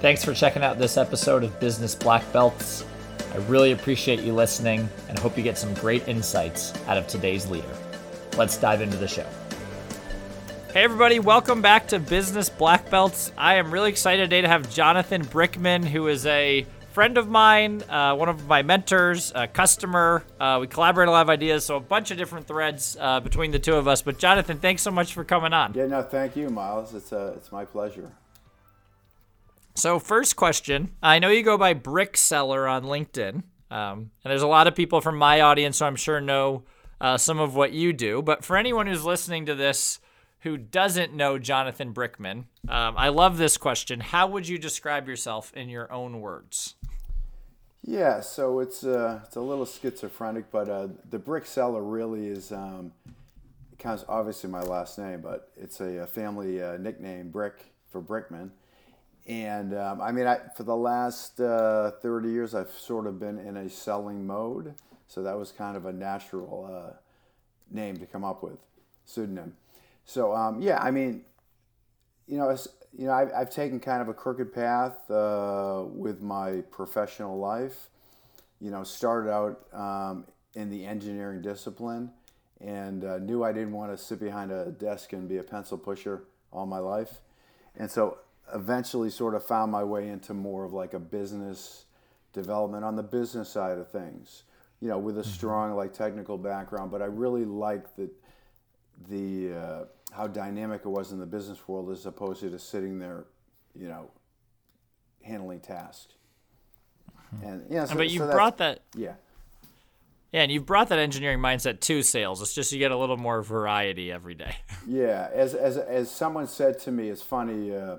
Thanks 0.00 0.24
for 0.24 0.32
checking 0.32 0.62
out 0.62 0.78
this 0.78 0.96
episode 0.96 1.42
of 1.42 1.58
Business 1.58 1.96
Black 1.96 2.32
Belts. 2.32 2.84
I 3.32 3.38
really 3.48 3.72
appreciate 3.72 4.20
you 4.20 4.32
listening 4.32 4.88
and 5.08 5.18
hope 5.18 5.36
you 5.36 5.42
get 5.42 5.58
some 5.58 5.74
great 5.74 6.06
insights 6.06 6.72
out 6.86 6.96
of 6.96 7.08
today's 7.08 7.50
leader. 7.50 7.76
Let's 8.36 8.56
dive 8.56 8.80
into 8.80 8.96
the 8.96 9.08
show. 9.08 9.26
Hey, 10.72 10.84
everybody, 10.84 11.18
welcome 11.18 11.62
back 11.62 11.88
to 11.88 11.98
Business 11.98 12.48
Black 12.48 12.88
Belts. 12.90 13.32
I 13.36 13.56
am 13.56 13.72
really 13.72 13.90
excited 13.90 14.22
today 14.22 14.40
to 14.40 14.46
have 14.46 14.72
Jonathan 14.72 15.24
Brickman, 15.24 15.84
who 15.84 16.06
is 16.06 16.24
a 16.26 16.64
friend 16.92 17.18
of 17.18 17.28
mine, 17.28 17.82
uh, 17.88 18.14
one 18.14 18.28
of 18.28 18.46
my 18.46 18.62
mentors, 18.62 19.32
a 19.34 19.48
customer. 19.48 20.22
Uh, 20.38 20.58
we 20.60 20.68
collaborate 20.68 21.08
a 21.08 21.10
lot 21.10 21.22
of 21.22 21.30
ideas, 21.30 21.64
so 21.64 21.74
a 21.74 21.80
bunch 21.80 22.12
of 22.12 22.18
different 22.18 22.46
threads 22.46 22.96
uh, 23.00 23.18
between 23.18 23.50
the 23.50 23.58
two 23.58 23.74
of 23.74 23.88
us. 23.88 24.02
But 24.02 24.18
Jonathan, 24.18 24.60
thanks 24.60 24.82
so 24.82 24.92
much 24.92 25.12
for 25.12 25.24
coming 25.24 25.52
on. 25.52 25.74
Yeah, 25.74 25.86
no, 25.86 26.02
thank 26.02 26.36
you, 26.36 26.50
Miles. 26.50 26.94
It's 26.94 27.12
uh, 27.12 27.32
it's 27.36 27.50
my 27.50 27.64
pleasure. 27.64 28.12
So, 29.78 30.00
first 30.00 30.34
question 30.34 30.90
I 31.00 31.20
know 31.20 31.28
you 31.28 31.44
go 31.44 31.56
by 31.56 31.72
Brick 31.72 32.16
Seller 32.16 32.66
on 32.66 32.82
LinkedIn, 32.82 33.44
um, 33.70 34.10
and 34.24 34.24
there's 34.24 34.42
a 34.42 34.48
lot 34.48 34.66
of 34.66 34.74
people 34.74 35.00
from 35.00 35.16
my 35.16 35.40
audience, 35.40 35.76
so 35.76 35.86
I'm 35.86 35.94
sure 35.94 36.20
know 36.20 36.64
uh, 37.00 37.16
some 37.16 37.38
of 37.38 37.54
what 37.54 37.70
you 37.70 37.92
do. 37.92 38.20
But 38.20 38.44
for 38.44 38.56
anyone 38.56 38.88
who's 38.88 39.04
listening 39.04 39.46
to 39.46 39.54
this 39.54 40.00
who 40.40 40.56
doesn't 40.56 41.14
know 41.14 41.38
Jonathan 41.38 41.94
Brickman, 41.94 42.46
um, 42.68 42.96
I 42.96 43.10
love 43.10 43.38
this 43.38 43.56
question. 43.56 44.00
How 44.00 44.26
would 44.26 44.48
you 44.48 44.58
describe 44.58 45.06
yourself 45.06 45.52
in 45.54 45.68
your 45.68 45.92
own 45.92 46.20
words? 46.20 46.74
Yeah, 47.84 48.20
so 48.20 48.58
it's 48.58 48.82
uh, 48.82 49.20
it's 49.26 49.36
a 49.36 49.40
little 49.40 49.64
schizophrenic, 49.64 50.50
but 50.50 50.68
uh, 50.68 50.88
the 51.08 51.20
Brick 51.20 51.46
Seller 51.46 51.84
really 51.84 52.26
is 52.26 52.50
um, 52.50 52.90
obviously 54.08 54.50
my 54.50 54.62
last 54.62 54.98
name, 54.98 55.20
but 55.20 55.52
it's 55.56 55.80
a, 55.80 55.98
a 55.98 56.06
family 56.08 56.60
uh, 56.60 56.78
nickname, 56.78 57.30
Brick 57.30 57.66
for 57.92 58.02
Brickman. 58.02 58.50
And 59.28 59.74
um, 59.74 60.00
I 60.00 60.10
mean, 60.10 60.26
I, 60.26 60.38
for 60.56 60.62
the 60.62 60.74
last 60.74 61.38
uh, 61.38 61.90
30 62.00 62.30
years, 62.30 62.54
I've 62.54 62.70
sort 62.70 63.06
of 63.06 63.20
been 63.20 63.38
in 63.38 63.58
a 63.58 63.68
selling 63.68 64.26
mode. 64.26 64.74
So 65.06 65.22
that 65.22 65.38
was 65.38 65.52
kind 65.52 65.76
of 65.76 65.84
a 65.84 65.92
natural 65.92 66.68
uh, 66.70 66.96
name 67.70 67.98
to 67.98 68.06
come 68.06 68.24
up 68.24 68.42
with, 68.42 68.58
pseudonym. 69.04 69.54
So 70.06 70.34
um, 70.34 70.62
yeah, 70.62 70.82
I 70.82 70.90
mean, 70.90 71.24
you 72.26 72.38
know, 72.38 72.56
you 72.96 73.06
know, 73.06 73.12
I've, 73.12 73.30
I've, 73.36 73.50
taken 73.50 73.80
kind 73.80 74.00
of 74.00 74.08
a 74.08 74.14
crooked 74.14 74.52
path 74.52 75.10
uh, 75.10 75.84
with 75.86 76.22
my 76.22 76.62
professional 76.70 77.38
life. 77.38 77.90
You 78.60 78.70
know, 78.70 78.82
started 78.82 79.30
out 79.30 79.66
um, 79.72 80.24
in 80.54 80.70
the 80.70 80.84
engineering 80.84 81.42
discipline 81.42 82.10
and 82.60 83.04
uh, 83.04 83.18
knew 83.18 83.44
I 83.44 83.52
didn't 83.52 83.72
want 83.72 83.96
to 83.96 84.02
sit 84.02 84.20
behind 84.20 84.50
a 84.50 84.70
desk 84.72 85.12
and 85.12 85.28
be 85.28 85.36
a 85.36 85.42
pencil 85.42 85.78
pusher 85.78 86.24
all 86.50 86.66
my 86.66 86.78
life. 86.78 87.20
And 87.76 87.90
so 87.90 88.18
eventually 88.54 89.10
sort 89.10 89.34
of 89.34 89.44
found 89.44 89.70
my 89.72 89.84
way 89.84 90.08
into 90.08 90.34
more 90.34 90.64
of 90.64 90.72
like 90.72 90.94
a 90.94 90.98
business 90.98 91.84
development 92.32 92.84
on 92.84 92.96
the 92.96 93.02
business 93.02 93.48
side 93.48 93.78
of 93.78 93.90
things 93.90 94.44
you 94.80 94.88
know 94.88 94.98
with 94.98 95.18
a 95.18 95.22
mm-hmm. 95.22 95.30
strong 95.30 95.74
like 95.74 95.92
technical 95.92 96.38
background 96.38 96.90
but 96.90 97.02
i 97.02 97.06
really 97.06 97.44
liked 97.44 97.96
the 97.96 98.10
the 99.08 99.54
uh, 99.56 99.84
how 100.12 100.26
dynamic 100.26 100.82
it 100.84 100.88
was 100.88 101.12
in 101.12 101.20
the 101.20 101.26
business 101.26 101.68
world 101.68 101.90
as 101.90 102.04
opposed 102.06 102.40
to 102.40 102.50
just 102.50 102.68
sitting 102.68 102.98
there 102.98 103.24
you 103.74 103.88
know 103.88 104.10
handling 105.22 105.60
tasks 105.60 106.14
mm-hmm. 107.34 107.46
and 107.46 107.66
yeah 107.70 107.84
so, 107.84 107.94
but 107.94 108.10
you 108.10 108.18
so 108.18 108.30
brought 108.30 108.58
that 108.58 108.80
yeah 108.94 109.14
yeah, 110.32 110.42
and 110.42 110.52
you've 110.52 110.66
brought 110.66 110.90
that 110.90 110.98
engineering 110.98 111.38
mindset 111.38 111.80
to 111.80 112.02
sales. 112.02 112.42
It's 112.42 112.52
just 112.54 112.70
you 112.70 112.78
get 112.78 112.90
a 112.90 112.96
little 112.96 113.16
more 113.16 113.42
variety 113.42 114.12
every 114.12 114.34
day. 114.34 114.56
yeah, 114.86 115.30
as 115.32 115.54
as 115.54 115.78
as 115.78 116.10
someone 116.10 116.46
said 116.46 116.78
to 116.80 116.92
me, 116.92 117.08
it's 117.08 117.22
funny. 117.22 117.74
Uh, 117.74 117.96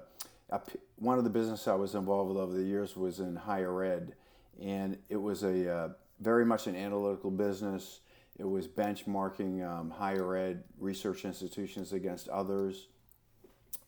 one 0.95 1.17
of 1.17 1.23
the 1.23 1.30
businesses 1.30 1.67
I 1.67 1.75
was 1.75 1.95
involved 1.95 2.30
with 2.30 2.38
over 2.38 2.53
the 2.53 2.64
years 2.64 2.95
was 2.95 3.19
in 3.19 3.36
higher 3.36 3.83
ed, 3.83 4.14
and 4.61 4.97
it 5.09 5.17
was 5.17 5.44
a 5.44 5.72
uh, 5.72 5.89
very 6.19 6.45
much 6.45 6.67
an 6.67 6.75
analytical 6.75 7.31
business. 7.31 8.00
It 8.38 8.50
was 8.50 8.67
benchmarking 8.67 9.68
um, 9.68 9.91
higher 9.91 10.35
ed 10.35 10.63
research 10.79 11.25
institutions 11.25 11.94
against 11.94 12.29
others, 12.29 12.88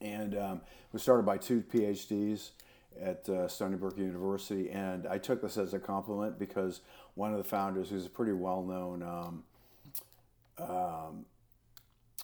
and 0.01 0.37
um, 0.37 0.57
it 0.57 0.93
was 0.93 1.01
started 1.01 1.25
by 1.25 1.37
two 1.37 1.61
PhDs 1.61 2.51
at 2.99 3.27
uh, 3.29 3.47
Stony 3.47 3.77
Brook 3.77 3.97
University. 3.97 4.69
And 4.69 5.07
I 5.07 5.17
took 5.17 5.41
this 5.41 5.57
as 5.57 5.73
a 5.73 5.79
compliment 5.79 6.37
because 6.37 6.81
one 7.15 7.31
of 7.31 7.37
the 7.37 7.43
founders, 7.43 7.89
who's 7.89 8.05
a 8.05 8.09
pretty 8.09 8.33
well-known, 8.33 9.01
um, 9.01 9.43
um, 10.57 11.25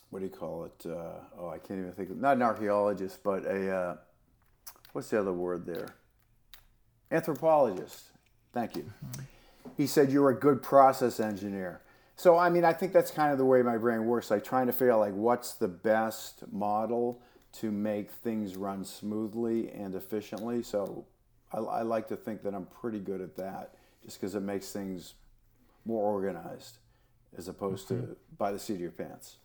what 0.09 0.19
do 0.19 0.25
you 0.25 0.31
call 0.31 0.65
it? 0.65 0.85
Uh, 0.85 1.19
oh, 1.39 1.49
I 1.49 1.57
can't 1.57 1.79
even 1.79 1.91
think 1.93 2.09
of 2.09 2.17
not 2.17 2.37
an 2.37 2.41
archaeologist, 2.41 3.23
but 3.23 3.45
a 3.45 3.75
uh, 3.75 3.95
what's 4.97 5.09
the 5.09 5.19
other 5.19 5.31
word 5.31 5.63
there? 5.67 5.89
Anthropologist. 7.11 8.05
Thank 8.51 8.75
you. 8.75 8.91
Mm-hmm. 9.05 9.21
He 9.77 9.85
said 9.85 10.11
you're 10.11 10.31
a 10.31 10.35
good 10.35 10.63
process 10.63 11.19
engineer. 11.19 11.81
So 12.15 12.35
I 12.35 12.49
mean, 12.49 12.65
I 12.65 12.73
think 12.73 12.93
that's 12.93 13.11
kind 13.11 13.31
of 13.31 13.37
the 13.37 13.45
way 13.45 13.61
my 13.61 13.77
brain 13.77 14.07
works. 14.07 14.31
Like 14.31 14.43
trying 14.43 14.65
to 14.65 14.73
figure 14.73 14.93
out 14.93 14.99
like 15.01 15.13
what's 15.13 15.53
the 15.53 15.67
best 15.67 16.51
model 16.51 17.21
to 17.59 17.69
make 17.69 18.09
things 18.09 18.55
run 18.55 18.83
smoothly 18.83 19.69
and 19.69 19.93
efficiently. 19.93 20.63
So 20.63 21.05
I, 21.53 21.59
I 21.59 21.81
like 21.83 22.07
to 22.07 22.15
think 22.15 22.41
that 22.41 22.55
I'm 22.55 22.65
pretty 22.65 22.99
good 22.99 23.21
at 23.21 23.37
that, 23.37 23.75
just 24.03 24.19
because 24.19 24.33
it 24.33 24.41
makes 24.41 24.71
things 24.71 25.13
more 25.85 26.11
organized, 26.11 26.79
as 27.37 27.47
opposed 27.47 27.87
mm-hmm. 27.89 28.07
to 28.07 28.17
by 28.39 28.51
the 28.51 28.57
seat 28.57 28.73
of 28.73 28.81
your 28.81 28.89
pants 28.89 29.37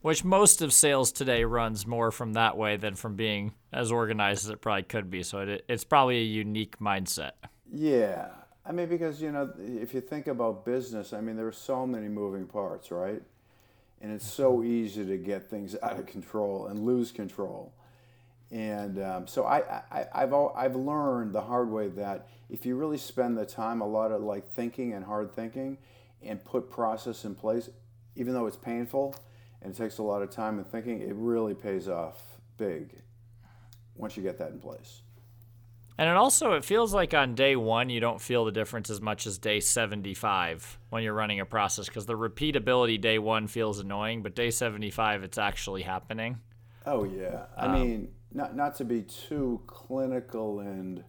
which 0.00 0.24
most 0.24 0.62
of 0.62 0.72
sales 0.72 1.12
today 1.12 1.44
runs 1.44 1.86
more 1.86 2.10
from 2.10 2.32
that 2.34 2.56
way 2.56 2.76
than 2.76 2.94
from 2.94 3.16
being 3.16 3.54
as 3.72 3.90
organized 3.90 4.44
as 4.44 4.50
it 4.50 4.60
probably 4.60 4.84
could 4.84 5.10
be. 5.10 5.22
So 5.22 5.40
it, 5.40 5.64
it's 5.68 5.84
probably 5.84 6.18
a 6.18 6.24
unique 6.24 6.78
mindset. 6.78 7.32
Yeah. 7.70 8.28
I 8.64 8.72
mean, 8.72 8.88
because, 8.88 9.20
you 9.20 9.32
know, 9.32 9.50
if 9.58 9.94
you 9.94 10.00
think 10.00 10.26
about 10.26 10.64
business, 10.64 11.12
I 11.12 11.20
mean, 11.20 11.36
there 11.36 11.46
are 11.46 11.52
so 11.52 11.86
many 11.86 12.08
moving 12.08 12.46
parts, 12.46 12.90
right? 12.90 13.22
And 14.00 14.12
it's 14.12 14.26
so 14.26 14.58
mm-hmm. 14.58 14.70
easy 14.70 15.04
to 15.06 15.16
get 15.16 15.50
things 15.50 15.74
out 15.82 15.98
of 15.98 16.06
control 16.06 16.66
and 16.66 16.84
lose 16.84 17.10
control. 17.10 17.72
And 18.50 19.02
um, 19.02 19.26
so 19.26 19.44
I, 19.44 19.82
I, 19.90 20.06
I've, 20.14 20.32
I've 20.32 20.76
learned 20.76 21.34
the 21.34 21.40
hard 21.40 21.70
way 21.70 21.88
that 21.88 22.28
if 22.48 22.64
you 22.64 22.76
really 22.76 22.98
spend 22.98 23.36
the 23.36 23.44
time, 23.44 23.80
a 23.80 23.86
lot 23.86 24.12
of 24.12 24.22
like 24.22 24.54
thinking 24.54 24.94
and 24.94 25.04
hard 25.04 25.32
thinking, 25.32 25.78
and 26.22 26.42
put 26.44 26.70
process 26.70 27.24
in 27.24 27.34
place, 27.34 27.68
even 28.16 28.34
though 28.34 28.46
it's 28.46 28.56
painful, 28.56 29.14
and 29.62 29.74
it 29.74 29.76
takes 29.76 29.98
a 29.98 30.02
lot 30.02 30.22
of 30.22 30.30
time 30.30 30.58
and 30.58 30.66
thinking, 30.66 31.00
it 31.00 31.14
really 31.14 31.54
pays 31.54 31.88
off 31.88 32.22
big 32.56 32.94
once 33.96 34.16
you 34.16 34.22
get 34.22 34.38
that 34.38 34.50
in 34.50 34.58
place. 34.58 35.02
And 36.00 36.08
it 36.08 36.16
also 36.16 36.52
it 36.52 36.64
feels 36.64 36.94
like 36.94 37.12
on 37.12 37.34
day 37.34 37.56
one 37.56 37.90
you 37.90 37.98
don't 37.98 38.20
feel 38.20 38.44
the 38.44 38.52
difference 38.52 38.88
as 38.88 39.00
much 39.00 39.26
as 39.26 39.36
day 39.36 39.58
75 39.58 40.78
when 40.90 41.02
you're 41.02 41.12
running 41.12 41.40
a 41.40 41.44
process 41.44 41.86
because 41.86 42.06
the 42.06 42.16
repeatability 42.16 43.00
day 43.00 43.18
one 43.18 43.48
feels 43.48 43.80
annoying, 43.80 44.22
but 44.22 44.36
day 44.36 44.50
75 44.50 45.24
it's 45.24 45.38
actually 45.38 45.82
happening. 45.82 46.38
Oh 46.86 47.02
yeah, 47.02 47.46
I 47.56 47.66
um, 47.66 47.72
mean 47.72 48.08
not 48.32 48.54
not 48.54 48.76
to 48.76 48.84
be 48.84 49.02
too 49.02 49.60
clinical 49.66 50.60
and 50.60 51.02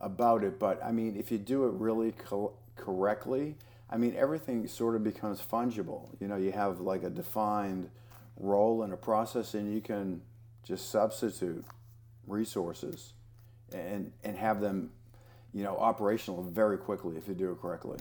about 0.00 0.42
it, 0.42 0.58
but 0.58 0.84
I 0.84 0.90
mean 0.90 1.14
if 1.16 1.30
you 1.30 1.38
do 1.38 1.66
it 1.66 1.74
really 1.74 2.10
co- 2.10 2.54
correctly, 2.74 3.56
I 3.90 3.96
mean, 3.96 4.14
everything 4.16 4.66
sort 4.68 4.94
of 4.94 5.02
becomes 5.02 5.40
fungible. 5.40 6.08
You 6.20 6.28
know, 6.28 6.36
you 6.36 6.52
have 6.52 6.80
like 6.80 7.02
a 7.02 7.10
defined 7.10 7.90
role 8.36 8.84
in 8.84 8.92
a 8.92 8.96
process, 8.96 9.54
and 9.54 9.74
you 9.74 9.80
can 9.80 10.22
just 10.62 10.90
substitute 10.90 11.64
resources 12.26 13.14
and 13.72 14.12
and 14.22 14.36
have 14.36 14.60
them, 14.60 14.90
you 15.52 15.64
know, 15.64 15.76
operational 15.76 16.42
very 16.42 16.78
quickly 16.78 17.16
if 17.16 17.26
you 17.26 17.34
do 17.34 17.50
it 17.50 17.60
correctly. 17.60 17.98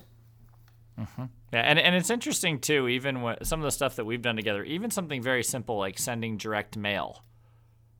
Mm-hmm. 1.00 1.25
Yeah, 1.53 1.61
and, 1.61 1.79
and 1.79 1.95
it's 1.95 2.09
interesting 2.09 2.59
too. 2.59 2.88
Even 2.88 3.21
what 3.21 3.47
some 3.47 3.59
of 3.59 3.63
the 3.63 3.71
stuff 3.71 3.95
that 3.95 4.06
we've 4.06 4.21
done 4.21 4.35
together, 4.35 4.63
even 4.63 4.91
something 4.91 5.21
very 5.21 5.44
simple 5.44 5.77
like 5.77 5.97
sending 5.97 6.38
direct 6.38 6.77
mail. 6.77 7.23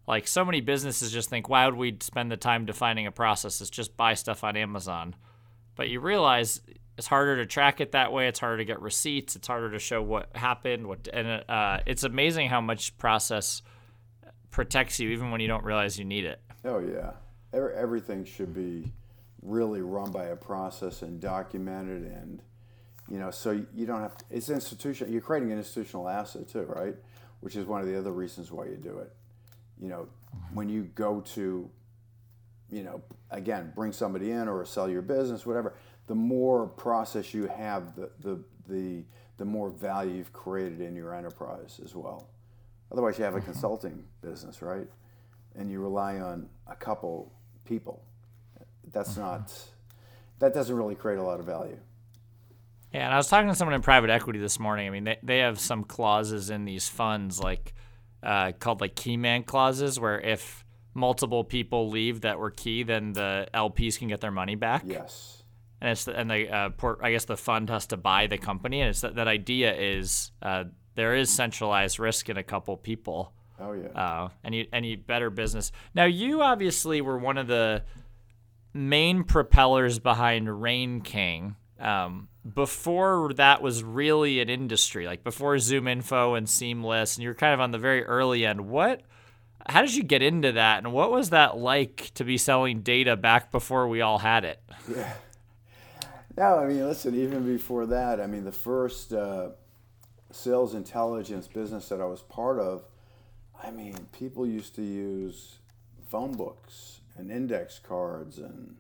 Like 0.08 0.28
so 0.28 0.44
many 0.44 0.60
businesses 0.60 1.12
just 1.12 1.30
think, 1.30 1.50
why 1.50 1.66
would 1.66 1.76
we 1.76 1.96
spend 2.02 2.32
the 2.32 2.38
time 2.38 2.66
defining 2.66 3.06
a 3.06 3.12
process? 3.12 3.62
It's 3.62 3.70
just 3.70 3.96
buy 3.96 4.16
stuff 4.16 4.44
on 4.44 4.58
Amazon. 4.58 5.16
But 5.76 5.90
you 5.90 6.00
realize 6.00 6.62
it's 7.00 7.08
harder 7.08 7.38
to 7.38 7.46
track 7.46 7.80
it 7.80 7.94
that 7.94 8.12
way. 8.12 8.28
It's 8.28 8.40
harder 8.40 8.58
to 8.58 8.66
get 8.66 8.82
receipts. 8.82 9.38
It's 9.38 9.48
harder 9.48 9.72
to 9.72 9.80
show 9.80 10.02
what 10.02 10.36
happened. 10.36 10.86
What 10.86 11.08
and 11.14 11.46
uh, 11.48 11.80
it's 11.86 12.04
amazing 12.04 12.50
how 12.50 12.60
much 12.60 12.98
process 12.98 13.62
protects 14.52 15.00
you 15.00 15.10
even 15.12 15.32
when 15.32 15.40
you 15.40 15.48
don't 15.48 15.64
realize 15.64 15.98
you 15.98 16.04
need 16.04 16.26
it. 16.26 16.42
Oh 16.66 16.80
yeah, 16.80 17.12
everything 17.54 18.26
should 18.26 18.54
be 18.54 18.92
really 19.42 19.80
run 19.80 20.12
by 20.12 20.26
a 20.26 20.36
process 20.36 21.02
and 21.02 21.22
documented, 21.22 22.04
and 22.04 22.42
you 23.08 23.18
know, 23.18 23.32
so 23.32 23.52
you 23.74 23.86
don't 23.86 24.02
have. 24.02 24.18
To, 24.18 24.26
it's 24.30 24.50
institutional. 24.50 25.14
You're 25.14 25.22
creating 25.22 25.54
an 25.54 25.58
institutional 25.58 26.10
asset 26.10 26.50
too, 26.50 26.64
right? 26.64 26.96
Which 27.40 27.56
is 27.56 27.66
one 27.66 27.80
of 27.80 27.88
the 27.88 27.98
other 27.98 28.12
reasons 28.12 28.52
why 28.52 28.66
you 28.66 28.76
do 28.76 28.98
it. 28.98 29.14
You 29.82 29.88
know, 29.88 30.10
when 30.54 30.68
you 30.68 30.84
go 30.96 31.22
to, 31.22 31.70
you 32.70 32.84
know, 32.84 33.02
again, 33.32 33.72
bring 33.74 33.94
somebody 33.94 34.32
in 34.32 34.50
or 34.50 34.66
sell 34.66 34.90
your 34.90 35.02
business, 35.02 35.46
whatever 35.46 35.76
the 36.10 36.16
more 36.16 36.66
process 36.66 37.36
you 37.36 37.46
have, 37.46 37.96
the, 37.96 38.10
the, 38.22 38.40
the, 38.68 39.04
the 39.38 39.46
more 39.46 39.70
value 39.70 40.16
you've 40.16 40.34
created 40.34 40.82
in 40.82 40.96
your 40.96 41.14
enterprise 41.14 41.80
as 41.86 41.96
well. 41.96 42.32
Otherwise, 42.92 43.20
you 43.20 43.24
have 43.24 43.36
a 43.36 43.38
mm-hmm. 43.38 43.52
consulting 43.52 44.04
business, 44.20 44.64
right? 44.64 44.88
And 45.56 45.70
you 45.70 45.80
rely 45.80 46.18
on 46.18 46.50
a 46.66 46.76
couple 46.76 47.32
people. 47.64 48.04
That's 48.92 49.18
not 49.18 49.54
that 50.40 50.56
doesn't 50.56 50.76
really 50.76 50.96
create 50.96 51.20
a 51.20 51.24
lot 51.24 51.40
of 51.40 51.46
value. 51.46 51.78
Yeah, 52.92 53.06
and 53.06 53.14
I 53.14 53.18
was 53.18 53.28
talking 53.28 53.48
to 53.50 53.54
someone 53.54 53.76
in 53.76 53.84
private 53.84 54.10
equity 54.10 54.40
this 54.40 54.60
morning. 54.60 54.88
I 54.88 54.90
mean, 54.90 55.04
they, 55.04 55.18
they 55.22 55.38
have 55.40 55.60
some 55.60 55.84
clauses 55.84 56.50
in 56.50 56.66
these 56.66 56.90
funds 56.90 57.40
like 57.40 57.76
uh, 58.24 58.54
called 58.60 58.82
like 58.82 58.96
key 58.96 59.16
man 59.16 59.44
clauses 59.44 60.00
where 60.00 60.20
if 60.20 60.66
multiple 60.96 61.44
people 61.44 61.90
leave 61.90 62.22
that 62.22 62.40
were 62.40 62.50
key, 62.50 62.82
then 62.82 63.14
the 63.14 63.48
LPs 63.54 64.00
can 64.00 64.08
get 64.08 64.22
their 64.22 64.32
money 64.32 64.56
back. 64.56 64.82
Yes. 64.88 65.39
And 65.82 65.92
it's 65.92 66.04
the, 66.04 66.18
and 66.18 66.30
the 66.30 66.50
uh, 66.50 66.70
port, 66.72 67.00
I 67.02 67.12
guess 67.12 67.26
the 67.26 67.38
fund 67.38 67.70
has 67.70 67.88
to 67.88 67.98
buy 67.98 68.28
the 68.28 68.38
company, 68.38 68.82
and 68.82 68.90
it's 68.90 69.02
that, 69.02 69.16
that 69.16 69.28
idea 69.28 69.74
is 69.74 70.32
uh, 70.42 70.66
there 70.96 71.16
is 71.16 71.30
centralized 71.30 72.00
risk 72.00 72.30
in 72.30 72.38
a 72.38 72.44
couple 72.44 72.76
people. 72.76 73.34
Oh 73.62 73.74
yeah. 73.74 73.88
Uh, 73.90 74.30
any 74.44 74.68
any 74.74 74.96
better 74.96 75.30
business. 75.30 75.72
Now 75.94 76.06
you 76.06 76.42
obviously 76.42 77.02
were 77.02 77.18
one 77.18 77.38
of 77.38 77.48
the 77.48 77.84
main 78.74 79.24
propellers 79.24 80.00
behind 80.00 80.62
Rain 80.62 81.02
King. 81.02 81.56
Um, 81.80 82.28
before 82.54 83.32
that 83.36 83.62
was 83.62 83.84
really 83.84 84.42
an 84.42 84.50
industry, 84.50 85.08
like 85.08 85.24
before 85.24 85.56
ZoomInfo 85.56 86.38
and 86.38 86.50
Seamless, 86.50 87.16
and 87.16 87.24
you're 87.24 87.36
kind 87.36 87.54
of 87.54 87.62
on 87.62 87.72
the 87.72 87.78
very 87.78 88.04
early 88.04 88.46
end. 88.46 88.62
What? 88.62 89.04
How 89.68 89.82
did 89.82 89.96
you 89.96 90.04
get 90.04 90.22
into 90.22 90.54
that, 90.54 90.80
and 90.80 90.92
what 90.94 91.12
was 91.12 91.30
that 91.30 91.58
like 91.58 92.12
to 92.16 92.24
be 92.24 92.38
selling 92.38 92.82
data 92.82 93.16
back 93.16 93.52
before 93.52 93.88
we 93.88 94.02
all 94.02 94.18
had 94.18 94.44
it? 94.46 94.62
Yeah. 94.90 95.14
No, 96.40 96.58
I 96.58 96.68
mean, 96.68 96.88
listen. 96.88 97.16
Even 97.16 97.46
before 97.46 97.86
that, 97.88 98.22
I 98.22 98.26
mean, 98.26 98.46
the 98.46 98.52
first 98.54 99.12
uh, 99.12 99.50
sales 100.32 100.74
intelligence 100.74 101.50
business 101.50 101.90
that 101.90 102.00
I 102.00 102.06
was 102.06 102.22
part 102.22 102.60
of, 102.60 102.86
I 103.62 103.72
mean, 103.72 103.94
people 104.14 104.48
used 104.48 104.74
to 104.76 104.82
use 104.82 105.58
phone 106.08 106.32
books 106.38 107.02
and 107.18 107.30
index 107.30 107.80
cards 107.80 108.38
and 108.38 108.78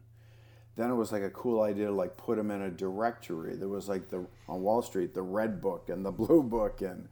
then 0.78 0.90
it 0.90 0.94
was 0.94 1.12
like 1.12 1.22
a 1.22 1.30
cool 1.32 1.62
idea 1.62 1.88
to 1.88 1.92
like 1.92 2.16
put 2.16 2.38
them 2.38 2.50
in 2.50 2.62
a 2.62 2.72
directory. 2.72 3.58
There 3.58 3.68
was 3.68 3.90
like 3.90 4.08
the 4.08 4.26
on 4.48 4.62
Wall 4.62 4.82
Street 4.82 5.14
the 5.14 5.22
red 5.22 5.60
book 5.60 5.90
and 5.90 6.06
the 6.06 6.12
blue 6.22 6.42
book 6.42 6.82
and 6.82 7.10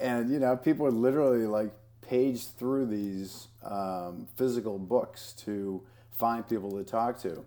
and 0.00 0.30
you 0.30 0.38
know 0.38 0.56
people 0.56 0.86
would 0.86 0.94
literally 0.94 1.46
like 1.46 1.72
page 2.00 2.46
through 2.46 2.86
these 2.86 3.48
um, 3.62 4.26
physical 4.34 4.78
books 4.78 5.34
to 5.44 5.82
find 6.10 6.48
people 6.48 6.70
to 6.70 6.84
talk 6.84 7.20
to, 7.20 7.44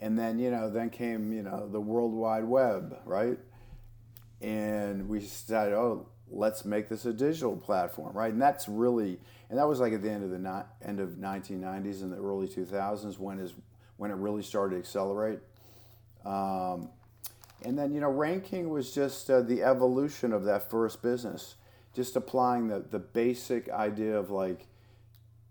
and 0.00 0.18
then 0.18 0.38
you 0.38 0.50
know 0.50 0.70
then 0.70 0.90
came 0.90 1.32
you 1.32 1.42
know 1.42 1.68
the 1.68 1.80
World 1.80 2.12
Wide 2.12 2.44
Web 2.44 2.98
right, 3.04 3.38
and 4.40 5.08
we 5.08 5.20
decided 5.20 5.74
oh 5.74 6.08
let's 6.30 6.64
make 6.64 6.88
this 6.88 7.06
a 7.06 7.12
digital 7.12 7.56
platform 7.56 8.16
right, 8.16 8.32
and 8.32 8.40
that's 8.40 8.68
really 8.68 9.18
and 9.50 9.58
that 9.58 9.66
was 9.66 9.80
like 9.80 9.92
at 9.92 10.02
the 10.02 10.10
end 10.10 10.24
of 10.24 10.30
the 10.30 10.64
end 10.82 11.00
of 11.00 11.10
1990s 11.10 12.02
and 12.02 12.12
the 12.12 12.16
early 12.16 12.46
2000s 12.46 13.18
when 13.18 13.38
is 13.38 13.54
when 13.98 14.10
it 14.10 14.16
really 14.16 14.42
started 14.42 14.76
to 14.76 14.78
accelerate. 14.78 15.40
Um, 16.24 16.88
and 17.64 17.76
then, 17.76 17.92
you 17.92 18.00
know, 18.00 18.10
Rain 18.10 18.40
King 18.40 18.70
was 18.70 18.94
just 18.94 19.28
uh, 19.28 19.42
the 19.42 19.62
evolution 19.62 20.32
of 20.32 20.44
that 20.44 20.70
first 20.70 21.02
business, 21.02 21.56
just 21.94 22.16
applying 22.16 22.68
the, 22.68 22.84
the 22.88 23.00
basic 23.00 23.68
idea 23.68 24.16
of 24.16 24.30
like 24.30 24.66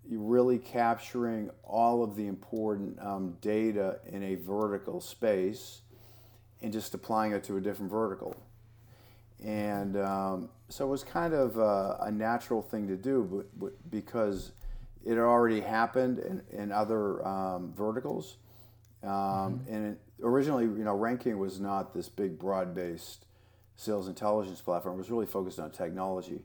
really 0.10 0.58
capturing 0.58 1.50
all 1.64 2.04
of 2.04 2.16
the 2.16 2.28
important 2.28 2.98
um, 3.02 3.36
data 3.42 4.00
in 4.12 4.24
a 4.24 4.36
vertical 4.36 5.02
space 5.02 5.82
and 6.62 6.72
just 6.72 6.94
applying 6.94 7.34
it 7.34 7.44
to 7.44 7.58
a 7.58 7.62
different 7.62 7.92
vertical. 7.92 8.36
And 9.44 9.98
um, 9.98 10.50
so 10.70 10.86
it 10.86 10.90
was 10.90 11.04
kind 11.04 11.34
of 11.34 11.58
uh, 11.60 11.98
a 12.02 12.12
natural 12.12 12.62
thing 12.62 12.88
to 12.88 12.96
do 12.96 13.28
but, 13.32 13.60
but 13.60 13.92
because 13.92 14.52
it 15.06 15.12
had 15.12 15.20
already 15.20 15.62
happened 15.62 16.20
in, 16.20 16.42
in 16.52 16.72
other 16.72 17.26
um, 17.26 17.74
verticals. 17.74 18.38
Um, 19.04 19.12
mm-hmm. 19.12 19.74
And 19.74 19.86
it, 19.94 20.00
originally, 20.24 20.66
you 20.66 20.84
know, 20.84 20.96
Rain 20.96 21.18
King 21.18 21.38
was 21.38 21.60
not 21.60 21.94
this 21.94 22.10
big, 22.10 22.40
broad-based 22.40 23.26
sales 23.76 24.08
intelligence 24.08 24.60
platform. 24.60 24.96
It 24.96 24.98
was 24.98 25.12
really 25.12 25.28
focused 25.28 25.60
on 25.60 25.72
technology 25.72 26.42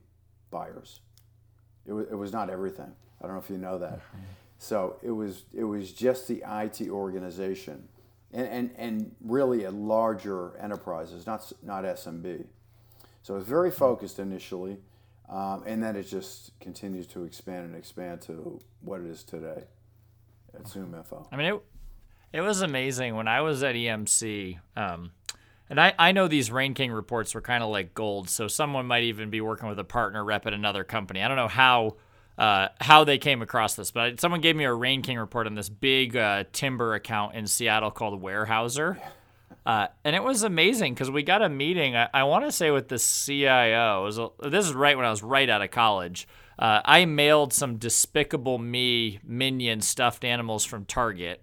buyers. 0.50 1.00
It 1.87 1.93
was, 1.93 2.06
it 2.11 2.14
was 2.14 2.32
not 2.32 2.50
everything. 2.50 2.93
I 3.23 3.27
don't 3.27 3.37
know 3.37 3.43
if 3.43 3.51
you 3.51 3.59
know 3.59 3.79
that. 3.79 4.01
So 4.59 4.97
it 5.03 5.11
was 5.11 5.45
it 5.55 5.65
was 5.65 5.93
just 5.93 6.29
the 6.29 6.43
IT 6.47 6.89
organization, 6.89 7.89
and, 8.33 8.47
and, 8.47 8.71
and 8.77 9.15
really 9.21 9.65
at 9.65 9.75
larger 9.75 10.57
enterprises, 10.59 11.27
not 11.27 11.51
not 11.63 11.85
SMB. 11.85 12.47
So 13.23 13.35
it 13.35 13.39
was 13.39 13.47
very 13.47 13.71
focused 13.71 14.19
initially. 14.19 14.79
Um, 15.29 15.63
and 15.67 15.83
then 15.83 15.97
it 15.97 16.03
just 16.03 16.59
continues 16.61 17.07
to 17.09 17.25
expand 17.25 17.65
and 17.65 17.75
expand 17.75 18.21
to 18.23 18.61
what 18.83 19.01
it 19.01 19.07
is 19.07 19.23
today 19.23 19.65
at 20.55 20.65
ZoomInfo. 20.65 21.27
I 21.33 21.37
mean, 21.37 21.55
it, 21.55 21.63
it 22.35 22.41
was 22.43 22.61
amazing 22.61 23.17
when 23.17 23.29
I 23.29 23.41
was 23.41 23.63
at 23.63 23.75
EMC. 23.75 24.59
Um, 24.77 25.13
and 25.71 25.81
I, 25.81 25.95
I 25.99 26.13
know 26.13 26.29
these 26.29 26.51
Rain 26.51 26.75
King 26.75 26.93
reports 26.93 27.35
were 27.35 27.41
kind 27.41 27.65
of 27.65 27.71
like 27.71 27.95
gold. 27.95 28.29
So 28.29 28.47
someone 28.47 28.87
might 28.87 29.05
even 29.05 29.31
be 29.31 29.41
working 29.41 29.69
with 29.69 29.79
a 29.79 29.85
partner 29.85 30.23
rep 30.23 30.47
at 30.47 30.53
another 30.53 30.85
company. 30.85 31.23
I 31.23 31.29
don't 31.29 31.39
know 31.39 31.49
how 31.49 31.97
uh, 32.38 32.69
how 32.81 33.05
they 33.05 33.19
came 33.19 33.43
across 33.43 33.75
this, 33.75 33.90
but 33.90 34.20
someone 34.20 34.40
gave 34.40 34.56
me 34.56 34.64
a 34.64 34.73
Rain 34.73 35.02
King 35.02 35.19
report 35.19 35.46
on 35.46 35.55
this 35.55 35.69
big 35.69 36.17
uh, 36.17 36.44
timber 36.52 36.94
account 36.94 37.34
in 37.34 37.46
Seattle 37.46 37.90
called 37.90 38.23
Weyerhaeuser. 38.23 38.99
Uh, 39.64 39.87
and 40.05 40.17
it 40.17 40.23
was 40.25 40.43
amazing 40.43 40.94
because 40.94 41.11
we 41.11 41.23
got 41.23 41.43
a 41.43 41.49
meeting, 41.49 41.94
I, 41.94 42.08
I 42.12 42.25
want 42.25 42.44
to 42.44 42.52
say 42.52 42.70
with 42.70 42.88
the 42.88 42.99
CIO. 42.99 44.02
Was 44.05 44.19
this 44.50 44.67
is 44.67 44.75
right 44.75 44.96
when 44.96 45.06
I 45.06 45.11
was 45.11 45.23
right 45.23 45.49
out 45.49 45.62
of 45.62 45.70
college. 45.70 46.26
Uh, 46.58 46.81
I 46.84 47.05
mailed 47.05 47.52
some 47.52 47.76
Despicable 47.76 48.58
Me 48.58 49.20
minion 49.25 49.81
stuffed 49.81 50.25
animals 50.25 50.64
from 50.64 50.85
Target. 50.85 51.43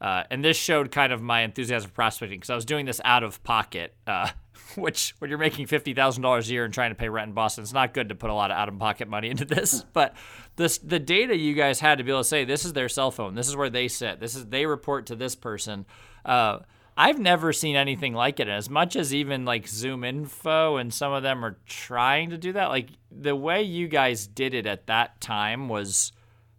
Uh, 0.00 0.24
and 0.30 0.44
this 0.44 0.56
showed 0.56 0.90
kind 0.90 1.12
of 1.12 1.20
my 1.20 1.42
enthusiasm 1.42 1.90
for 1.90 1.94
prospecting 1.94 2.38
because 2.38 2.50
I 2.50 2.54
was 2.54 2.64
doing 2.64 2.86
this 2.86 3.00
out 3.04 3.22
of 3.22 3.42
pocket, 3.42 3.94
uh, 4.06 4.30
which 4.76 5.14
when 5.18 5.30
you're 5.30 5.38
making 5.38 5.66
fifty 5.66 5.94
thousand 5.94 6.22
dollars 6.22 6.48
a 6.48 6.52
year 6.52 6.64
and 6.64 6.72
trying 6.74 6.90
to 6.90 6.94
pay 6.94 7.08
rent 7.08 7.28
in 7.28 7.34
Boston, 7.34 7.62
it's 7.62 7.72
not 7.72 7.94
good 7.94 8.08
to 8.08 8.14
put 8.14 8.30
a 8.30 8.34
lot 8.34 8.50
of 8.50 8.56
out 8.56 8.68
of 8.68 8.78
pocket 8.78 9.08
money 9.08 9.30
into 9.30 9.44
this. 9.44 9.84
But 9.92 10.14
this 10.56 10.78
the 10.78 10.98
data 10.98 11.36
you 11.36 11.54
guys 11.54 11.80
had 11.80 11.98
to 11.98 12.04
be 12.04 12.10
able 12.10 12.20
to 12.20 12.24
say 12.28 12.44
this 12.44 12.64
is 12.64 12.72
their 12.72 12.88
cell 12.88 13.10
phone, 13.10 13.34
this 13.34 13.48
is 13.48 13.56
where 13.56 13.70
they 13.70 13.88
sit, 13.88 14.20
this 14.20 14.34
is 14.34 14.46
they 14.46 14.66
report 14.66 15.06
to 15.06 15.16
this 15.16 15.34
person. 15.34 15.86
Uh, 16.24 16.60
I've 16.96 17.18
never 17.18 17.52
seen 17.54 17.76
anything 17.76 18.12
like 18.12 18.40
it. 18.40 18.48
As 18.48 18.68
much 18.68 18.94
as 18.94 19.14
even 19.14 19.46
like 19.46 19.66
Zoom 19.66 20.04
Info 20.04 20.76
and 20.76 20.92
some 20.92 21.12
of 21.12 21.22
them 21.22 21.42
are 21.44 21.58
trying 21.66 22.28
to 22.30 22.36
do 22.36 22.52
that, 22.52 22.68
like 22.68 22.90
the 23.10 23.34
way 23.34 23.62
you 23.62 23.88
guys 23.88 24.26
did 24.26 24.52
it 24.52 24.66
at 24.66 24.86
that 24.88 25.18
time 25.20 25.68
was 25.68 26.12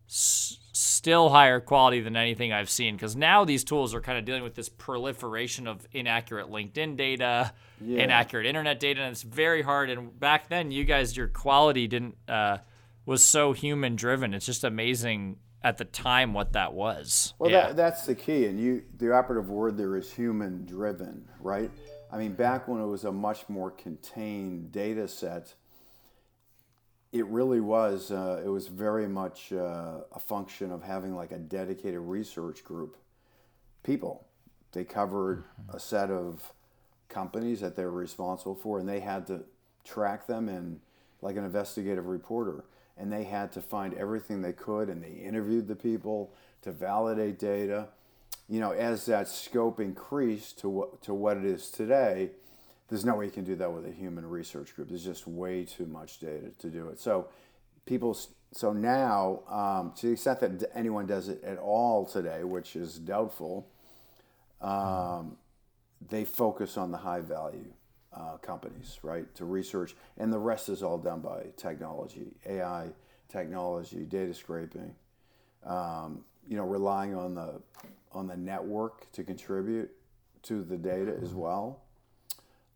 s- 0.09 0.57
still 0.71 1.29
higher 1.29 1.59
quality 1.59 1.99
than 1.99 2.15
anything 2.15 2.51
I've 2.51 2.71
seen. 2.71 2.95
Because 2.95 3.15
now 3.15 3.45
these 3.45 3.63
tools 3.63 3.93
are 3.93 4.01
kind 4.01 4.17
of 4.17 4.25
dealing 4.25 4.41
with 4.41 4.55
this 4.55 4.69
proliferation 4.69 5.67
of 5.67 5.85
inaccurate 5.91 6.49
LinkedIn 6.49 6.97
data, 6.97 7.53
yeah. 7.83 8.03
inaccurate 8.03 8.45
internet 8.45 8.79
data, 8.79 9.01
and 9.01 9.11
it's 9.11 9.23
very 9.23 9.61
hard. 9.61 9.89
And 9.89 10.19
back 10.19 10.49
then, 10.49 10.71
you 10.71 10.83
guys, 10.83 11.15
your 11.15 11.27
quality 11.27 11.87
didn't 11.87 12.15
uh, 12.27 12.57
was 13.05 13.23
so 13.23 13.53
human 13.53 13.95
driven. 13.95 14.33
It's 14.33 14.45
just 14.45 14.63
amazing 14.63 15.37
at 15.63 15.77
the 15.77 15.85
time 15.85 16.33
what 16.33 16.53
that 16.53 16.73
was. 16.73 17.33
Well, 17.39 17.51
yeah. 17.51 17.67
that, 17.67 17.75
that's 17.75 18.05
the 18.05 18.15
key, 18.15 18.45
and 18.45 18.59
you 18.59 18.83
the 18.97 19.13
operative 19.13 19.49
word 19.49 19.77
there 19.77 19.95
is 19.95 20.11
human 20.13 20.65
driven, 20.65 21.27
right? 21.39 21.71
I 22.11 22.17
mean, 22.17 22.33
back 22.33 22.67
when 22.67 22.81
it 22.81 22.87
was 22.87 23.05
a 23.05 23.11
much 23.11 23.47
more 23.47 23.71
contained 23.71 24.71
data 24.71 25.07
set, 25.07 25.53
it 27.11 27.25
really 27.27 27.61
was. 27.61 28.11
Uh, 28.11 28.41
it 28.43 28.49
was 28.49 28.67
very 28.67 29.07
much 29.07 29.53
uh, 29.53 30.01
a 30.11 30.19
function 30.19 30.71
of 30.71 30.83
having 30.83 31.15
like 31.15 31.31
a 31.31 31.37
dedicated 31.37 31.99
research 31.99 32.63
group, 32.63 32.97
people. 33.83 34.27
They 34.73 34.83
covered 34.83 35.43
a 35.73 35.79
set 35.79 36.09
of 36.09 36.53
companies 37.11 37.59
that 37.61 37.75
they 37.75 37.85
were 37.85 37.91
responsible 37.91 38.55
for, 38.55 38.79
and 38.79 38.89
they 38.89 39.01
had 39.01 39.27
to 39.27 39.41
track 39.83 40.25
them 40.25 40.49
and 40.49 40.79
like 41.21 41.35
an 41.35 41.43
investigative 41.43 42.07
reporter 42.07 42.63
and 42.97 43.11
they 43.11 43.23
had 43.23 43.51
to 43.51 43.61
find 43.61 43.93
everything 43.95 44.41
they 44.41 44.53
could 44.53 44.87
and 44.87 45.03
they 45.03 45.11
interviewed 45.11 45.67
the 45.67 45.75
people 45.75 46.31
to 46.61 46.71
validate 46.71 47.39
data. 47.39 47.87
You 48.47 48.59
know, 48.59 48.71
as 48.71 49.05
that 49.07 49.27
scope 49.27 49.79
increased 49.79 50.59
to 50.59 50.69
what, 50.69 51.01
to 51.03 51.13
what 51.13 51.37
it 51.37 51.45
is 51.45 51.69
today, 51.69 52.31
there's 52.89 53.05
no 53.05 53.15
way 53.15 53.25
you 53.25 53.31
can 53.31 53.43
do 53.43 53.55
that 53.55 53.71
with 53.71 53.85
a 53.85 53.91
human 53.91 54.29
research 54.29 54.75
group. 54.75 54.89
There's 54.89 55.03
just 55.03 55.25
way 55.25 55.63
too 55.63 55.85
much 55.85 56.19
data 56.19 56.51
to 56.59 56.69
do 56.69 56.89
it. 56.89 56.99
So 56.99 57.27
people, 57.85 58.17
so 58.51 58.73
now, 58.73 59.39
um, 59.49 59.93
to 59.97 60.07
the 60.07 60.13
extent 60.13 60.41
that 60.41 60.69
anyone 60.75 61.07
does 61.07 61.29
it 61.29 61.43
at 61.43 61.57
all 61.57 62.05
today, 62.05 62.43
which 62.43 62.75
is 62.75 62.99
doubtful, 62.99 63.67
um, 64.59 65.37
they 66.09 66.25
focus 66.25 66.77
on 66.77 66.91
the 66.91 66.97
high 66.97 67.21
value 67.21 67.71
uh, 68.13 68.37
companies, 68.37 68.99
right, 69.03 69.33
to 69.35 69.45
research, 69.45 69.95
and 70.17 70.31
the 70.31 70.39
rest 70.39 70.69
is 70.69 70.83
all 70.83 70.97
done 70.97 71.21
by 71.21 71.45
technology, 71.57 72.33
AI 72.45 72.89
technology, 73.29 74.03
data 74.03 74.33
scraping. 74.33 74.93
Um, 75.65 76.23
you 76.47 76.57
know, 76.57 76.65
relying 76.65 77.15
on 77.15 77.35
the 77.35 77.61
on 78.11 78.27
the 78.27 78.35
network 78.35 79.11
to 79.13 79.23
contribute 79.23 79.89
to 80.43 80.63
the 80.63 80.75
data 80.77 81.15
as 81.21 81.33
well. 81.33 81.81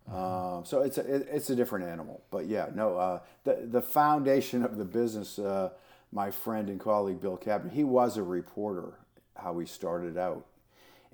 Uh, 0.09 0.63
so 0.63 0.81
it's 0.83 0.97
a 0.97 1.15
it, 1.15 1.27
it's 1.31 1.49
a 1.49 1.55
different 1.55 1.85
animal, 1.85 2.21
but 2.29 2.45
yeah, 2.45 2.67
no. 2.73 2.95
Uh, 2.95 3.19
the 3.43 3.67
the 3.69 3.81
foundation 3.81 4.63
of 4.63 4.77
the 4.77 4.85
business, 4.85 5.39
uh, 5.39 5.71
my 6.11 6.29
friend 6.29 6.69
and 6.69 6.79
colleague 6.79 7.19
Bill 7.19 7.37
Kaplan, 7.37 7.71
he 7.71 7.83
was 7.83 8.17
a 8.17 8.23
reporter 8.23 8.93
how 9.35 9.57
he 9.59 9.65
started 9.65 10.17
out. 10.17 10.45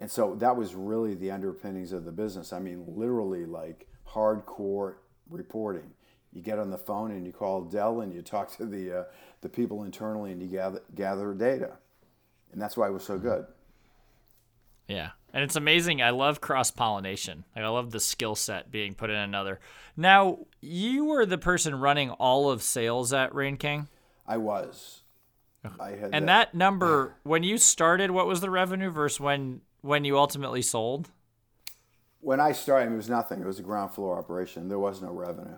And 0.01 0.10
so 0.10 0.34
that 0.39 0.58
was 0.58 0.74
really 0.74 1.13
the 1.13 1.29
underpinnings 1.29 1.91
of 1.91 2.05
the 2.05 2.12
business. 2.12 2.51
I 2.51 2.60
mean, 2.60 2.84
literally 2.88 3.46
like 3.46 3.88
hardcore 4.10 4.96
reporting. 5.29 5.91
You 6.34 6.41
get 6.41 6.58
on 6.58 6.72
the 6.72 6.77
phone 6.77 7.12
and 7.12 7.24
you 7.24 7.31
call 7.31 7.62
Dell 7.62 8.01
and 8.01 8.12
you 8.12 8.24
talk 8.24 8.51
to 8.58 8.65
the 8.65 9.00
uh, 9.00 9.03
the 9.41 9.48
people 9.48 9.84
internally 9.84 10.31
and 10.31 10.41
you 10.41 10.48
gather 10.48 10.81
gather 10.96 11.34
data, 11.36 11.77
and 12.51 12.60
that's 12.60 12.75
why 12.75 12.88
it 12.88 12.93
was 12.93 13.03
so 13.03 13.20
good. 13.20 13.46
Yeah, 14.88 15.12
and 15.34 15.43
it's 15.43 15.55
amazing. 15.55 16.01
I 16.01 16.10
love 16.10 16.41
cross 16.41 16.72
pollination. 16.72 17.46
Like, 17.55 17.63
I 17.63 17.70
love 17.70 17.91
the 17.91 18.00
skill 18.00 18.36
set 18.36 18.72
being 18.72 18.96
put 18.96 19.12
in 19.12 19.15
another. 19.15 19.60
Now, 19.96 20.39
you 20.60 21.05
were 21.05 21.27
the 21.27 21.38
person 21.38 21.75
running 21.79 22.10
all 22.10 22.50
of 22.50 22.63
sales 22.63 23.13
at 23.13 23.34
Rain 23.34 23.55
King. 23.55 23.88
I 24.27 24.38
was. 24.38 25.01
I 25.79 25.91
had 25.91 26.10
and 26.12 26.27
that, 26.27 26.51
that 26.51 26.55
number 26.55 27.15
when 27.24 27.43
you 27.43 27.60
started, 27.60 28.10
what 28.12 28.25
was 28.25 28.41
the 28.41 28.50
revenue 28.50 28.89
versus 28.89 29.20
when 29.20 29.62
when 29.82 30.06
you 30.06 30.18
ultimately 30.18 30.62
sold? 30.62 31.10
When 32.20 32.40
I 32.40 32.52
started, 32.52 32.94
it 32.94 32.96
was 32.96 33.10
nothing. 33.10 33.42
It 33.42 33.48
was 33.48 33.60
a 33.60 33.64
ground 33.64 33.92
floor 33.92 34.18
operation. 34.18 34.70
There 34.70 34.80
was 34.80 35.02
no 35.02 35.12
revenue. 35.12 35.58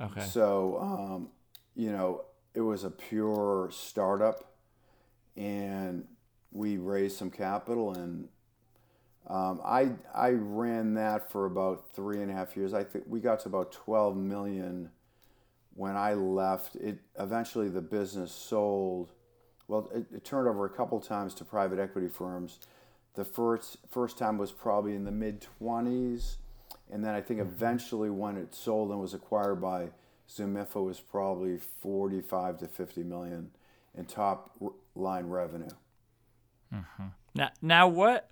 Okay. 0.00 0.22
So, 0.22 0.78
um, 0.80 1.28
you 1.76 1.92
know, 1.92 2.22
it 2.54 2.60
was 2.60 2.84
a 2.84 2.90
pure 2.90 3.68
startup, 3.70 4.54
and 5.36 6.06
we 6.50 6.78
raised 6.78 7.16
some 7.16 7.30
capital, 7.30 7.92
and 7.92 8.28
um, 9.28 9.60
I 9.64 9.90
I 10.14 10.30
ran 10.30 10.94
that 10.94 11.30
for 11.30 11.46
about 11.46 11.84
three 11.94 12.20
and 12.20 12.30
a 12.30 12.34
half 12.34 12.56
years. 12.56 12.74
I 12.74 12.84
think 12.84 13.04
we 13.06 13.20
got 13.20 13.40
to 13.40 13.48
about 13.48 13.72
twelve 13.72 14.16
million 14.16 14.90
when 15.74 15.96
I 15.96 16.14
left. 16.14 16.76
It 16.76 16.98
eventually 17.18 17.68
the 17.68 17.82
business 17.82 18.32
sold. 18.32 19.12
Well, 19.68 19.90
it, 19.94 20.06
it 20.14 20.24
turned 20.24 20.48
over 20.48 20.66
a 20.66 20.70
couple 20.70 21.00
times 21.00 21.34
to 21.34 21.44
private 21.44 21.78
equity 21.78 22.08
firms 22.08 22.58
the 23.14 23.24
first 23.24 23.78
first 23.88 24.18
time 24.18 24.38
was 24.38 24.52
probably 24.52 24.94
in 24.94 25.04
the 25.04 25.10
mid 25.10 25.46
20s, 25.60 26.36
and 26.90 27.04
then 27.04 27.14
I 27.14 27.20
think 27.20 27.40
eventually 27.40 28.10
when 28.10 28.36
it 28.36 28.54
sold 28.54 28.90
and 28.90 29.00
was 29.00 29.14
acquired 29.14 29.60
by 29.60 29.90
ZoomInfo 30.28 30.84
was 30.84 31.00
probably 31.00 31.58
45 31.58 32.58
to 32.60 32.68
50 32.68 33.02
million 33.02 33.50
in 33.94 34.06
top 34.06 34.56
line 34.94 35.26
revenue. 35.26 35.68
Mm-hmm. 36.72 37.06
Now, 37.34 37.50
now 37.60 37.88
what? 37.88 38.30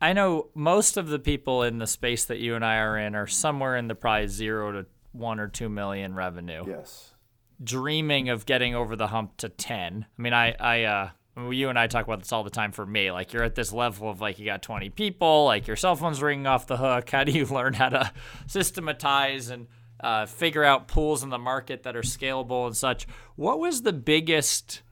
I 0.00 0.12
know 0.12 0.48
most 0.54 0.96
of 0.96 1.08
the 1.08 1.18
people 1.18 1.64
in 1.64 1.78
the 1.78 1.86
space 1.86 2.24
that 2.26 2.38
you 2.38 2.54
and 2.54 2.64
I 2.64 2.76
are 2.76 2.96
in 2.96 3.16
are 3.16 3.26
somewhere 3.26 3.76
in 3.76 3.88
the 3.88 3.96
probably 3.96 4.28
zero 4.28 4.70
to 4.70 4.86
one 5.10 5.40
or 5.40 5.48
two 5.48 5.68
million 5.68 6.14
revenue. 6.14 6.64
Yes. 6.66 7.14
Dreaming 7.62 8.28
of 8.28 8.46
getting 8.46 8.76
over 8.76 8.94
the 8.94 9.08
hump 9.08 9.36
to 9.38 9.48
ten. 9.48 10.06
I 10.16 10.22
mean, 10.22 10.32
I 10.32 10.54
I 10.60 10.82
uh, 10.84 11.10
you 11.50 11.68
and 11.68 11.78
I 11.78 11.86
talk 11.86 12.04
about 12.04 12.20
this 12.20 12.32
all 12.32 12.44
the 12.44 12.50
time 12.50 12.72
for 12.72 12.84
me. 12.84 13.10
Like 13.10 13.32
you're 13.32 13.44
at 13.44 13.54
this 13.54 13.72
level 13.72 14.10
of 14.10 14.20
like 14.20 14.38
you 14.38 14.44
got 14.44 14.62
20 14.62 14.90
people, 14.90 15.44
like 15.44 15.66
your 15.66 15.76
cell 15.76 15.96
phone's 15.96 16.22
ringing 16.22 16.46
off 16.46 16.66
the 16.66 16.76
hook. 16.76 17.10
How 17.10 17.24
do 17.24 17.32
you 17.32 17.46
learn 17.50 17.74
how 17.74 17.88
to 17.88 18.12
systematize 18.46 19.50
and 19.50 19.66
uh, 20.00 20.26
figure 20.26 20.64
out 20.64 20.88
pools 20.88 21.22
in 21.22 21.30
the 21.30 21.38
market 21.38 21.82
that 21.84 21.96
are 21.96 22.02
scalable 22.02 22.66
and 22.66 22.76
such? 22.76 23.06
What 23.36 23.58
was 23.58 23.82
the 23.82 23.92
biggest 23.92 24.82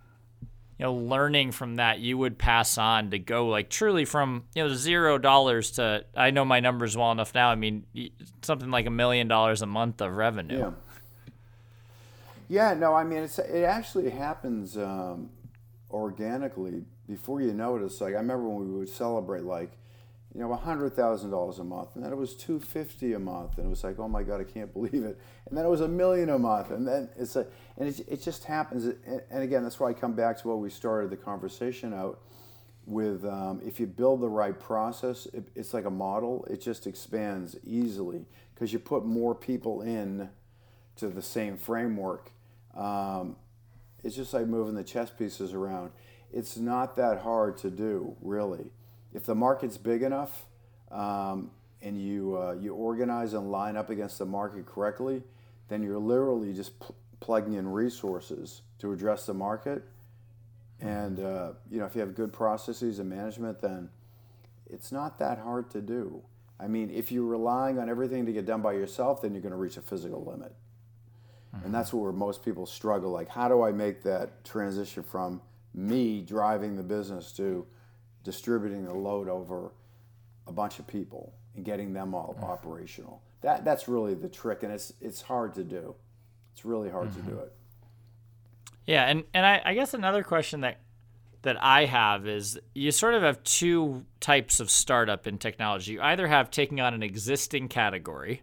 you 0.79 0.85
know 0.85 0.95
learning 0.95 1.53
from 1.53 1.76
that 1.76 2.00
you 2.00 2.19
would 2.19 2.38
pass 2.38 2.76
on 2.76 3.11
to 3.11 3.19
go 3.19 3.49
like 3.49 3.71
truly 3.71 4.05
from 4.05 4.45
you 4.55 4.62
know 4.62 4.75
zero 4.75 5.19
dollars 5.19 5.73
to 5.73 6.05
I 6.15 6.31
know 6.31 6.45
my 6.45 6.61
numbers 6.61 6.97
well 6.97 7.12
enough 7.12 7.35
now. 7.35 7.49
I 7.49 7.55
mean 7.55 7.85
something 8.43 8.71
like 8.71 8.87
a 8.87 8.91
million 8.91 9.29
dollars 9.29 9.62
a 9.62 9.67
month 9.67 10.00
of 10.00 10.12
revenue. 10.12 10.59
Yeah. 10.59 10.71
Yeah, 12.49 12.75
no, 12.75 12.95
I 12.95 13.03
mean 13.03 13.25
it 13.25 13.65
actually 13.65 14.11
happens. 14.11 14.76
Um, 14.79 15.31
organically 15.90 16.85
before 17.09 17.40
you 17.40 17.52
notice. 17.52 18.00
Like 18.00 18.14
I 18.14 18.19
remember 18.19 18.49
when 18.49 18.69
we 18.73 18.78
would 18.78 18.88
celebrate 18.88 19.45
like, 19.45 19.73
you 20.35 20.40
know, 20.40 20.52
hundred 20.55 20.95
thousand 20.95 21.31
dollars 21.31 21.59
a 21.59 21.64
month, 21.64 21.90
and 21.95 22.05
then 22.05 22.12
it 22.12 22.16
was 22.16 22.35
two 22.35 22.61
fifty 22.61 23.14
a 23.14 23.19
month, 23.19 23.57
and 23.57 23.66
it 23.66 23.71
was 23.71 23.85
like, 23.85 23.99
oh 23.99 24.09
my 24.09 24.23
god, 24.23 24.40
I 24.40 24.45
can't 24.45 24.73
believe 24.73 25.05
it. 25.05 25.19
And 25.49 25.57
then 25.57 25.64
it 25.64 25.69
was 25.69 25.81
a 25.81 25.88
million 25.88 26.31
a 26.31 26.38
month, 26.38 26.71
and 26.71 26.87
then 26.87 27.09
it's 27.16 27.37
a, 27.37 27.47
and 27.78 27.88
it, 27.88 28.00
it 28.09 28.23
just 28.23 28.45
happens. 28.45 28.85
And 28.85 29.43
again, 29.43 29.62
that's 29.62 29.81
why 29.81 29.90
I 29.90 29.93
come 29.93 30.14
back 30.14 30.38
to 30.43 30.49
what 30.49 30.59
we 30.59 30.71
started 30.71 31.11
the 31.11 31.16
conversation 31.16 31.95
out 31.95 32.21
with. 32.85 33.25
Um, 33.25 33.62
if 33.64 33.81
you 33.81 33.87
build 33.87 34.21
the 34.21 34.28
right 34.28 34.59
process, 34.59 35.26
it, 35.33 35.49
it's 35.55 35.73
like 35.73 35.85
a 35.85 35.90
model. 35.90 36.47
It 36.50 36.61
just 36.61 36.87
expands 36.87 37.57
easily 37.64 38.26
because 38.55 38.73
you 38.73 38.78
put 38.78 39.05
more 39.05 39.35
people 39.35 39.83
in 39.83 40.28
to 40.97 41.09
the 41.09 41.23
same 41.23 41.57
framework. 41.57 42.33
Um, 42.75 43.37
it's 44.07 44.15
just 44.15 44.33
like 44.33 44.47
moving 44.47 44.77
the 44.77 44.85
chess 44.85 45.11
pieces 45.11 45.53
around. 45.53 45.91
It's 46.33 46.57
not 46.57 46.95
that 46.97 47.23
hard 47.23 47.57
to 47.59 47.71
do, 47.71 48.15
really. 48.23 48.67
If 49.13 49.25
the 49.25 49.35
market's 49.35 49.77
big 49.77 50.03
enough 50.03 50.45
um, 50.93 51.51
and 51.83 52.01
you, 52.01 52.39
uh, 52.39 52.53
you 52.53 52.73
organize 52.73 53.35
and 53.35 53.51
line 53.51 53.77
up 53.77 53.91
against 53.91 54.19
the 54.21 54.25
market 54.25 54.65
correctly, 54.65 55.25
then 55.69 55.83
you're 55.83 55.99
literally 55.99 56.53
just 56.53 56.79
pl- 56.79 56.95
plugging 57.19 57.55
in 57.55 57.67
resources 57.67 58.63
to 58.79 58.93
address 58.93 59.27
the 59.27 59.35
market. 59.35 59.83
And 60.81 61.19
uh, 61.19 61.53
you 61.69 61.81
know, 61.81 61.87
if 61.87 61.97
you 61.97 62.01
have 62.01 62.15
good 62.15 62.33
processes 62.33 63.01
and 63.01 63.11
management, 63.11 63.61
then 63.61 63.89
it's 64.71 64.93
not 64.93 65.19
that 65.19 65.39
hard 65.39 65.69
to 65.71 65.81
do. 65.81 66.23
I 66.61 66.69
mean, 66.69 66.91
if 66.91 67.11
you're 67.11 67.25
relying 67.25 67.79
on 67.81 67.89
everything 67.89 68.25
to 68.27 68.33
get 68.33 68.47
done 68.47 68.63
by 68.63 68.75
yourself, 68.75 69.23
then 69.23 69.33
you're 69.33 69.43
going 69.43 69.53
to 69.53 69.59
reach 69.59 69.77
a 69.77 69.83
physical 69.83 70.25
limit. 70.25 70.55
And 71.65 71.75
that's 71.75 71.93
where 71.93 72.13
most 72.13 72.45
people 72.45 72.67
struggle. 72.67 73.11
Like, 73.11 73.29
how 73.29 73.49
do 73.49 73.63
I 73.63 73.73
make 73.73 74.03
that 74.03 74.45
transition 74.45 75.03
from 75.03 75.41
me 75.75 76.23
driving 76.23 76.77
the 76.77 76.83
business 76.83 77.33
to 77.33 77.67
distributing 78.25 78.85
the 78.85 78.95
load 78.95 79.29
over 79.29 79.73
a 80.47 80.53
bunch 80.53 80.79
of 80.79 80.87
people 80.87 81.33
and 81.55 81.65
getting 81.65 81.93
them 81.93 82.15
all 82.15 82.39
operational? 82.43 83.23
That 83.43 83.65
that's 83.65 83.89
really 83.89 84.15
the 84.15 84.29
trick, 84.29 84.63
and 84.63 84.73
it's 84.73 84.93
it's 85.01 85.23
hard 85.23 85.55
to 85.55 85.65
do. 85.65 85.95
It's 86.53 86.65
really 86.65 86.91
hard 86.91 87.11
mm-hmm. 87.11 87.27
to 87.27 87.31
do 87.31 87.39
it. 87.39 87.53
Yeah, 88.87 89.05
and 89.05 89.25
and 89.35 89.45
I, 89.45 89.63
I 89.65 89.75
guess 89.75 89.95
another 89.95 90.23
question 90.23 90.61
that 90.63 90.81
that 91.43 91.63
I 91.63 91.85
have 91.85 92.27
is 92.27 92.59
you 92.75 92.91
sort 92.91 93.15
of 93.15 93.23
have 93.23 93.43
two 93.45 94.05
types 94.21 94.59
of 94.59 94.71
startup 94.71 95.27
in 95.27 95.39
technology. 95.39 95.93
You 95.93 96.03
either 96.03 96.27
have 96.27 96.51
taking 96.51 96.81
on 96.81 96.93
an 96.95 97.03
existing 97.05 97.69
category, 97.69 98.43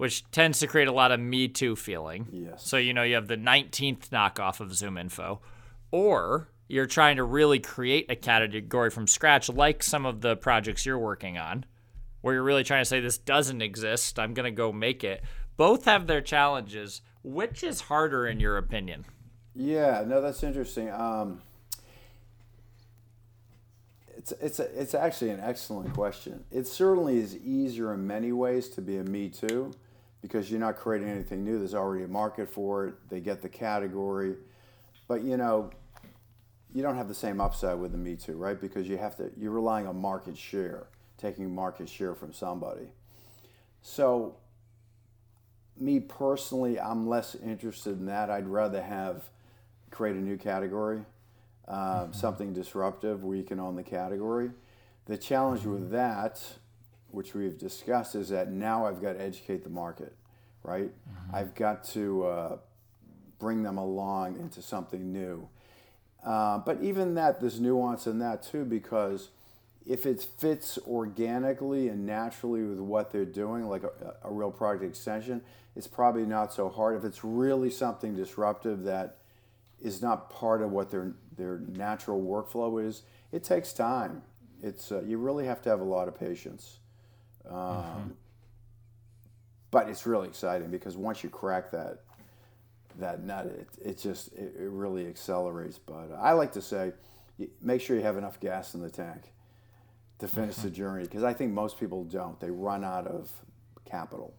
which 0.00 0.24
tends 0.30 0.60
to 0.60 0.66
create 0.66 0.88
a 0.88 0.92
lot 0.92 1.12
of 1.12 1.20
Me 1.20 1.46
Too 1.46 1.76
feeling. 1.76 2.26
Yes. 2.32 2.66
So, 2.66 2.78
you 2.78 2.94
know, 2.94 3.02
you 3.02 3.16
have 3.16 3.28
the 3.28 3.36
19th 3.36 4.08
knockoff 4.08 4.58
of 4.58 4.74
Zoom 4.74 4.96
Info, 4.96 5.42
or 5.90 6.48
you're 6.68 6.86
trying 6.86 7.16
to 7.16 7.24
really 7.24 7.58
create 7.58 8.10
a 8.10 8.16
category 8.16 8.88
from 8.88 9.06
scratch, 9.06 9.50
like 9.50 9.82
some 9.82 10.06
of 10.06 10.22
the 10.22 10.36
projects 10.36 10.86
you're 10.86 10.98
working 10.98 11.36
on, 11.36 11.66
where 12.22 12.32
you're 12.32 12.42
really 12.42 12.64
trying 12.64 12.80
to 12.80 12.86
say, 12.86 13.00
this 13.00 13.18
doesn't 13.18 13.60
exist, 13.60 14.18
I'm 14.18 14.32
going 14.32 14.44
to 14.44 14.50
go 14.50 14.72
make 14.72 15.04
it. 15.04 15.22
Both 15.58 15.84
have 15.84 16.06
their 16.06 16.22
challenges. 16.22 17.02
Which 17.22 17.62
is 17.62 17.82
harder, 17.82 18.26
in 18.26 18.40
your 18.40 18.56
opinion? 18.56 19.04
Yeah, 19.54 20.02
no, 20.06 20.22
that's 20.22 20.42
interesting. 20.42 20.90
Um, 20.90 21.42
it's 24.16 24.32
it's 24.40 24.60
a, 24.60 24.80
it's 24.80 24.94
actually 24.94 25.28
an 25.28 25.40
excellent 25.40 25.92
question. 25.92 26.44
It 26.50 26.66
certainly 26.66 27.18
is 27.18 27.36
easier 27.36 27.92
in 27.92 28.06
many 28.06 28.32
ways 28.32 28.70
to 28.70 28.80
be 28.80 28.96
a 28.96 29.04
Me 29.04 29.28
Too 29.28 29.72
because 30.22 30.50
you're 30.50 30.60
not 30.60 30.76
creating 30.76 31.08
anything 31.08 31.44
new. 31.44 31.58
There's 31.58 31.74
already 31.74 32.04
a 32.04 32.08
market 32.08 32.48
for 32.48 32.86
it. 32.86 32.94
They 33.08 33.20
get 33.20 33.42
the 33.42 33.48
category, 33.48 34.36
but 35.08 35.22
you 35.22 35.36
know, 35.36 35.70
you 36.72 36.82
don't 36.82 36.96
have 36.96 37.08
the 37.08 37.14
same 37.14 37.40
upside 37.40 37.78
with 37.78 37.92
the 37.92 37.98
Me 37.98 38.16
Too, 38.16 38.36
right? 38.36 38.60
Because 38.60 38.88
you 38.88 38.96
have 38.98 39.16
to. 39.16 39.30
You're 39.36 39.52
relying 39.52 39.86
on 39.86 40.00
market 40.00 40.36
share, 40.36 40.86
taking 41.18 41.52
market 41.52 41.88
share 41.88 42.14
from 42.14 42.32
somebody. 42.32 42.88
So, 43.82 44.36
me 45.78 46.00
personally, 46.00 46.78
I'm 46.78 47.08
less 47.08 47.34
interested 47.34 47.98
in 47.98 48.06
that. 48.06 48.30
I'd 48.30 48.46
rather 48.46 48.82
have 48.82 49.24
create 49.90 50.16
a 50.16 50.20
new 50.20 50.36
category, 50.36 50.98
um, 51.66 51.76
mm-hmm. 51.76 52.12
something 52.12 52.52
disruptive 52.52 53.24
where 53.24 53.36
you 53.36 53.42
can 53.42 53.58
own 53.58 53.74
the 53.74 53.82
category. 53.82 54.50
The 55.06 55.16
challenge 55.16 55.64
with 55.64 55.90
that 55.90 56.40
which 57.12 57.34
we've 57.34 57.58
discussed, 57.58 58.14
is 58.14 58.28
that 58.28 58.50
now 58.50 58.86
I've 58.86 59.02
got 59.02 59.14
to 59.14 59.20
educate 59.20 59.64
the 59.64 59.70
market, 59.70 60.14
right? 60.62 60.90
Mm-hmm. 60.90 61.36
I've 61.36 61.54
got 61.54 61.84
to 61.84 62.24
uh, 62.24 62.56
bring 63.38 63.62
them 63.62 63.78
along 63.78 64.38
into 64.38 64.62
something 64.62 65.12
new. 65.12 65.48
Uh, 66.24 66.58
but 66.58 66.82
even 66.82 67.14
that, 67.14 67.40
there's 67.40 67.60
nuance 67.60 68.06
in 68.06 68.18
that 68.18 68.42
too, 68.42 68.64
because 68.64 69.30
if 69.86 70.04
it 70.04 70.26
fits 70.38 70.78
organically 70.86 71.88
and 71.88 72.04
naturally 72.04 72.62
with 72.62 72.78
what 72.78 73.10
they're 73.10 73.24
doing, 73.24 73.66
like 73.66 73.82
a, 73.82 74.14
a 74.24 74.30
real 74.30 74.50
product 74.50 74.84
extension, 74.84 75.40
it's 75.74 75.86
probably 75.86 76.26
not 76.26 76.52
so 76.52 76.68
hard. 76.68 76.96
If 76.96 77.04
it's 77.04 77.24
really 77.24 77.70
something 77.70 78.14
disruptive 78.14 78.84
that 78.84 79.16
is 79.80 80.02
not 80.02 80.28
part 80.30 80.62
of 80.62 80.70
what 80.70 80.90
their 80.90 81.14
their 81.36 81.60
natural 81.60 82.20
workflow 82.20 82.86
is, 82.86 83.02
it 83.32 83.42
takes 83.42 83.72
time. 83.72 84.22
It's 84.62 84.92
uh, 84.92 85.02
you 85.02 85.16
really 85.16 85.46
have 85.46 85.62
to 85.62 85.70
have 85.70 85.80
a 85.80 85.84
lot 85.84 86.06
of 86.06 86.18
patience. 86.18 86.79
Um, 87.50 87.56
mm-hmm. 87.56 88.08
But 89.70 89.88
it's 89.88 90.06
really 90.06 90.28
exciting 90.28 90.70
because 90.70 90.96
once 90.96 91.22
you 91.22 91.30
crack 91.30 91.70
that 91.70 92.00
that 92.98 93.22
nut, 93.22 93.46
it, 93.46 93.68
it 93.84 93.98
just 93.98 94.32
it, 94.32 94.54
it 94.58 94.68
really 94.70 95.06
accelerates. 95.06 95.78
But 95.78 96.10
I 96.18 96.32
like 96.32 96.52
to 96.52 96.62
say, 96.62 96.92
make 97.60 97.80
sure 97.80 97.96
you 97.96 98.02
have 98.02 98.16
enough 98.16 98.40
gas 98.40 98.74
in 98.74 98.80
the 98.80 98.90
tank 98.90 99.32
to 100.18 100.28
finish 100.28 100.56
mm-hmm. 100.56 100.68
the 100.68 100.70
journey 100.70 101.04
because 101.04 101.22
I 101.22 101.32
think 101.32 101.52
most 101.52 101.78
people 101.78 102.04
don't. 102.04 102.38
They 102.40 102.50
run 102.50 102.84
out 102.84 103.06
of 103.06 103.30
capital. 103.84 104.34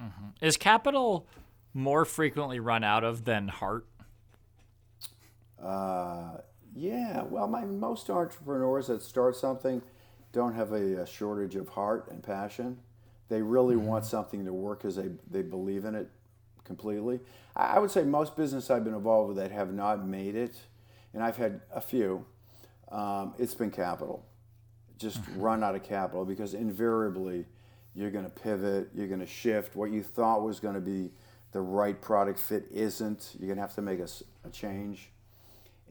Mm-hmm. 0.00 0.44
Is 0.44 0.56
capital 0.56 1.26
more 1.72 2.04
frequently 2.04 2.60
run 2.60 2.84
out 2.84 3.04
of 3.04 3.24
than 3.24 3.48
heart? 3.48 3.86
Uh, 5.62 6.38
yeah. 6.74 7.22
Well, 7.22 7.48
my 7.48 7.64
most 7.64 8.10
entrepreneurs 8.10 8.88
that 8.88 9.02
start 9.02 9.36
something 9.36 9.82
don't 10.36 10.54
have 10.54 10.72
a, 10.72 11.02
a 11.02 11.06
shortage 11.06 11.56
of 11.56 11.68
heart 11.68 12.08
and 12.10 12.22
passion. 12.22 12.78
They 13.28 13.42
really 13.42 13.74
mm-hmm. 13.74 13.86
want 13.86 14.04
something 14.04 14.44
to 14.44 14.52
work 14.52 14.82
because 14.82 14.94
they, 14.94 15.10
they 15.28 15.42
believe 15.42 15.84
in 15.84 15.96
it 15.96 16.08
completely. 16.64 17.18
I, 17.56 17.76
I 17.76 17.78
would 17.80 17.90
say 17.90 18.04
most 18.04 18.36
business 18.36 18.70
I've 18.70 18.84
been 18.84 18.94
involved 18.94 19.28
with 19.28 19.38
that 19.38 19.50
have 19.50 19.72
not 19.72 20.06
made 20.06 20.36
it, 20.36 20.54
and 21.12 21.22
I've 21.24 21.36
had 21.36 21.62
a 21.74 21.80
few, 21.80 22.24
um, 22.92 23.34
it's 23.38 23.54
been 23.54 23.70
capital. 23.72 24.24
Just 24.98 25.22
mm-hmm. 25.22 25.40
run 25.40 25.64
out 25.64 25.74
of 25.74 25.82
capital 25.82 26.24
because 26.24 26.54
invariably 26.54 27.46
you're 27.94 28.10
going 28.10 28.24
to 28.24 28.30
pivot, 28.30 28.90
you're 28.94 29.08
going 29.08 29.20
to 29.20 29.26
shift. 29.26 29.74
What 29.74 29.90
you 29.90 30.02
thought 30.02 30.42
was 30.42 30.60
going 30.60 30.74
to 30.74 30.80
be 30.80 31.10
the 31.52 31.60
right 31.60 32.00
product 32.00 32.38
fit 32.38 32.66
isn't. 32.70 33.34
You're 33.38 33.48
going 33.48 33.56
to 33.56 33.62
have 33.62 33.74
to 33.76 33.82
make 33.82 34.00
a, 34.00 34.08
a 34.44 34.50
change. 34.50 35.10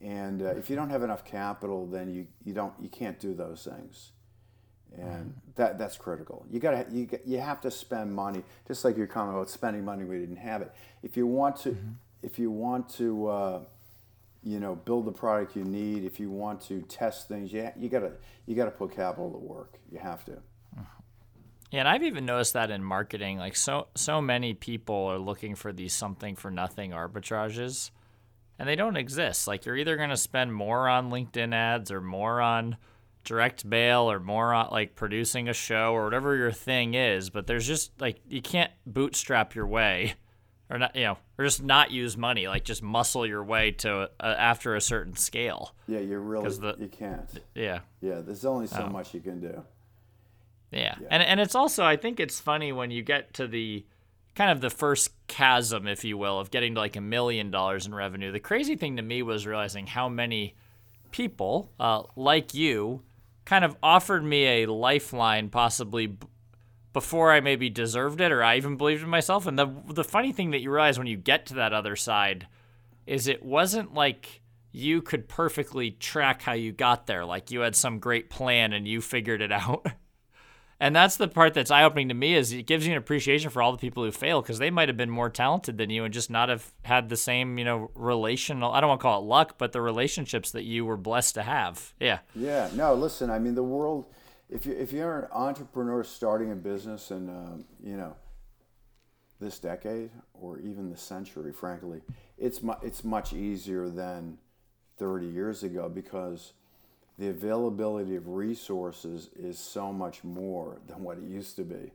And 0.01 0.41
uh, 0.41 0.49
if 0.49 0.69
you 0.69 0.75
don't 0.75 0.89
have 0.89 1.03
enough 1.03 1.25
capital, 1.25 1.87
then 1.87 2.13
you, 2.13 2.27
you 2.43 2.53
don't 2.53 2.73
you 2.79 2.89
can't 2.89 3.19
do 3.19 3.33
those 3.33 3.67
things, 3.69 4.11
and 4.99 5.33
that 5.55 5.77
that's 5.77 5.97
critical. 5.97 6.45
You 6.49 6.59
gotta 6.59 6.85
you 6.91 7.07
you 7.25 7.39
have 7.39 7.61
to 7.61 7.71
spend 7.71 8.13
money, 8.13 8.43
just 8.67 8.85
like 8.85 8.97
you're 8.97 9.07
comment 9.07 9.35
about 9.35 9.49
spending 9.49 9.85
money 9.85 10.03
we 10.03 10.17
didn't 10.17 10.37
have 10.37 10.61
it. 10.61 10.73
If 11.03 11.17
you 11.17 11.27
want 11.27 11.57
to, 11.57 11.71
mm-hmm. 11.71 11.91
if 12.21 12.39
you 12.39 12.51
want 12.51 12.89
to, 12.95 13.27
uh, 13.27 13.59
you 14.43 14.59
know, 14.59 14.75
build 14.75 15.05
the 15.05 15.11
product 15.11 15.55
you 15.55 15.63
need. 15.63 16.03
If 16.03 16.19
you 16.19 16.29
want 16.29 16.61
to 16.67 16.81
test 16.83 17.27
things, 17.27 17.51
yeah, 17.53 17.71
you, 17.75 17.83
you 17.83 17.89
gotta 17.89 18.13
you 18.45 18.55
gotta 18.55 18.71
put 18.71 18.95
capital 18.95 19.31
to 19.31 19.37
work. 19.37 19.79
You 19.91 19.99
have 19.99 20.25
to. 20.25 20.37
Yeah, 21.71 21.81
and 21.81 21.89
I've 21.89 22.03
even 22.03 22.25
noticed 22.25 22.53
that 22.53 22.71
in 22.71 22.83
marketing, 22.83 23.37
like 23.37 23.55
so 23.55 23.87
so 23.95 24.21
many 24.21 24.53
people 24.53 24.95
are 25.07 25.17
looking 25.17 25.55
for 25.55 25.73
these 25.73 25.93
something 25.93 26.35
for 26.35 26.51
nothing 26.51 26.91
arbitrages, 26.91 27.89
and 28.59 28.69
they 28.69 28.75
don't 28.75 28.97
exist. 28.97 29.47
Like 29.47 29.65
you're 29.65 29.75
either 29.75 29.97
going 29.97 30.09
to 30.11 30.17
spend 30.17 30.53
more 30.53 30.87
on 30.87 31.09
LinkedIn 31.09 31.53
ads 31.53 31.91
or 31.91 32.01
more 32.01 32.39
on 32.39 32.77
direct 33.25 33.65
mail 33.65 34.09
or 34.09 34.19
more 34.19 34.53
on 34.53 34.69
like 34.71 34.95
producing 34.95 35.49
a 35.49 35.53
show 35.53 35.93
or 35.93 36.05
whatever 36.05 36.35
your 36.35 36.51
thing 36.51 36.93
is, 36.93 37.29
but 37.29 37.47
there's 37.47 37.67
just 37.67 37.91
like 37.99 38.21
you 38.29 38.41
can't 38.41 38.71
bootstrap 38.85 39.55
your 39.55 39.67
way 39.67 40.15
or 40.69 40.79
not, 40.79 40.95
you 40.95 41.03
know, 41.03 41.17
or 41.37 41.45
just 41.45 41.61
not 41.61 41.91
use 41.91 42.17
money, 42.17 42.47
like 42.47 42.63
just 42.63 42.81
muscle 42.81 43.25
your 43.25 43.43
way 43.43 43.71
to 43.71 44.09
uh, 44.19 44.23
after 44.23 44.75
a 44.75 44.81
certain 44.81 45.15
scale. 45.15 45.75
Yeah, 45.87 45.99
you 45.99 46.17
really 46.17 46.49
the, 46.49 46.75
you 46.79 46.87
can't. 46.87 47.29
Yeah. 47.53 47.79
Yeah, 48.01 48.21
there's 48.21 48.45
only 48.45 48.67
so 48.67 48.85
oh. 48.87 48.89
much 48.89 49.13
you 49.13 49.19
can 49.19 49.41
do. 49.41 49.63
Yeah. 50.71 50.95
yeah. 50.99 51.07
And 51.11 51.21
and 51.23 51.39
it's 51.39 51.55
also 51.55 51.83
I 51.83 51.97
think 51.97 52.19
it's 52.19 52.39
funny 52.39 52.71
when 52.71 52.91
you 52.91 53.03
get 53.03 53.33
to 53.35 53.47
the 53.47 53.85
kind 54.35 54.51
of 54.51 54.61
the 54.61 54.69
first 54.69 55.11
chasm, 55.27 55.87
if 55.87 56.03
you 56.03 56.17
will, 56.17 56.39
of 56.39 56.51
getting 56.51 56.75
to 56.75 56.79
like 56.79 56.95
a 56.95 57.01
million 57.01 57.51
dollars 57.51 57.85
in 57.85 57.95
revenue. 57.95 58.31
The 58.31 58.39
crazy 58.39 58.75
thing 58.75 58.97
to 58.97 59.01
me 59.01 59.21
was 59.21 59.47
realizing 59.47 59.87
how 59.87 60.09
many 60.09 60.55
people 61.11 61.71
uh, 61.79 62.03
like 62.15 62.53
you 62.53 63.01
kind 63.45 63.63
of 63.63 63.77
offered 63.81 64.23
me 64.23 64.63
a 64.63 64.65
lifeline, 64.65 65.49
possibly 65.49 66.07
b- 66.07 66.27
before 66.93 67.31
I 67.31 67.39
maybe 67.39 67.69
deserved 67.69 68.21
it 68.21 68.31
or 68.31 68.43
I 68.43 68.57
even 68.57 68.77
believed 68.77 69.03
in 69.03 69.09
myself. 69.09 69.45
And 69.47 69.57
the 69.57 69.71
the 69.87 70.03
funny 70.03 70.31
thing 70.31 70.51
that 70.51 70.61
you 70.61 70.71
realize 70.71 70.97
when 70.97 71.07
you 71.07 71.17
get 71.17 71.45
to 71.47 71.53
that 71.55 71.73
other 71.73 71.95
side 71.95 72.47
is 73.05 73.27
it 73.27 73.43
wasn't 73.43 73.93
like 73.93 74.41
you 74.71 75.01
could 75.01 75.29
perfectly 75.29 75.91
track 75.91 76.41
how 76.41 76.53
you 76.53 76.71
got 76.71 77.07
there, 77.07 77.23
like 77.23 77.51
you 77.51 77.61
had 77.61 77.75
some 77.75 77.99
great 77.99 78.29
plan 78.29 78.73
and 78.73 78.87
you 78.87 78.99
figured 79.01 79.41
it 79.41 79.51
out. 79.51 79.85
And 80.79 80.95
that's 80.95 81.15
the 81.15 81.27
part 81.29 81.53
that's 81.53 81.71
eye 81.71 81.83
opening 81.83 82.09
to 82.09 82.13
me 82.13 82.35
is 82.35 82.51
it 82.51 82.67
gives 82.67 82.85
you 82.85 82.91
an 82.91 82.97
appreciation 82.97 83.49
for 83.49 83.61
all 83.61 83.71
the 83.71 83.77
people 83.77 84.03
who 84.03 84.11
fail 84.11 84.41
because 84.41 84.59
they 84.59 84.69
might 84.69 84.89
have 84.89 84.97
been 84.97 85.09
more 85.09 85.29
talented 85.29 85.77
than 85.77 85.89
you 85.89 86.03
and 86.03 86.13
just 86.13 86.29
not 86.29 86.49
have 86.49 86.73
had 86.83 87.07
the 87.07 87.15
same, 87.15 87.57
you 87.57 87.63
know, 87.63 87.91
relational 87.95 88.73
I 88.73 88.81
don't 88.81 88.89
want 88.89 88.99
to 88.99 89.03
call 89.03 89.21
it 89.21 89.25
luck, 89.25 89.55
but 89.57 89.71
the 89.71 89.81
relationships 89.81 90.51
that 90.51 90.63
you 90.63 90.85
were 90.85 90.97
blessed 90.97 91.35
to 91.35 91.43
have. 91.43 91.93
Yeah. 91.99 92.19
Yeah. 92.35 92.69
No, 92.73 92.93
listen, 92.93 93.29
I 93.29 93.39
mean 93.39 93.55
the 93.55 93.63
world 93.63 94.05
if 94.49 94.65
you 94.65 94.73
if 94.73 94.91
you're 94.91 95.19
an 95.19 95.27
entrepreneur 95.31 96.03
starting 96.03 96.51
a 96.51 96.55
business 96.55 97.11
in 97.11 97.29
uh, 97.29 97.57
you 97.83 97.97
know 97.97 98.15
this 99.39 99.59
decade 99.59 100.11
or 100.33 100.59
even 100.59 100.89
the 100.89 100.97
century, 100.97 101.51
frankly, 101.51 102.01
it's 102.37 102.61
mu- 102.61 102.73
it's 102.81 103.03
much 103.03 103.33
easier 103.33 103.89
than 103.89 104.37
30 104.97 105.27
years 105.27 105.63
ago 105.63 105.89
because 105.89 106.53
the 107.17 107.29
availability 107.29 108.15
of 108.15 108.27
resources 108.27 109.29
is 109.35 109.57
so 109.57 109.93
much 109.93 110.23
more 110.23 110.77
than 110.87 111.03
what 111.03 111.17
it 111.17 111.23
used 111.23 111.55
to 111.57 111.63
be. 111.63 111.91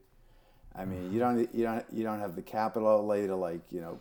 I 0.75 0.85
mean, 0.85 1.13
you 1.13 1.19
don't 1.19 1.53
you 1.55 1.65
don't 1.65 1.85
you 1.93 2.05
don't 2.05 2.21
have 2.21 2.37
the 2.37 2.43
capital 2.43 2.89
outlay 2.89 3.27
to 3.27 3.37
like 3.37 3.61
you 3.71 3.81
know 3.81 3.99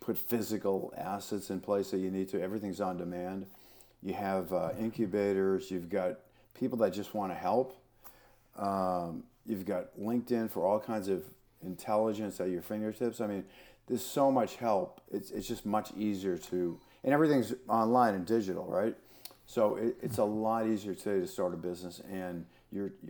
put 0.00 0.18
physical 0.18 0.92
assets 0.96 1.50
in 1.50 1.60
place 1.60 1.90
that 1.90 1.98
you 1.98 2.10
need 2.10 2.28
to. 2.30 2.42
Everything's 2.42 2.80
on 2.80 2.98
demand. 2.98 3.46
You 4.02 4.14
have 4.14 4.52
uh, 4.52 4.70
incubators. 4.78 5.70
You've 5.70 5.88
got 5.88 6.18
people 6.54 6.78
that 6.78 6.92
just 6.92 7.14
want 7.14 7.32
to 7.32 7.36
help. 7.36 7.80
Um, 8.56 9.24
you've 9.46 9.64
got 9.64 9.96
LinkedIn 9.98 10.50
for 10.50 10.66
all 10.66 10.80
kinds 10.80 11.08
of 11.08 11.24
intelligence 11.62 12.40
at 12.40 12.50
your 12.50 12.62
fingertips. 12.62 13.20
I 13.20 13.26
mean, 13.26 13.44
there's 13.86 14.04
so 14.04 14.30
much 14.30 14.56
help. 14.56 15.00
It's 15.10 15.30
it's 15.30 15.46
just 15.46 15.64
much 15.64 15.92
easier 15.96 16.36
to 16.36 16.78
and 17.04 17.14
everything's 17.14 17.54
online 17.68 18.14
and 18.14 18.26
digital, 18.26 18.66
right? 18.66 18.94
So 19.50 19.76
it, 19.76 19.96
it's 20.02 20.18
a 20.18 20.24
lot 20.24 20.66
easier 20.66 20.94
today 20.94 21.20
to 21.20 21.26
start 21.26 21.54
a 21.54 21.56
business, 21.56 22.02
and 22.12 22.44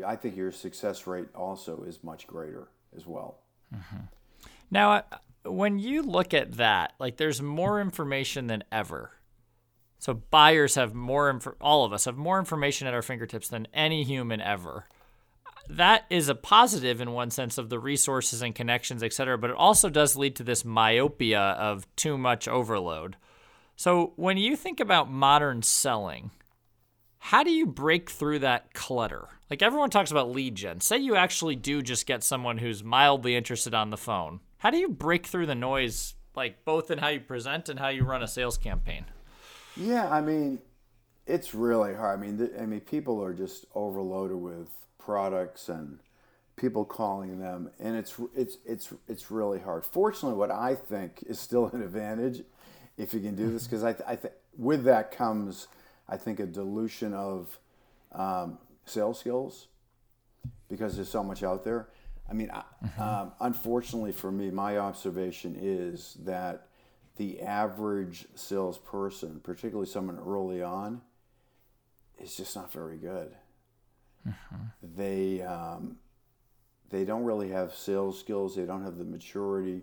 I 0.07 0.15
think 0.15 0.37
your 0.37 0.53
success 0.53 1.05
rate 1.05 1.27
also 1.35 1.83
is 1.83 2.05
much 2.05 2.29
greater 2.29 2.69
as 2.97 3.09
well. 3.09 3.41
Mm-hmm. 3.75 4.05
Now, 4.71 4.93
uh, 4.93 5.03
when 5.45 5.81
you 5.81 6.03
look 6.03 6.33
at 6.35 6.53
that, 6.53 6.93
like 7.01 7.17
there's 7.17 7.43
more 7.43 7.81
information 7.81 8.47
than 8.47 8.63
ever. 8.71 9.11
So 9.99 10.15
buyers 10.15 10.77
have 10.77 10.95
more, 10.95 11.29
inf- 11.29 11.49
all 11.61 11.85
of 11.85 11.93
us 11.93 12.05
have 12.05 12.17
more 12.17 12.39
information 12.39 12.87
at 12.87 12.95
our 12.95 13.03
fingertips 13.03 13.49
than 13.49 13.67
any 13.75 14.05
human 14.05 14.41
ever. 14.41 14.87
That 15.69 16.05
is 16.09 16.29
a 16.29 16.37
positive 16.37 17.01
in 17.01 17.11
one 17.11 17.33
sense 17.33 17.59
of 17.59 17.69
the 17.69 17.81
resources 17.81 18.43
and 18.43 18.55
connections, 18.55 19.03
et 19.03 19.13
cetera, 19.13 19.37
but 19.37 19.51
it 19.51 19.57
also 19.57 19.91
does 19.91 20.15
lead 20.15 20.37
to 20.37 20.45
this 20.45 20.65
myopia 20.65 21.41
of 21.41 21.85
too 21.97 22.17
much 22.17 22.47
overload. 22.47 23.17
So 23.79 24.13
when 24.17 24.39
you 24.39 24.57
think 24.57 24.81
about 24.81 25.09
modern 25.09 25.63
selling, 25.63 26.33
how 27.21 27.45
do 27.45 27.53
you 27.53 27.65
break 27.65 28.11
through 28.11 28.41
that 28.41 28.75
clutter? 28.75 29.29
Like 29.49 29.63
everyone 29.63 29.91
talks 29.91 30.11
about 30.11 30.33
lead 30.33 30.57
gen. 30.57 30.81
Say 30.81 30.99
you 30.99 31.15
actually 31.15 31.55
do 31.55 31.81
just 31.81 32.05
get 32.05 32.25
someone 32.25 32.59
who's 32.59 32.83
mildly 32.83 33.37
interested 33.37 33.75
on 33.75 33.91
the 33.91 33.97
phone. 33.97 34.41
How 34.59 34.71
do 34.71 34.79
you 34.79 34.89
break 34.89 35.29
through 35.29 35.47
the 35.47 35.55
noise, 35.55 36.17
like 36.35 36.65
both 36.65 36.91
in 36.91 36.99
how 36.99 37.07
you 37.07 37.21
present 37.21 37.69
and 37.69 37.79
how 37.79 37.87
you 37.87 38.03
run 38.03 38.21
a 38.21 38.27
sales 38.27 38.59
campaign? 38.59 39.05
Yeah, 39.77 40.11
I 40.11 40.23
mean, 40.23 40.59
it's 41.25 41.55
really 41.55 41.95
hard. 41.95 42.19
I 42.19 42.21
mean, 42.21 42.37
th- 42.37 42.61
I 42.61 42.67
mean, 42.67 42.81
people 42.81 43.23
are 43.23 43.33
just 43.33 43.65
overloaded 43.77 44.39
with 44.39 44.71
products 44.99 45.69
and 45.69 46.01
people 46.57 46.85
calling 46.85 47.39
them, 47.39 47.71
and 47.79 47.97
it's 47.97 48.17
it's 48.35 48.59
it's 48.67 48.93
it's 49.07 49.31
really 49.31 49.61
hard. 49.61 49.85
Fortunately, 49.85 50.37
what 50.37 50.51
I 50.51 50.75
think 50.75 51.23
is 51.29 51.39
still 51.39 51.67
an 51.67 51.81
advantage 51.81 52.43
if 52.99 53.15
you 53.15 53.21
can 53.21 53.35
do 53.35 53.51
this 53.51 53.65
because 53.65 53.85
I, 53.85 53.93
th- 53.93 54.05
I 54.07 54.17
think 54.17 54.35
with 54.57 54.85
that 54.85 55.13
comes 55.13 55.69
I 56.09 56.17
think 56.17 56.41
a 56.41 56.47
dilution 56.47 57.15
of 57.15 57.59
um, 58.13 58.59
sales 58.85 59.21
skills 59.21 59.69
because 60.69 60.97
there's 60.97 61.11
so 61.11 61.23
much 61.23 61.43
out 61.43 61.65
there. 61.65 61.89
I 62.29 62.35
mean, 62.35 62.49
mm-hmm. 62.49 63.01
um, 63.01 63.33
unfortunately 63.41 64.13
for 64.13 64.31
me, 64.31 64.51
my 64.51 64.79
observation 64.79 65.57
is 65.59 66.17
that 66.25 66.67
the 67.17 67.41
average 67.41 68.27
salesperson, 68.35 69.41
particularly 69.43 69.89
someone 69.89 70.19
early 70.19 70.63
on, 70.63 71.01
is 72.19 72.37
just 72.37 72.55
not 72.55 72.73
very 72.73 72.97
good. 72.97 73.35
Mm-hmm. 74.27 74.57
They 74.97 75.43
um, 75.43 75.97
they 76.91 77.05
don't 77.05 77.25
really 77.25 77.51
have 77.51 77.75
sales 77.75 78.19
skills. 78.19 78.57
They 78.57 78.65
don't 78.65 78.83
have 78.83 78.99
the 78.99 79.05
maturity. 79.05 79.83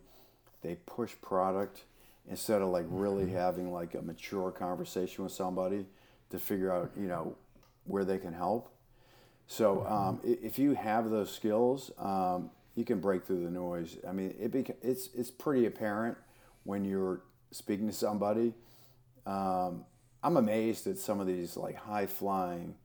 They 0.61 0.75
push 0.85 1.13
product 1.21 1.83
instead 2.29 2.61
of 2.61 2.69
like 2.69 2.85
really 2.89 3.25
mm-hmm. 3.25 3.35
having 3.35 3.71
like 3.71 3.93
a 3.93 4.01
mature 4.01 4.51
conversation 4.51 5.23
with 5.23 5.33
somebody 5.33 5.85
to 6.29 6.39
figure 6.39 6.71
out 6.71 6.91
you 6.97 7.07
know 7.07 7.35
where 7.85 8.03
they 8.03 8.17
can 8.17 8.33
help. 8.33 8.71
So 9.47 9.77
mm-hmm. 9.77 9.93
um, 9.93 10.21
if 10.23 10.57
you 10.57 10.73
have 10.73 11.09
those 11.09 11.31
skills, 11.31 11.91
um, 11.99 12.49
you 12.75 12.83
can 12.83 12.99
break 12.99 13.25
through 13.25 13.43
the 13.43 13.51
noise. 13.51 13.97
I 14.07 14.11
mean, 14.11 14.33
it 14.39 14.51
beca- 14.51 14.77
it's 14.81 15.09
it's 15.15 15.31
pretty 15.31 15.65
apparent 15.65 16.17
when 16.63 16.83
you're 16.83 17.21
speaking 17.51 17.87
to 17.87 17.93
somebody. 17.93 18.53
Um, 19.25 19.85
I'm 20.23 20.37
amazed 20.37 20.87
at 20.87 20.97
some 20.97 21.19
of 21.19 21.27
these 21.27 21.55
like 21.55 21.75
high 21.75 22.07
flying 22.07 22.75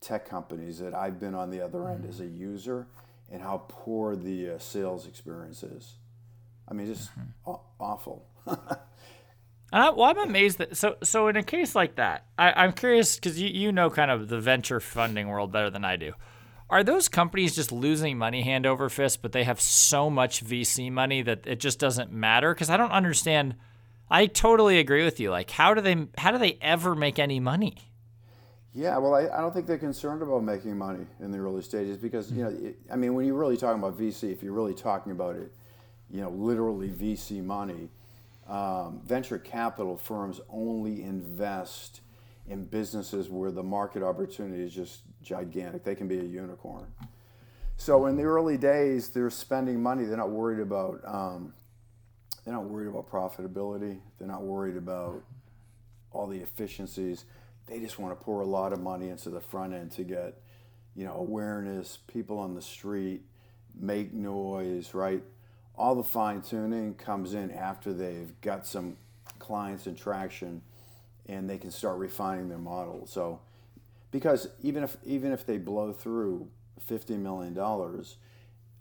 tech 0.00 0.28
companies 0.28 0.78
that 0.78 0.94
I've 0.94 1.18
been 1.18 1.34
on 1.34 1.50
the 1.50 1.60
other 1.60 1.88
end 1.88 2.06
as 2.08 2.20
a 2.20 2.24
mm-hmm. 2.24 2.40
user 2.40 2.86
and 3.30 3.42
how 3.42 3.64
poor 3.68 4.14
the 4.14 4.50
uh, 4.50 4.58
sales 4.58 5.06
experience 5.06 5.62
is. 5.62 5.94
I 6.68 6.74
mean, 6.74 6.86
just 6.86 7.10
mm-hmm. 7.10 7.50
aw- 7.50 7.60
awful. 7.80 8.24
Uh, 9.72 9.92
well, 9.96 10.08
I'm 10.08 10.18
amazed 10.18 10.58
that 10.58 10.76
so 10.76 10.96
so 11.02 11.26
in 11.26 11.36
a 11.36 11.42
case 11.42 11.74
like 11.74 11.96
that, 11.96 12.26
I, 12.38 12.52
I'm 12.52 12.72
curious 12.72 13.16
because 13.16 13.38
you 13.38 13.48
you 13.48 13.72
know 13.72 13.90
kind 13.90 14.12
of 14.12 14.28
the 14.28 14.40
venture 14.40 14.78
funding 14.78 15.28
world 15.28 15.50
better 15.50 15.70
than 15.70 15.84
I 15.84 15.96
do. 15.96 16.12
Are 16.70 16.82
those 16.82 17.08
companies 17.08 17.54
just 17.54 17.70
losing 17.72 18.16
money 18.16 18.42
hand 18.42 18.64
over 18.64 18.88
fist, 18.88 19.22
but 19.22 19.32
they 19.32 19.44
have 19.44 19.60
so 19.60 20.08
much 20.08 20.44
VC 20.44 20.90
money 20.90 21.20
that 21.22 21.46
it 21.46 21.60
just 21.60 21.78
doesn't 21.78 22.12
matter? 22.12 22.54
Because 22.54 22.70
I 22.70 22.76
don't 22.76 22.92
understand. 22.92 23.56
I 24.08 24.26
totally 24.26 24.78
agree 24.78 25.04
with 25.04 25.20
you. 25.20 25.30
Like, 25.30 25.50
how 25.50 25.74
do 25.74 25.80
they 25.80 26.06
how 26.16 26.30
do 26.30 26.38
they 26.38 26.58
ever 26.60 26.94
make 26.94 27.18
any 27.18 27.40
money? 27.40 27.76
Yeah, 28.72 28.98
well, 28.98 29.14
I, 29.14 29.22
I 29.22 29.40
don't 29.40 29.52
think 29.52 29.66
they're 29.66 29.78
concerned 29.78 30.22
about 30.22 30.44
making 30.44 30.76
money 30.76 31.06
in 31.20 31.30
the 31.32 31.38
early 31.38 31.62
stages 31.62 31.96
because 31.96 32.30
you 32.30 32.44
know, 32.44 32.50
it, 32.50 32.78
I 32.92 32.96
mean, 32.96 33.14
when 33.14 33.26
you're 33.26 33.34
really 33.34 33.56
talking 33.56 33.82
about 33.82 33.98
VC, 33.98 34.32
if 34.32 34.42
you're 34.42 34.52
really 34.52 34.74
talking 34.74 35.12
about 35.12 35.36
it, 35.36 35.52
you 36.10 36.20
know, 36.20 36.30
literally 36.30 36.88
VC 36.88 37.42
money, 37.42 37.88
um, 38.48 39.00
venture 39.04 39.38
capital 39.38 39.96
firms 39.96 40.40
only 40.48 41.02
invest 41.02 42.00
in 42.48 42.64
businesses 42.64 43.28
where 43.28 43.50
the 43.50 43.62
market 43.62 44.02
opportunity 44.02 44.62
is 44.62 44.72
just 44.72 45.02
gigantic. 45.22 45.82
They 45.82 45.94
can 45.94 46.06
be 46.06 46.18
a 46.18 46.24
unicorn. 46.24 46.86
So 47.76 48.06
in 48.06 48.16
the 48.16 48.22
early 48.22 48.56
days, 48.56 49.08
they're 49.08 49.30
spending 49.30 49.82
money. 49.82 50.04
They're 50.04 50.16
not 50.16 50.30
worried 50.30 50.60
about. 50.60 51.00
Um, 51.04 51.54
they're 52.44 52.54
not 52.54 52.64
worried 52.64 52.88
about 52.88 53.10
profitability. 53.10 53.98
They're 54.18 54.28
not 54.28 54.42
worried 54.42 54.76
about 54.76 55.22
all 56.12 56.28
the 56.28 56.38
efficiencies. 56.38 57.24
They 57.66 57.80
just 57.80 57.98
want 57.98 58.18
to 58.18 58.24
pour 58.24 58.40
a 58.40 58.46
lot 58.46 58.72
of 58.72 58.80
money 58.80 59.08
into 59.08 59.30
the 59.30 59.40
front 59.40 59.74
end 59.74 59.90
to 59.92 60.04
get, 60.04 60.40
you 60.94 61.04
know, 61.04 61.14
awareness, 61.14 61.98
people 62.06 62.38
on 62.38 62.54
the 62.54 62.62
street, 62.62 63.22
make 63.74 64.14
noise, 64.14 64.94
right? 64.94 65.22
All 65.76 65.94
the 65.94 66.04
fine 66.04 66.42
tuning 66.42 66.94
comes 66.94 67.34
in 67.34 67.50
after 67.50 67.92
they've 67.92 68.32
got 68.40 68.66
some 68.66 68.96
clients 69.38 69.86
and 69.86 69.96
traction 69.96 70.62
and 71.26 71.48
they 71.48 71.58
can 71.58 71.70
start 71.70 71.98
refining 71.98 72.48
their 72.48 72.58
model. 72.58 73.06
So 73.06 73.40
because 74.10 74.48
even 74.62 74.82
if 74.82 74.96
even 75.04 75.32
if 75.32 75.44
they 75.44 75.58
blow 75.58 75.92
through 75.92 76.48
fifty 76.80 77.16
million 77.16 77.54
dollars, 77.54 78.16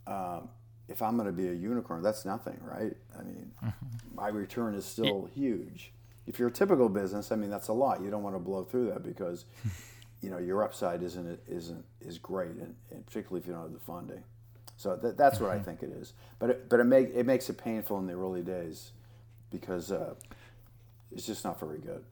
uh, 0.08 0.41
if 0.88 1.01
I'm 1.01 1.15
going 1.17 1.27
to 1.27 1.34
be 1.34 1.47
a 1.47 1.53
unicorn, 1.53 2.01
that's 2.01 2.25
nothing, 2.25 2.60
right? 2.62 2.95
I 3.17 3.23
mean, 3.23 3.51
mm-hmm. 3.63 4.15
my 4.15 4.27
return 4.27 4.75
is 4.75 4.86
still 4.86 5.27
huge. 5.34 5.91
If 6.27 6.39
you're 6.39 6.47
a 6.47 6.51
typical 6.51 6.89
business, 6.89 7.31
I 7.31 7.36
mean, 7.36 7.49
that's 7.49 7.67
a 7.67 7.73
lot. 7.73 8.01
You 8.01 8.10
don't 8.10 8.23
want 8.23 8.36
to 8.36 8.39
blow 8.39 8.63
through 8.63 8.88
that 8.88 9.03
because, 9.03 9.45
you 10.21 10.29
know, 10.29 10.38
your 10.38 10.63
upside 10.63 11.03
isn't 11.03 11.39
isn't 11.47 11.84
is 12.01 12.17
great, 12.17 12.51
and, 12.51 12.75
and 12.91 13.05
particularly 13.05 13.41
if 13.41 13.47
you 13.47 13.53
don't 13.53 13.63
have 13.63 13.73
the 13.73 13.79
funding. 13.79 14.23
So 14.77 14.95
that, 14.97 15.17
that's 15.17 15.39
what 15.39 15.51
I 15.51 15.59
think 15.59 15.83
it 15.83 15.89
is. 15.89 16.13
But 16.39 16.49
it, 16.49 16.69
but 16.69 16.79
it 16.79 16.83
make 16.85 17.11
it 17.13 17.25
makes 17.25 17.49
it 17.49 17.57
painful 17.57 17.97
in 17.99 18.07
the 18.07 18.13
early 18.13 18.41
days 18.41 18.91
because 19.49 19.91
uh, 19.91 20.15
it's 21.11 21.25
just 21.25 21.43
not 21.43 21.59
very 21.59 21.79
good. 21.79 22.03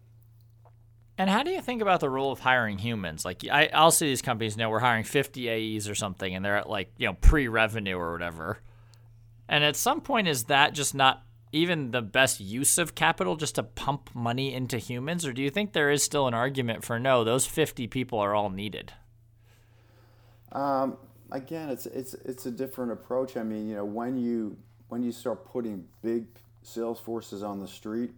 And 1.17 1.29
how 1.29 1.43
do 1.43 1.51
you 1.51 1.61
think 1.61 1.81
about 1.81 1.99
the 1.99 2.09
role 2.09 2.31
of 2.31 2.39
hiring 2.39 2.79
humans? 2.79 3.23
Like 3.23 3.43
I, 3.51 3.69
I'll 3.73 3.91
see 3.91 4.07
these 4.07 4.21
companies 4.21 4.57
now 4.57 4.69
we're 4.69 4.79
hiring 4.79 5.03
50 5.03 5.77
AEs 5.77 5.87
or 5.87 5.95
something, 5.95 6.33
and 6.33 6.43
they're 6.43 6.57
at 6.57 6.69
like 6.69 6.91
you 6.97 7.07
know 7.07 7.13
pre-revenue 7.13 7.97
or 7.97 8.11
whatever. 8.11 8.59
And 9.47 9.63
at 9.63 9.75
some 9.75 10.01
point, 10.01 10.27
is 10.27 10.45
that 10.45 10.73
just 10.73 10.95
not 10.95 11.23
even 11.51 11.91
the 11.91 12.01
best 12.01 12.39
use 12.39 12.79
of 12.79 12.95
capital 12.95 13.35
just 13.35 13.55
to 13.55 13.63
pump 13.63 14.09
money 14.15 14.53
into 14.53 14.77
humans, 14.79 15.25
or 15.25 15.33
do 15.33 15.41
you 15.43 15.51
think 15.51 15.73
there 15.73 15.91
is 15.91 16.01
still 16.01 16.27
an 16.27 16.33
argument 16.33 16.83
for 16.83 16.97
no? 16.97 17.23
Those 17.23 17.45
50 17.45 17.87
people 17.87 18.19
are 18.19 18.33
all 18.33 18.49
needed. 18.49 18.93
Um, 20.51 20.97
again, 21.33 21.69
it's 21.69 21.85
it's 21.87 22.13
it's 22.13 22.45
a 22.45 22.51
different 22.51 22.91
approach. 22.91 23.35
I 23.35 23.43
mean, 23.43 23.67
you 23.67 23.75
know, 23.75 23.85
when 23.85 24.17
you 24.17 24.55
when 24.87 25.03
you 25.03 25.11
start 25.11 25.45
putting 25.45 25.85
big 26.01 26.27
sales 26.61 26.99
forces 26.99 27.43
on 27.43 27.59
the 27.59 27.67
street, 27.67 28.11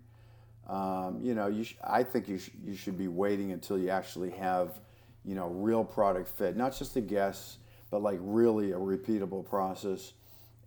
um, 0.68 1.20
you 1.22 1.34
know, 1.34 1.48
you 1.48 1.64
sh- 1.64 1.78
I 1.84 2.04
think 2.04 2.28
you 2.28 2.38
sh- 2.38 2.52
you 2.64 2.76
should 2.76 2.98
be 2.98 3.08
waiting 3.08 3.52
until 3.52 3.80
you 3.80 3.90
actually 3.90 4.32
have, 4.32 4.80
you 5.24 5.34
know, 5.34 5.48
real 5.48 5.84
product 5.84 6.28
fit, 6.28 6.56
not 6.56 6.78
just 6.78 6.96
a 6.98 7.02
guess, 7.02 7.58
but 7.90 8.04
like 8.04 8.20
really 8.22 8.74
a 8.74 8.78
repeatable 8.78 9.44
process, 9.44 10.14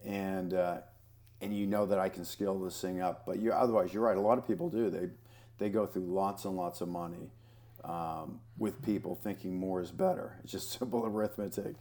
and 0.05 0.55
uh, 0.55 0.79
and 1.41 1.57
you 1.57 1.67
know 1.67 1.87
that 1.87 1.99
I 1.99 2.09
can 2.09 2.25
scale 2.25 2.59
this 2.59 2.81
thing 2.81 3.01
up. 3.01 3.27
But 3.27 3.39
you 3.39 3.53
otherwise, 3.53 3.93
you're 3.93 4.03
right. 4.03 4.17
A 4.17 4.21
lot 4.21 4.39
of 4.39 4.47
people 4.47 4.71
do. 4.71 4.91
They 4.91 5.11
they 5.59 5.69
go 5.69 5.87
through 5.87 6.07
lots 6.07 6.47
and 6.47 6.57
lots 6.57 6.81
of 6.81 6.89
money 6.89 7.31
um, 7.85 8.41
with 8.57 8.81
people 8.83 9.15
thinking 9.23 9.59
more 9.59 9.83
is 9.83 9.91
better. 9.91 10.39
It's 10.43 10.53
just 10.53 10.71
simple 10.79 11.05
arithmetic 11.05 11.75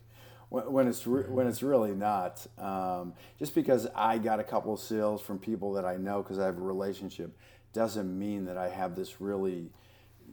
when 0.50 0.88
it's 0.88 1.06
re- 1.06 1.24
when 1.24 1.48
it's 1.48 1.62
really 1.62 1.94
not. 1.94 2.46
Um, 2.58 3.14
just 3.38 3.54
because 3.54 3.88
I 3.96 4.18
got 4.18 4.40
a 4.40 4.44
couple 4.44 4.74
of 4.74 4.80
sales 4.80 5.22
from 5.22 5.40
people 5.40 5.74
that 5.74 5.86
I 5.86 5.98
know 5.98 6.22
because 6.22 6.40
I 6.40 6.46
have 6.46 6.58
a 6.58 6.62
relationship 6.62 7.38
doesn't 7.74 8.18
mean 8.18 8.46
that 8.46 8.58
I 8.58 8.70
have 8.70 8.96
this 8.96 9.20
really 9.20 9.70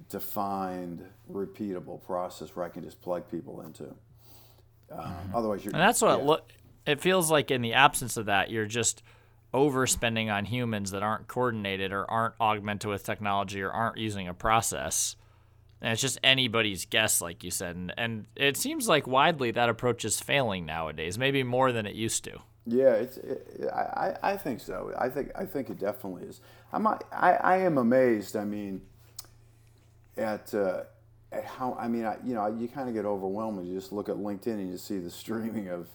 defined, 0.09 1.05
repeatable 1.31 2.03
process 2.05 2.55
where 2.55 2.65
I 2.65 2.69
can 2.69 2.85
just 2.85 3.01
plug 3.01 3.31
people 3.31 3.61
into. 3.63 3.85
Um, 4.91 5.01
mm-hmm. 5.01 5.37
Otherwise, 5.37 5.65
you're 5.65 5.75
and 5.75 5.83
that's 5.83 6.01
what 6.01 6.25
yeah. 6.25 6.35
it, 6.35 6.93
it 6.99 7.01
feels 7.01 7.31
like. 7.31 7.51
In 7.51 7.63
the 7.63 7.75
absence 7.75 8.17
of 8.17 8.27
that, 8.27 8.51
you're 8.51 8.67
just 8.67 9.03
overspending 9.53 10.33
on 10.33 10.45
humans 10.45 10.91
that 10.91 11.03
aren't 11.03 11.29
coordinated 11.29 11.93
or 11.93 12.09
aren't 12.11 12.35
augmented 12.41 12.91
with 12.91 13.05
technology 13.05 13.63
or 13.63 13.71
aren't 13.71 13.97
using 13.97 14.27
a 14.27 14.35
process 14.35 15.17
and 15.81 15.93
it's 15.93 16.01
just 16.01 16.19
anybody's 16.23 16.87
guess, 16.87 17.21
like 17.21 17.45
you 17.45 17.51
said. 17.51 17.77
And, 17.77 17.95
and 17.97 18.27
it 18.37 18.57
seems 18.57 18.89
like 18.89 19.07
widely 19.07 19.51
that 19.51 19.69
approach 19.69 20.05
is 20.05 20.21
failing 20.21 20.65
nowadays, 20.65 21.19
maybe 21.19 21.43
more 21.43 21.73
than 21.73 21.87
it 21.87 21.95
used 21.95 22.25
to. 22.25 22.41
Yeah, 22.67 22.95
it's. 22.95 23.19
It, 23.19 23.69
I, 23.73 24.17
I 24.23 24.37
think 24.37 24.61
so. 24.61 24.93
I 24.99 25.09
think 25.11 25.31
I 25.35 25.45
think 25.45 25.69
it 25.69 25.79
definitely 25.79 26.25
is. 26.25 26.41
I'm. 26.73 26.87
I, 26.87 26.99
I 27.13 27.57
am 27.59 27.77
amazed. 27.77 28.37
I 28.37 28.45
mean, 28.45 28.81
at 30.17 30.55
uh, 30.55 30.85
at 31.31 31.45
how. 31.45 31.77
I 31.79 31.89
mean, 31.89 32.07
I, 32.07 32.17
you 32.25 32.35
know, 32.35 32.47
you 32.47 32.69
kind 32.69 32.89
of 32.89 32.95
get 32.95 33.05
overwhelmed 33.05 33.59
when 33.59 33.67
you 33.67 33.75
just 33.75 33.93
look 33.93 34.09
at 34.09 34.17
LinkedIn 34.17 34.55
and 34.55 34.71
you 34.71 34.79
see 34.79 34.99
the 34.99 35.11
streaming 35.11 35.69
of 35.69 35.89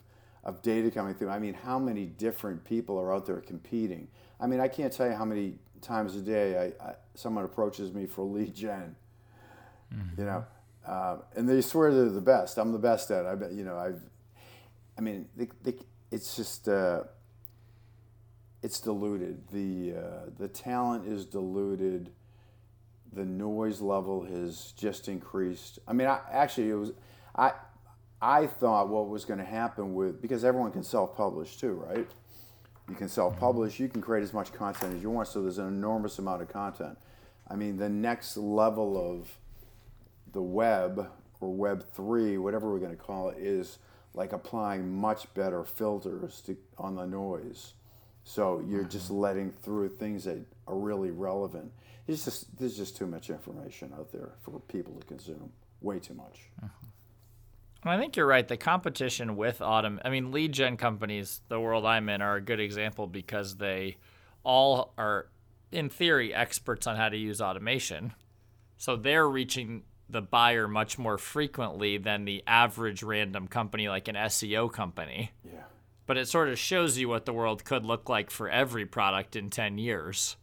of 0.43 0.61
data 0.61 0.91
coming 0.91 1.15
through. 1.15 1.29
I 1.29 1.39
mean, 1.39 1.55
how 1.55 1.79
many 1.79 2.05
different 2.05 2.63
people 2.63 2.99
are 2.99 3.13
out 3.13 3.25
there 3.25 3.41
competing? 3.41 4.07
I 4.39 4.45
mean, 4.45 4.59
I 4.59 4.67
can't 4.67 4.93
tell 4.93 5.07
you 5.07 5.13
how 5.13 5.25
many 5.25 5.55
times 5.81 6.15
a 6.15 6.21
day 6.21 6.71
I, 6.79 6.89
I 6.89 6.95
someone 7.15 7.45
approaches 7.45 7.93
me 7.93 8.05
for 8.05 8.23
lead 8.23 8.53
gen 8.53 8.95
Mm-hmm. 9.93 10.21
You 10.21 10.25
know, 10.27 10.45
uh, 10.87 11.17
and 11.35 11.47
they 11.47 11.61
swear 11.61 11.93
they're 11.93 12.09
the 12.09 12.21
best. 12.21 12.57
I'm 12.57 12.71
the 12.71 12.79
best 12.79 13.11
at 13.11 13.25
it. 13.25 13.27
I 13.27 13.35
bet. 13.35 13.51
You 13.51 13.63
know, 13.63 13.77
I've. 13.77 14.01
I 14.97 15.01
mean, 15.01 15.27
they, 15.35 15.47
they, 15.63 15.75
it's 16.11 16.35
just. 16.35 16.67
Uh, 16.67 17.03
it's 18.61 18.79
diluted. 18.79 19.47
The 19.51 19.95
uh, 19.97 20.29
the 20.37 20.47
talent 20.47 21.07
is 21.07 21.25
diluted. 21.25 22.11
The 23.13 23.25
noise 23.25 23.81
level 23.81 24.23
has 24.23 24.73
just 24.77 25.07
increased. 25.07 25.79
I 25.87 25.93
mean, 25.93 26.07
I, 26.07 26.19
actually, 26.31 26.69
it 26.69 26.75
was. 26.75 26.91
I 27.35 27.53
I 28.21 28.47
thought 28.47 28.89
what 28.89 29.07
was 29.07 29.25
going 29.25 29.39
to 29.39 29.45
happen 29.45 29.93
with 29.93 30.21
because 30.21 30.43
everyone 30.43 30.71
can 30.71 30.83
self-publish 30.83 31.57
too, 31.57 31.73
right? 31.73 32.07
You 32.89 32.95
can 32.95 33.07
self-publish. 33.07 33.79
You 33.79 33.87
can 33.87 34.01
create 34.01 34.23
as 34.23 34.33
much 34.33 34.51
content 34.51 34.95
as 34.95 35.01
you 35.01 35.09
want. 35.09 35.27
So 35.27 35.41
there's 35.41 35.59
an 35.59 35.67
enormous 35.67 36.19
amount 36.19 36.41
of 36.41 36.49
content. 36.49 36.97
I 37.47 37.55
mean, 37.55 37.77
the 37.77 37.89
next 37.89 38.35
level 38.35 38.97
of 38.97 39.29
the 40.31 40.41
web 40.41 41.09
or 41.41 41.53
Web 41.53 41.85
3, 41.93 42.37
whatever 42.37 42.71
we're 42.71 42.79
going 42.79 42.95
to 42.95 43.01
call 43.01 43.29
it, 43.29 43.37
is 43.39 43.79
like 44.13 44.33
applying 44.33 44.91
much 44.91 45.33
better 45.33 45.63
filters 45.63 46.41
to, 46.41 46.57
on 46.77 46.95
the 46.95 47.05
noise. 47.05 47.73
So 48.23 48.63
you're 48.67 48.81
mm-hmm. 48.81 48.89
just 48.89 49.09
letting 49.09 49.51
through 49.51 49.89
things 49.89 50.25
that 50.25 50.39
are 50.67 50.77
really 50.77 51.11
relevant. 51.11 51.71
It's 52.07 52.25
just 52.25 52.57
there's 52.57 52.75
just 52.75 52.97
too 52.97 53.07
much 53.07 53.29
information 53.29 53.93
out 53.97 54.11
there 54.11 54.31
for 54.41 54.59
people 54.61 54.93
to 54.95 55.05
consume. 55.05 55.51
Way 55.81 55.99
too 55.99 56.15
much. 56.15 56.49
Mm-hmm. 56.63 57.87
I 57.87 57.97
think 57.97 58.17
you're 58.17 58.25
right. 58.25 58.45
The 58.45 58.57
competition 58.57 59.37
with 59.37 59.61
autumn, 59.61 60.01
I 60.03 60.09
mean, 60.09 60.31
lead 60.33 60.51
gen 60.51 60.75
companies, 60.75 61.41
the 61.47 61.61
world 61.61 61.85
I'm 61.85 62.09
in, 62.09 62.21
are 62.21 62.35
a 62.35 62.41
good 62.41 62.59
example 62.59 63.07
because 63.07 63.55
they 63.55 63.97
all 64.43 64.93
are, 64.97 65.27
in 65.71 65.89
theory, 65.89 66.33
experts 66.33 66.87
on 66.87 66.97
how 66.97 67.07
to 67.07 67.15
use 67.15 67.39
automation. 67.39 68.13
So 68.75 68.97
they're 68.97 69.29
reaching 69.29 69.83
the 70.09 70.21
buyer 70.21 70.67
much 70.67 70.97
more 70.97 71.17
frequently 71.17 71.97
than 71.97 72.25
the 72.25 72.43
average 72.47 73.03
random 73.03 73.47
company 73.47 73.87
like 73.87 74.07
an 74.07 74.15
SEO 74.15 74.71
company. 74.71 75.31
Yeah. 75.43 75.63
But 76.05 76.17
it 76.17 76.27
sort 76.27 76.49
of 76.49 76.57
shows 76.57 76.97
you 76.97 77.07
what 77.07 77.25
the 77.25 77.33
world 77.33 77.63
could 77.63 77.85
look 77.85 78.09
like 78.09 78.31
for 78.31 78.49
every 78.49 78.85
product 78.85 79.35
in 79.35 79.49
10 79.49 79.77
years. 79.77 80.37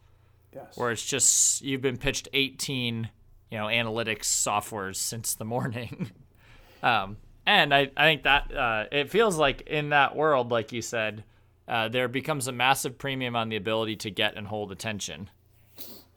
Yes. 0.55 0.77
Where 0.77 0.93
it's 0.93 1.05
just 1.05 1.63
you've 1.63 1.83
been 1.83 1.97
pitched 1.97 2.29
18, 2.33 3.11
you 3.51 3.59
know, 3.59 3.67
analytics 3.67 4.25
softwares 4.25 4.97
since 4.97 5.35
the 5.35 5.45
morning. 5.45 6.13
um, 6.83 7.17
and 7.45 7.75
I, 7.75 7.91
I 7.97 8.05
think 8.05 8.23
that 8.23 8.55
uh, 8.57 8.85
it 8.93 9.11
feels 9.11 9.37
like 9.37 9.63
in 9.63 9.91
that 9.91 10.15
world, 10.15 10.51
like 10.51 10.73
you 10.73 10.83
said, 10.83 11.25
uh, 11.67 11.89
there 11.89 12.07
becomes 12.07 12.47
a 12.47 12.53
massive 12.53 12.97
premium 12.97 13.35
on 13.35 13.49
the 13.49 13.57
ability 13.57 13.97
to 13.97 14.11
get 14.11 14.37
and 14.37 14.47
hold 14.47 14.71
attention 14.71 15.31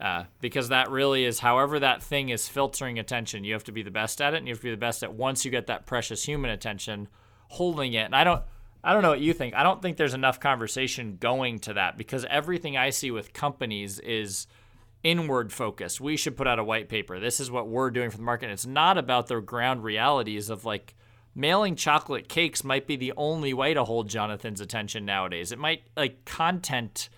uh, 0.00 0.24
because 0.40 0.68
that 0.68 0.90
really 0.90 1.24
is 1.24 1.40
however 1.40 1.78
that 1.78 2.02
thing 2.02 2.28
is 2.28 2.48
filtering 2.48 2.98
attention 2.98 3.44
you 3.44 3.52
have 3.52 3.64
to 3.64 3.72
be 3.72 3.82
the 3.82 3.90
best 3.90 4.20
at 4.20 4.34
it 4.34 4.38
and 4.38 4.46
you 4.46 4.52
have 4.52 4.60
to 4.60 4.64
be 4.64 4.70
the 4.70 4.76
best 4.76 5.02
at 5.02 5.12
once 5.12 5.44
you 5.44 5.50
get 5.50 5.66
that 5.66 5.86
precious 5.86 6.24
human 6.24 6.50
attention 6.50 7.08
holding 7.48 7.92
it 7.92 8.04
and 8.04 8.14
i 8.14 8.24
don't 8.24 8.42
i 8.82 8.92
don't 8.92 9.02
know 9.02 9.10
what 9.10 9.20
you 9.20 9.32
think 9.32 9.54
i 9.54 9.62
don't 9.62 9.82
think 9.82 9.96
there's 9.96 10.14
enough 10.14 10.40
conversation 10.40 11.16
going 11.20 11.58
to 11.58 11.74
that 11.74 11.98
because 11.98 12.24
everything 12.30 12.76
i 12.76 12.90
see 12.90 13.10
with 13.10 13.32
companies 13.32 13.98
is 14.00 14.46
inward 15.02 15.52
focus. 15.52 16.00
We 16.00 16.16
should 16.16 16.36
put 16.36 16.46
out 16.46 16.58
a 16.58 16.64
white 16.64 16.88
paper. 16.88 17.18
This 17.18 17.40
is 17.40 17.50
what 17.50 17.68
we're 17.68 17.90
doing 17.90 18.10
for 18.10 18.16
the 18.16 18.22
market. 18.22 18.46
And 18.46 18.52
it's 18.52 18.66
not 18.66 18.98
about 18.98 19.28
the 19.28 19.40
ground 19.40 19.84
realities 19.84 20.50
of 20.50 20.64
like 20.64 20.94
mailing 21.34 21.76
chocolate 21.76 22.28
cakes 22.28 22.64
might 22.64 22.86
be 22.86 22.96
the 22.96 23.12
only 23.16 23.54
way 23.54 23.74
to 23.74 23.84
hold 23.84 24.08
Jonathan's 24.08 24.60
attention 24.60 25.04
nowadays. 25.04 25.52
It 25.52 25.58
might 25.58 25.84
like 25.96 26.24
content 26.24 27.08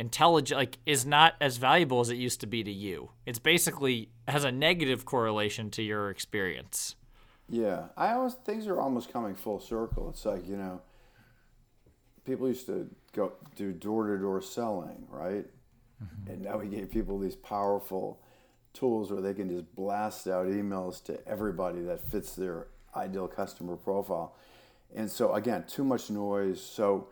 intelligent 0.00 0.58
like 0.58 0.78
is 0.86 1.04
not 1.04 1.34
as 1.42 1.58
valuable 1.58 2.00
as 2.00 2.08
it 2.08 2.16
used 2.16 2.40
to 2.40 2.46
be 2.46 2.64
to 2.64 2.72
you. 2.72 3.10
It's 3.26 3.38
basically 3.38 4.08
has 4.26 4.44
a 4.44 4.50
negative 4.50 5.04
correlation 5.04 5.70
to 5.72 5.82
your 5.82 6.08
experience. 6.08 6.96
Yeah, 7.50 7.88
I 7.98 8.14
always 8.14 8.32
things 8.32 8.66
are 8.66 8.80
almost 8.80 9.12
coming 9.12 9.34
full 9.34 9.60
circle. 9.60 10.08
It's 10.08 10.24
like 10.24 10.48
you 10.48 10.56
know, 10.56 10.80
people 12.24 12.48
used 12.48 12.66
to 12.66 12.88
go 13.12 13.34
do 13.56 13.72
door 13.72 14.06
to 14.06 14.16
door 14.16 14.40
selling, 14.40 15.06
right? 15.10 15.44
Mm-hmm. 16.02 16.30
And 16.30 16.42
now 16.42 16.56
we 16.56 16.68
gave 16.68 16.90
people 16.90 17.18
these 17.18 17.36
powerful 17.36 18.22
tools 18.72 19.12
where 19.12 19.20
they 19.20 19.34
can 19.34 19.50
just 19.50 19.74
blast 19.74 20.26
out 20.26 20.46
emails 20.46 21.04
to 21.04 21.28
everybody 21.28 21.82
that 21.82 22.00
fits 22.10 22.34
their 22.34 22.68
ideal 22.96 23.28
customer 23.28 23.76
profile. 23.76 24.34
And 24.96 25.10
so 25.10 25.34
again, 25.34 25.64
too 25.68 25.84
much 25.84 26.08
noise. 26.08 26.62
So 26.62 27.08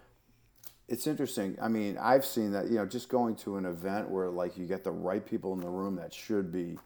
it's 0.89 1.07
interesting. 1.07 1.57
I 1.61 1.69
mean, 1.69 1.99
I've 1.99 2.25
seen 2.25 2.53
that, 2.53 2.69
you 2.69 2.77
know, 2.77 2.87
just 2.87 3.09
going 3.09 3.37
to 3.37 3.57
an 3.57 3.67
event 3.67 4.09
where 4.09 4.31
like 4.31 4.57
you 4.57 4.67
get 4.67 4.85
the 4.85 4.91
right 4.91 5.25
people 5.25 5.53
in 5.53 5.61
the 5.61 5.69
room 5.69 5.97
that 5.97 6.15
should 6.15 6.51
be 6.51 6.79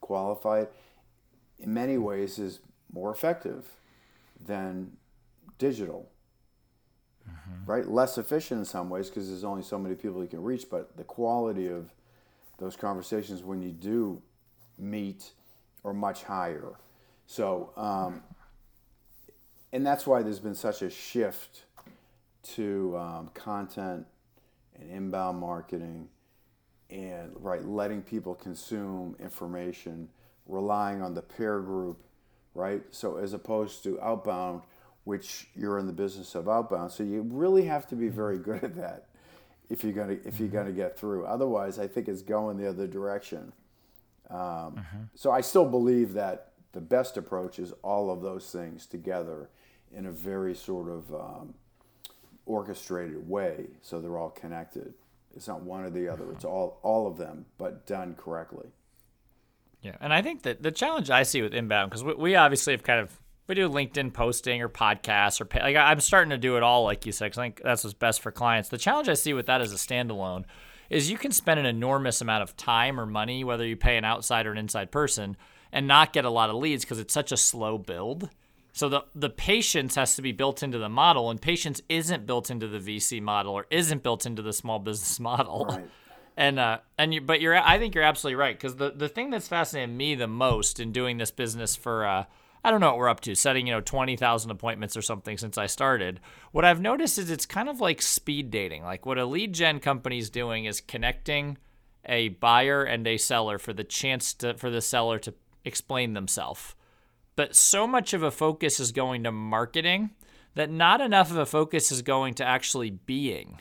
qualified 0.00 0.68
in 1.58 1.74
many 1.74 1.98
ways 1.98 2.38
is 2.38 2.60
more 2.92 3.12
effective 3.12 3.66
than 4.46 4.92
digital. 5.58 6.08
Mm-hmm. 7.28 7.70
Right? 7.70 7.88
Less 7.88 8.18
efficient 8.18 8.60
in 8.60 8.64
some 8.64 8.88
ways 8.88 9.08
because 9.08 9.28
there's 9.28 9.44
only 9.44 9.62
so 9.62 9.78
many 9.78 9.94
people 9.94 10.22
you 10.22 10.28
can 10.28 10.42
reach, 10.42 10.66
but 10.70 10.96
the 10.96 11.04
quality 11.04 11.68
of 11.68 11.92
those 12.58 12.76
conversations 12.76 13.42
when 13.42 13.60
you 13.62 13.70
do 13.70 14.22
meet 14.78 15.32
are 15.84 15.92
much 15.92 16.22
higher. 16.22 16.72
So, 17.26 17.72
um, 17.76 18.22
and 19.72 19.86
that's 19.86 20.06
why 20.06 20.22
there's 20.22 20.40
been 20.40 20.54
such 20.54 20.82
a 20.82 20.90
shift 20.90 21.64
to 22.42 22.96
um, 22.96 23.30
content 23.34 24.06
and 24.78 24.90
inbound 24.90 25.38
marketing 25.38 26.08
and 26.90 27.32
right 27.36 27.64
letting 27.64 28.02
people 28.02 28.34
consume 28.34 29.14
information 29.20 30.08
relying 30.46 31.02
on 31.02 31.14
the 31.14 31.22
peer 31.22 31.60
group 31.60 32.02
right? 32.54 32.82
So 32.90 33.16
as 33.16 33.32
opposed 33.32 33.82
to 33.84 34.00
outbound 34.00 34.62
which 35.04 35.48
you're 35.56 35.78
in 35.78 35.86
the 35.86 35.92
business 35.92 36.34
of 36.34 36.48
outbound. 36.48 36.92
So 36.92 37.02
you 37.02 37.22
really 37.22 37.64
have 37.64 37.86
to 37.88 37.96
be 37.96 38.08
very 38.08 38.38
good 38.48 38.62
at 38.62 38.76
that 38.76 39.06
if 39.68 39.84
you're 39.84 39.92
going 39.92 40.08
to 40.08 40.28
if 40.28 40.38
you're 40.40 40.48
going 40.48 40.66
to 40.66 40.72
get 40.72 40.98
through. 40.98 41.24
Otherwise 41.26 41.78
i 41.78 41.86
think 41.86 42.08
it's 42.08 42.22
going 42.22 42.56
the 42.56 42.68
other 42.68 42.86
direction. 42.86 43.52
Um, 44.28 44.76
uh-huh. 44.78 44.96
so 45.16 45.32
i 45.32 45.40
still 45.40 45.68
believe 45.68 46.12
that 46.12 46.52
the 46.70 46.80
best 46.80 47.16
approach 47.16 47.58
is 47.58 47.72
all 47.82 48.12
of 48.12 48.22
those 48.22 48.52
things 48.52 48.86
together 48.86 49.50
in 49.92 50.06
a 50.06 50.12
very 50.12 50.54
sort 50.54 50.88
of 50.88 51.12
um, 51.12 51.54
orchestrated 52.46 53.28
way 53.28 53.66
so 53.82 54.00
they're 54.00 54.18
all 54.18 54.30
connected. 54.30 54.94
It's 55.36 55.46
not 55.46 55.62
one 55.62 55.84
or 55.84 55.90
the 55.90 56.08
other. 56.08 56.32
It's 56.32 56.44
all 56.44 56.80
all 56.82 57.06
of 57.06 57.16
them, 57.16 57.46
but 57.58 57.86
done 57.86 58.14
correctly. 58.14 58.68
Yeah, 59.82 59.96
and 60.00 60.12
I 60.12 60.22
think 60.22 60.42
that 60.42 60.62
the 60.62 60.70
challenge 60.70 61.10
I 61.10 61.22
see 61.22 61.40
with 61.40 61.54
inbound 61.54 61.90
because 61.90 62.04
we, 62.04 62.14
we, 62.14 62.34
obviously 62.34 62.72
have 62.74 62.82
kind 62.82 63.00
of 63.00 63.18
we 63.46 63.54
do 63.54 63.68
LinkedIn 63.68 64.12
posting 64.12 64.60
or 64.60 64.68
podcasts 64.68 65.40
or 65.40 65.44
pay, 65.44 65.60
like 65.60 65.76
I'm 65.76 66.00
starting 66.00 66.30
to 66.30 66.38
do 66.38 66.56
it 66.56 66.62
all 66.62 66.84
like 66.84 67.06
you 67.06 67.12
said. 67.12 67.32
Cause 67.32 67.38
I 67.38 67.44
think 67.44 67.60
that's 67.64 67.84
what's 67.84 67.94
best 67.94 68.20
for 68.20 68.30
clients. 68.30 68.68
The 68.68 68.78
challenge 68.78 69.08
I 69.08 69.14
see 69.14 69.32
with 69.32 69.46
that 69.46 69.60
as 69.60 69.72
a 69.72 69.76
standalone 69.76 70.44
is 70.90 71.10
you 71.10 71.16
can 71.16 71.32
spend 71.32 71.60
an 71.60 71.66
enormous 71.66 72.20
amount 72.20 72.42
of 72.42 72.56
time 72.56 73.00
or 73.00 73.06
money, 73.06 73.44
whether 73.44 73.66
you 73.66 73.76
pay 73.76 73.96
an 73.96 74.04
outside 74.04 74.46
or 74.46 74.52
an 74.52 74.58
inside 74.58 74.90
person, 74.90 75.36
and 75.72 75.86
not 75.86 76.12
get 76.12 76.24
a 76.24 76.30
lot 76.30 76.50
of 76.50 76.56
leads 76.56 76.84
because 76.84 76.98
it's 76.98 77.14
such 77.14 77.32
a 77.32 77.36
slow 77.36 77.78
build. 77.78 78.28
So 78.72 78.88
the 78.88 79.04
the 79.14 79.30
patience 79.30 79.94
has 79.96 80.14
to 80.16 80.22
be 80.22 80.32
built 80.32 80.62
into 80.62 80.78
the 80.78 80.88
model, 80.88 81.30
and 81.30 81.40
patience 81.40 81.80
isn't 81.88 82.26
built 82.26 82.50
into 82.50 82.68
the 82.68 82.78
VC 82.78 83.20
model 83.20 83.52
or 83.52 83.66
isn't 83.70 84.02
built 84.02 84.26
into 84.26 84.42
the 84.42 84.52
small 84.52 84.78
business 84.78 85.18
model. 85.20 85.66
Right. 85.68 85.90
And 86.36 86.58
uh, 86.58 86.78
and 86.96 87.12
you, 87.12 87.20
but 87.20 87.40
you're, 87.40 87.56
I 87.56 87.78
think 87.78 87.94
you're 87.94 88.04
absolutely 88.04 88.36
right 88.36 88.56
because 88.56 88.76
the 88.76 88.90
the 88.90 89.08
thing 89.08 89.30
that's 89.30 89.48
fascinated 89.48 89.94
me 89.94 90.14
the 90.14 90.28
most 90.28 90.80
in 90.80 90.92
doing 90.92 91.18
this 91.18 91.30
business 91.30 91.76
for 91.76 92.06
uh, 92.06 92.24
I 92.64 92.70
don't 92.70 92.80
know 92.80 92.88
what 92.88 92.98
we're 92.98 93.08
up 93.08 93.20
to, 93.22 93.34
setting 93.34 93.66
you 93.66 93.74
know 93.74 93.80
twenty 93.80 94.16
thousand 94.16 94.50
appointments 94.50 94.96
or 94.96 95.02
something 95.02 95.36
since 95.36 95.58
I 95.58 95.66
started. 95.66 96.20
What 96.52 96.64
I've 96.64 96.80
noticed 96.80 97.18
is 97.18 97.30
it's 97.30 97.46
kind 97.46 97.68
of 97.68 97.80
like 97.80 98.00
speed 98.00 98.50
dating. 98.50 98.84
Like 98.84 99.04
what 99.04 99.18
a 99.18 99.26
lead 99.26 99.52
gen 99.52 99.80
company 99.80 100.18
is 100.18 100.30
doing 100.30 100.64
is 100.64 100.80
connecting 100.80 101.58
a 102.06 102.28
buyer 102.28 102.84
and 102.84 103.06
a 103.06 103.18
seller 103.18 103.58
for 103.58 103.72
the 103.72 103.84
chance 103.84 104.32
to 104.34 104.54
for 104.54 104.70
the 104.70 104.80
seller 104.80 105.18
to 105.18 105.34
explain 105.64 106.14
themselves 106.14 106.74
but 107.40 107.56
so 107.56 107.86
much 107.86 108.12
of 108.12 108.22
a 108.22 108.30
focus 108.30 108.78
is 108.78 108.92
going 108.92 109.24
to 109.24 109.32
marketing 109.32 110.10
that 110.56 110.70
not 110.70 111.00
enough 111.00 111.30
of 111.30 111.38
a 111.38 111.46
focus 111.46 111.90
is 111.90 112.02
going 112.02 112.34
to 112.34 112.44
actually 112.44 112.90
being. 112.90 113.58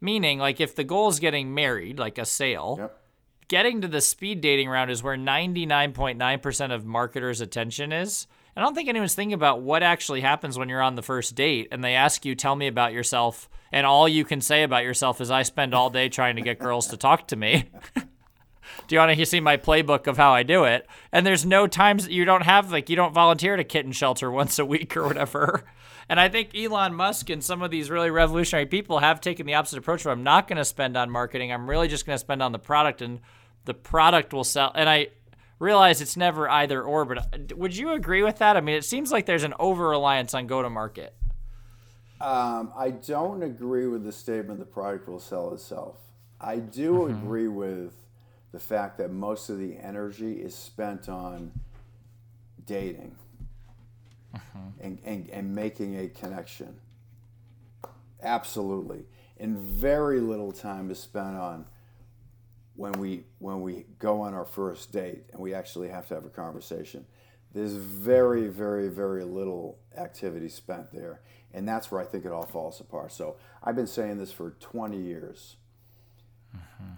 Meaning, 0.00 0.38
like 0.38 0.60
if 0.60 0.76
the 0.76 0.84
goal 0.84 1.08
is 1.08 1.18
getting 1.18 1.52
married, 1.52 1.98
like 1.98 2.18
a 2.18 2.24
sale, 2.24 2.76
yep. 2.78 3.02
getting 3.48 3.80
to 3.80 3.88
the 3.88 4.00
speed 4.00 4.40
dating 4.40 4.68
round 4.68 4.92
is 4.92 5.02
where 5.02 5.16
99.9% 5.16 6.72
of 6.72 6.86
marketers' 6.86 7.40
attention 7.40 7.90
is. 7.92 8.28
I 8.56 8.60
don't 8.60 8.76
think 8.76 8.88
anyone's 8.88 9.16
thinking 9.16 9.34
about 9.34 9.60
what 9.60 9.82
actually 9.82 10.20
happens 10.20 10.56
when 10.56 10.68
you're 10.68 10.80
on 10.80 10.94
the 10.94 11.02
first 11.02 11.34
date 11.34 11.66
and 11.72 11.82
they 11.82 11.96
ask 11.96 12.24
you, 12.24 12.36
tell 12.36 12.54
me 12.54 12.68
about 12.68 12.92
yourself. 12.92 13.50
And 13.72 13.88
all 13.88 14.08
you 14.08 14.24
can 14.24 14.40
say 14.40 14.62
about 14.62 14.84
yourself 14.84 15.20
is, 15.20 15.32
I 15.32 15.42
spend 15.42 15.74
all 15.74 15.90
day 15.90 16.08
trying 16.08 16.36
to 16.36 16.42
get 16.42 16.60
girls 16.60 16.86
to 16.86 16.96
talk 16.96 17.26
to 17.26 17.34
me. 17.34 17.70
do 18.90 18.96
you 18.96 19.00
want 19.00 19.16
to 19.16 19.24
see 19.24 19.38
my 19.38 19.56
playbook 19.56 20.08
of 20.08 20.16
how 20.16 20.32
I 20.32 20.42
do 20.42 20.64
it? 20.64 20.84
And 21.12 21.24
there's 21.24 21.46
no 21.46 21.68
times 21.68 22.06
that 22.06 22.12
you 22.12 22.24
don't 22.24 22.42
have 22.42 22.72
like 22.72 22.90
you 22.90 22.96
don't 22.96 23.14
volunteer 23.14 23.54
at 23.54 23.60
a 23.60 23.64
kitten 23.64 23.92
shelter 23.92 24.28
once 24.32 24.58
a 24.58 24.66
week 24.66 24.96
or 24.96 25.06
whatever. 25.06 25.62
And 26.08 26.18
I 26.18 26.28
think 26.28 26.56
Elon 26.56 26.92
Musk 26.92 27.30
and 27.30 27.42
some 27.42 27.62
of 27.62 27.70
these 27.70 27.88
really 27.88 28.10
revolutionary 28.10 28.66
people 28.66 28.98
have 28.98 29.20
taken 29.20 29.46
the 29.46 29.54
opposite 29.54 29.78
approach 29.78 30.04
where 30.04 30.10
I'm 30.10 30.24
not 30.24 30.48
going 30.48 30.56
to 30.56 30.64
spend 30.64 30.96
on 30.96 31.08
marketing. 31.08 31.52
I'm 31.52 31.70
really 31.70 31.86
just 31.86 32.04
going 32.04 32.16
to 32.16 32.18
spend 32.18 32.42
on 32.42 32.50
the 32.50 32.58
product 32.58 33.00
and 33.00 33.20
the 33.64 33.74
product 33.74 34.32
will 34.32 34.42
sell. 34.42 34.72
And 34.74 34.90
I 34.90 35.10
realize 35.60 36.00
it's 36.00 36.16
never 36.16 36.50
either 36.50 36.82
or, 36.82 37.04
but 37.04 37.18
uh, 37.18 37.54
would 37.54 37.76
you 37.76 37.92
agree 37.92 38.24
with 38.24 38.38
that? 38.38 38.56
I 38.56 38.60
mean, 38.60 38.74
it 38.74 38.84
seems 38.84 39.12
like 39.12 39.24
there's 39.24 39.44
an 39.44 39.54
over 39.60 39.88
reliance 39.88 40.34
on 40.34 40.48
go 40.48 40.62
to 40.62 40.68
market. 40.68 41.14
Um, 42.20 42.72
I 42.76 42.90
don't 42.90 43.44
agree 43.44 43.86
with 43.86 44.02
the 44.02 44.10
statement 44.10 44.58
the 44.58 44.66
product 44.66 45.08
will 45.08 45.20
sell 45.20 45.54
itself. 45.54 46.00
I 46.40 46.56
do 46.56 46.92
mm-hmm. 46.92 47.24
agree 47.24 47.46
with 47.46 47.92
the 48.52 48.58
fact 48.58 48.98
that 48.98 49.10
most 49.10 49.48
of 49.48 49.58
the 49.58 49.76
energy 49.76 50.32
is 50.34 50.54
spent 50.54 51.08
on 51.08 51.52
dating 52.66 53.16
uh-huh. 54.34 54.58
and, 54.80 54.98
and, 55.04 55.30
and 55.30 55.54
making 55.54 55.98
a 55.98 56.08
connection. 56.08 56.80
Absolutely. 58.22 59.04
And 59.38 59.56
very 59.58 60.20
little 60.20 60.52
time 60.52 60.90
is 60.90 60.98
spent 60.98 61.36
on 61.36 61.64
when 62.76 62.92
we 62.92 63.24
when 63.38 63.60
we 63.60 63.84
go 63.98 64.22
on 64.22 64.32
our 64.32 64.44
first 64.44 64.92
date 64.92 65.24
and 65.32 65.40
we 65.40 65.54
actually 65.54 65.88
have 65.88 66.06
to 66.08 66.14
have 66.14 66.24
a 66.24 66.30
conversation. 66.30 67.06
There's 67.52 67.72
very, 67.72 68.46
very, 68.46 68.88
very 68.88 69.24
little 69.24 69.78
activity 69.96 70.48
spent 70.48 70.92
there. 70.92 71.20
And 71.52 71.66
that's 71.66 71.90
where 71.90 72.00
I 72.00 72.04
think 72.04 72.24
it 72.24 72.30
all 72.30 72.46
falls 72.46 72.80
apart. 72.80 73.10
So 73.12 73.36
I've 73.62 73.74
been 73.74 73.88
saying 73.88 74.18
this 74.18 74.30
for 74.30 74.50
20 74.60 75.00
years. 75.00 75.56
Uh-huh 76.54 76.94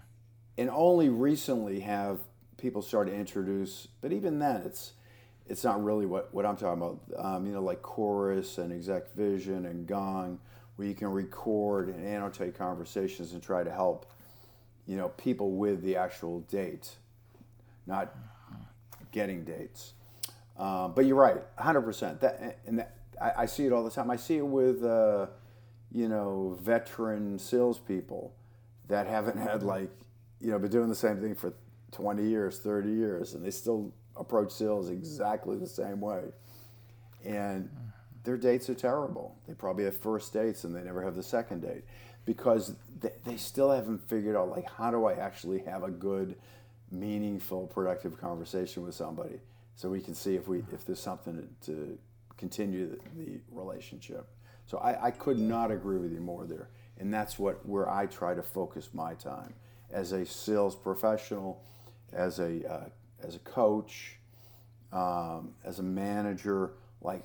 and 0.58 0.70
only 0.70 1.08
recently 1.08 1.80
have 1.80 2.20
people 2.58 2.82
started 2.82 3.12
to 3.12 3.16
introduce, 3.16 3.88
but 4.00 4.12
even 4.12 4.38
then, 4.38 4.62
it's 4.64 4.92
it's 5.48 5.64
not 5.64 5.82
really 5.82 6.06
what, 6.06 6.32
what 6.32 6.46
I'm 6.46 6.56
talking 6.56 6.82
about. 6.82 7.00
Um, 7.16 7.46
you 7.46 7.52
know, 7.52 7.60
like 7.60 7.82
Chorus 7.82 8.58
and 8.58 8.72
Exec 8.72 9.12
Vision 9.14 9.66
and 9.66 9.86
Gong, 9.86 10.38
where 10.76 10.86
you 10.86 10.94
can 10.94 11.08
record 11.08 11.88
and 11.88 12.04
annotate 12.04 12.56
conversations 12.56 13.32
and 13.32 13.42
try 13.42 13.64
to 13.64 13.70
help, 13.70 14.06
you 14.86 14.96
know, 14.96 15.08
people 15.10 15.52
with 15.52 15.82
the 15.82 15.96
actual 15.96 16.40
date, 16.42 16.96
not 17.86 18.14
getting 19.10 19.44
dates. 19.44 19.92
Um, 20.56 20.92
but 20.94 21.06
you're 21.06 21.16
right, 21.16 21.42
100%. 21.56 22.20
That 22.20 22.58
and 22.66 22.78
that, 22.78 22.96
I, 23.20 23.42
I, 23.42 23.46
see 23.46 23.66
it 23.66 23.72
all 23.72 23.82
the 23.82 23.90
time. 23.90 24.10
I 24.10 24.16
see 24.16 24.36
it 24.36 24.46
with, 24.46 24.84
uh, 24.84 25.26
you 25.90 26.08
know, 26.08 26.58
veteran 26.62 27.38
salespeople 27.38 28.32
that 28.88 29.06
haven't 29.06 29.38
had 29.38 29.62
like 29.62 29.90
you 30.42 30.50
know, 30.50 30.58
been 30.58 30.70
doing 30.70 30.88
the 30.88 30.94
same 30.94 31.20
thing 31.20 31.34
for 31.34 31.54
20 31.92 32.26
years, 32.26 32.58
30 32.58 32.90
years, 32.90 33.34
and 33.34 33.44
they 33.44 33.50
still 33.50 33.92
approach 34.16 34.50
sales 34.50 34.90
exactly 34.90 35.56
the 35.56 35.66
same 35.66 36.00
way. 36.00 36.24
And 37.24 37.70
their 38.24 38.36
dates 38.36 38.68
are 38.68 38.74
terrible. 38.74 39.36
They 39.46 39.54
probably 39.54 39.84
have 39.84 39.96
first 39.96 40.32
dates 40.32 40.64
and 40.64 40.74
they 40.74 40.82
never 40.82 41.02
have 41.02 41.14
the 41.14 41.22
second 41.22 41.62
date 41.62 41.84
because 42.24 42.74
they, 43.00 43.12
they 43.24 43.36
still 43.36 43.70
haven't 43.70 44.08
figured 44.08 44.36
out, 44.36 44.48
like, 44.48 44.68
how 44.68 44.90
do 44.90 45.06
I 45.06 45.14
actually 45.14 45.60
have 45.60 45.84
a 45.84 45.90
good, 45.90 46.36
meaningful, 46.90 47.68
productive 47.68 48.20
conversation 48.20 48.82
with 48.82 48.94
somebody 48.94 49.40
so 49.76 49.88
we 49.88 50.00
can 50.00 50.14
see 50.14 50.34
if, 50.34 50.46
we, 50.48 50.58
if 50.72 50.84
there's 50.84 51.00
something 51.00 51.48
to 51.62 51.98
continue 52.36 52.88
the, 52.88 52.98
the 53.16 53.40
relationship. 53.50 54.26
So 54.66 54.78
I, 54.78 55.06
I 55.06 55.10
could 55.10 55.38
not 55.38 55.70
agree 55.70 55.98
with 55.98 56.12
you 56.12 56.20
more 56.20 56.44
there. 56.46 56.68
And 56.98 57.12
that's 57.12 57.38
what 57.38 57.64
where 57.66 57.88
I 57.88 58.06
try 58.06 58.34
to 58.34 58.42
focus 58.42 58.90
my 58.92 59.14
time 59.14 59.54
as 59.92 60.12
a 60.12 60.24
sales 60.24 60.74
professional, 60.74 61.62
as 62.12 62.38
a 62.38 62.66
uh, 62.70 62.88
as 63.22 63.36
a 63.36 63.40
coach, 63.40 64.18
um, 64.92 65.54
as 65.64 65.78
a 65.78 65.82
manager, 65.82 66.72
like 67.00 67.22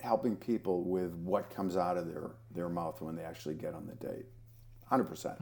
helping 0.00 0.36
people 0.36 0.82
with 0.82 1.12
what 1.14 1.50
comes 1.50 1.76
out 1.76 1.96
of 1.96 2.06
their 2.06 2.30
their 2.52 2.68
mouth 2.68 3.00
when 3.00 3.16
they 3.16 3.22
actually 3.22 3.54
get 3.54 3.74
on 3.74 3.86
the 3.86 3.94
date. 4.06 4.26
100%. 4.90 5.08
percent 5.08 5.38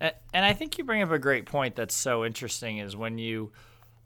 And 0.00 0.44
I 0.44 0.52
think 0.52 0.78
you 0.78 0.84
bring 0.84 1.02
up 1.02 1.10
a 1.10 1.18
great 1.18 1.46
point 1.46 1.74
that's 1.74 1.94
so 1.94 2.24
interesting 2.24 2.78
is 2.78 2.94
when 2.94 3.18
you 3.18 3.50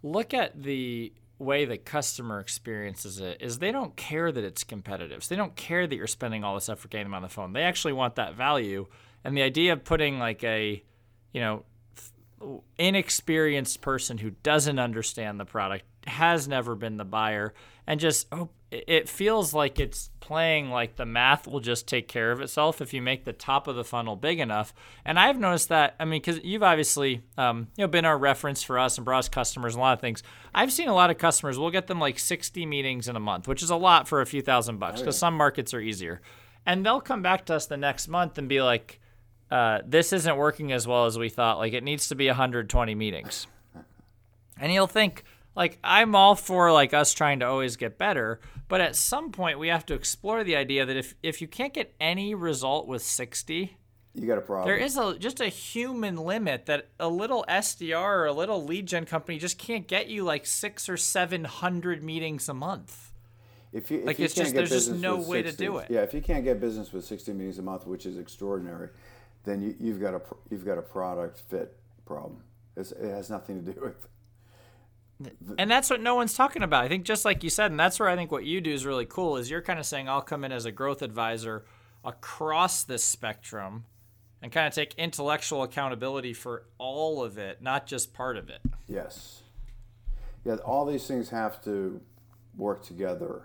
look 0.03 0.33
at 0.33 0.63
the 0.63 1.13
way 1.39 1.65
the 1.65 1.77
customer 1.77 2.39
experiences 2.39 3.19
it 3.19 3.37
is 3.41 3.59
they 3.59 3.73
don't 3.73 3.97
care 3.97 4.31
that 4.31 4.45
it's 4.45 4.65
competitive. 4.65 5.25
So 5.25 5.35
they 5.35 5.39
don't 5.39 5.57
care 5.57 5.87
that 5.87 5.95
you're 5.95 6.07
spending 6.07 6.45
all 6.45 6.55
this 6.55 6.69
effort 6.69 6.91
getting 6.91 7.07
them 7.07 7.15
on 7.15 7.23
the 7.23 7.29
phone. 7.29 7.53
They 7.53 7.63
actually 7.63 7.93
want 7.93 8.15
that 8.15 8.35
value. 8.35 8.87
And 9.25 9.37
the 9.37 9.43
idea 9.43 9.73
of 9.73 9.85
putting 9.85 10.19
like 10.19 10.43
a, 10.45 10.83
you 11.33 11.41
know, 11.41 11.65
inexperienced 12.79 13.81
person 13.81 14.19
who 14.19 14.31
doesn't 14.43 14.79
understand 14.79 15.39
the 15.39 15.45
product 15.45 15.85
has 16.07 16.49
never 16.49 16.75
been 16.75 16.97
the 16.97 17.05
buyer 17.05 17.55
and 17.87 18.01
just 18.01 18.27
oh, 18.33 18.49
it 18.71 19.07
feels 19.09 19.53
like 19.53 19.79
it's 19.79 20.11
playing 20.21 20.71
like 20.71 20.97
the 20.97 21.05
math 21.05 21.47
will 21.47 21.61
just 21.61 21.87
take 21.87 22.09
care 22.09 22.33
of 22.33 22.41
itself 22.41 22.81
if 22.81 22.95
you 22.95 23.03
make 23.03 23.25
the 23.25 23.33
top 23.33 23.67
of 23.69 23.77
the 23.77 23.85
funnel 23.85 24.17
big 24.17 24.41
enough. 24.41 24.73
And 25.05 25.19
I've 25.19 25.39
noticed 25.39 25.69
that. 25.69 25.95
I 26.01 26.07
mean, 26.07 26.23
because 26.23 26.43
you've 26.43 26.63
obviously 26.63 27.23
um, 27.37 27.69
you 27.77 27.85
know 27.85 27.89
been 27.89 28.07
our 28.07 28.17
reference 28.17 28.63
for 28.63 28.79
us 28.79 28.97
and 28.97 29.05
brought 29.05 29.19
us 29.19 29.29
customers 29.29 29.75
and 29.75 29.81
a 29.81 29.83
lot 29.83 29.93
of 29.93 30.01
things. 30.01 30.23
I've 30.55 30.73
seen 30.73 30.89
a 30.89 30.95
lot 30.95 31.11
of 31.11 31.19
customers. 31.19 31.59
We'll 31.59 31.71
get 31.71 31.87
them 31.87 32.01
like 32.01 32.19
60 32.19 32.65
meetings 32.65 33.09
in 33.09 33.17
a 33.17 33.21
month, 33.21 33.47
which 33.47 33.63
is 33.63 33.71
a 33.71 33.77
lot 33.77 34.09
for 34.09 34.21
a 34.21 34.27
few 34.27 34.41
thousand 34.41 34.79
bucks 34.79 35.01
because 35.01 35.17
oh, 35.17 35.19
yeah. 35.19 35.29
some 35.29 35.37
markets 35.37 35.75
are 35.75 35.81
easier. 35.81 36.23
And 36.65 36.87
they'll 36.87 37.01
come 37.01 37.21
back 37.21 37.45
to 37.47 37.55
us 37.55 37.67
the 37.67 37.77
next 37.77 38.09
month 38.09 38.39
and 38.39 38.49
be 38.49 38.63
like, 38.63 39.01
uh, 39.53 39.83
"This 39.87 40.13
isn't 40.13 40.37
working 40.37 40.73
as 40.73 40.87
well 40.87 41.07
as 41.07 41.19
we 41.19 41.29
thought. 41.29 41.59
Like 41.59 41.73
it 41.73 41.85
needs 41.85 42.09
to 42.09 42.15
be 42.15 42.27
120 42.27 42.95
meetings." 42.95 43.47
And 44.59 44.73
you'll 44.73 44.87
think 44.87 45.25
like 45.55 45.79
I'm 45.85 46.15
all 46.15 46.35
for 46.35 46.73
like 46.73 46.95
us 46.95 47.13
trying 47.13 47.41
to 47.41 47.47
always 47.47 47.77
get 47.77 47.99
better, 47.99 48.41
but 48.69 48.81
at 48.81 48.97
some 48.97 49.33
point 49.33 49.59
we 49.59 49.69
have 49.69 49.85
to 49.87 49.95
explore 49.95 50.45
the 50.45 50.57
idea 50.57 50.87
that 50.87 50.97
if 50.97 51.15
if 51.23 51.41
you 51.41 51.49
can't 51.49 51.75
get 51.75 51.95
any 52.01 52.35
result 52.35 52.87
with 52.87 53.03
60, 53.03 53.77
you 54.15 54.27
got 54.27 54.39
a 54.39 54.43
problem. 54.43 54.67
There 54.67 54.77
is 54.77 54.97
a 54.97 55.19
just 55.19 55.41
a 55.41 55.49
human 55.49 56.17
limit 56.17 56.67
that 56.67 56.89
a 57.01 57.09
little 57.09 57.45
SDR 57.49 58.03
or 58.03 58.27
a 58.27 58.33
little 58.33 58.65
lead 58.65 58.87
gen 58.87 59.05
company 59.07 59.39
just 59.39 59.59
can't 59.59 59.87
get 59.87 60.09
you 60.09 60.25
like 60.25 60.47
6 60.47 60.89
or 60.89 60.97
700 60.97 62.03
meetings 62.03 62.49
a 62.49 62.55
month. 62.55 63.11
If 63.73 63.91
you, 63.91 64.01
if 64.01 64.07
like 64.07 64.19
you 64.19 64.27
it's 64.27 64.35
just 64.35 64.55
there's 64.55 64.69
just 64.69 64.93
no 64.93 65.17
way 65.17 65.43
60, 65.43 65.51
to 65.51 65.57
do 65.57 65.79
it. 65.79 65.91
Yeah, 65.91 66.01
if 66.01 66.13
you 66.13 66.21
can't 66.21 66.45
get 66.45 66.61
business 66.61 66.93
with 66.93 67.07
60 67.07 67.33
meetings 67.33 67.59
a 67.59 67.63
month, 67.63 67.87
which 67.87 68.05
is 68.05 68.19
extraordinary, 68.19 68.91
then 69.45 69.63
you, 69.63 69.75
you've 69.79 70.01
got 70.01 70.15
a 70.15 70.21
you've 70.51 70.65
got 70.65 70.79
a 70.79 70.83
product 70.83 71.39
fit 71.49 71.77
problem. 72.05 72.43
It's, 72.77 72.93
it 72.93 73.11
has 73.11 73.31
nothing 73.31 73.65
to 73.65 73.73
do 73.73 73.81
with 73.81 74.09
and 75.59 75.71
that's 75.71 75.91
what 75.91 76.01
no 76.01 76.15
one's 76.15 76.35
talking 76.35 76.63
about. 76.63 76.85
I 76.85 76.89
think 76.89 77.05
just 77.05 77.25
like 77.25 77.45
you 77.45 77.51
said, 77.51 77.71
and 77.71 77.79
that's 77.79 78.01
where 78.01 78.09
I 78.09 78.17
think 78.17 78.33
what 78.33 78.45
you 78.45 78.61
do 78.61 78.73
is 78.73 78.87
really 78.87 79.07
cool 79.07 79.37
is 79.37 79.51
you're 79.51 79.63
kind 79.63 79.79
of 79.79 79.87
saying 79.87 80.09
I'll 80.09 80.23
come 80.23 80.45
in 80.45 80.53
as 80.53 80.65
a 80.65 80.73
growth 80.73 81.03
advisor 81.03 81.65
across 82.05 82.83
this 82.85 83.05
spectrum 83.05 83.85
and 84.41 84.51
kind 84.51 84.67
of 84.67 84.75
take 84.75 84.95
intellectual 84.95 85.63
accountability 85.63 86.33
for 86.33 86.65
all 86.79 87.23
of 87.23 87.39
it, 87.39 87.63
not 87.63 87.87
just 87.87 88.13
part 88.13 88.37
of 88.37 88.49
it. 88.49 88.61
Yes. 88.89 89.43
Yeah, 90.45 90.57
all 90.57 90.85
these 90.85 91.07
things 91.07 91.29
have 91.31 91.63
to 91.65 92.01
work 92.57 92.83
together 92.83 93.43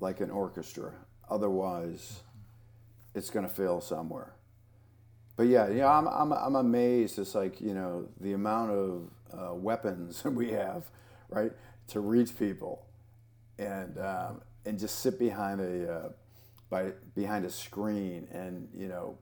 like 0.00 0.20
an 0.20 0.30
orchestra. 0.30 0.92
Otherwise, 1.28 2.20
it's 3.14 3.28
going 3.28 3.46
to 3.46 3.52
fail 3.52 3.80
somewhere. 3.80 4.32
But 5.36 5.48
yeah, 5.48 5.68
yeah, 5.68 5.90
I'm, 5.90 6.06
I'm, 6.08 6.32
I'm 6.32 6.56
amazed. 6.56 7.18
It's 7.18 7.34
like, 7.34 7.60
you 7.60 7.74
know, 7.74 8.08
the 8.20 8.32
amount 8.32 8.70
of 8.70 9.10
uh, 9.32 9.54
weapons 9.54 10.24
we 10.24 10.50
have, 10.52 10.84
right, 11.28 11.52
to 11.88 12.00
reach 12.00 12.38
people, 12.38 12.86
and 13.58 13.98
um, 13.98 14.40
and 14.64 14.78
just 14.78 15.00
sit 15.00 15.18
behind 15.18 15.60
a 15.60 15.92
uh, 15.92 16.08
by 16.70 16.92
behind 17.14 17.44
a 17.44 17.50
screen 17.50 18.26
and 18.32 18.68
you 18.74 18.88
know 18.88 19.16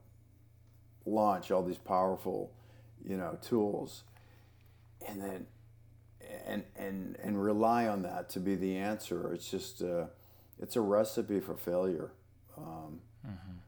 launch 1.04 1.50
all 1.50 1.62
these 1.62 1.78
powerful 1.78 2.52
you 3.04 3.16
know 3.16 3.38
tools, 3.42 4.04
and 5.06 5.20
then 5.20 5.46
and 6.46 6.64
and 6.76 7.16
and 7.22 7.42
rely 7.42 7.86
on 7.86 8.02
that 8.02 8.28
to 8.30 8.40
be 8.40 8.54
the 8.54 8.76
answer. 8.76 9.32
It's 9.32 9.50
just 9.50 9.82
uh, 9.82 10.06
it's 10.60 10.76
a 10.76 10.80
recipe 10.80 11.40
for 11.40 11.54
failure. 11.54 12.12
Um, 12.56 13.00
mm-hmm. 13.26 13.58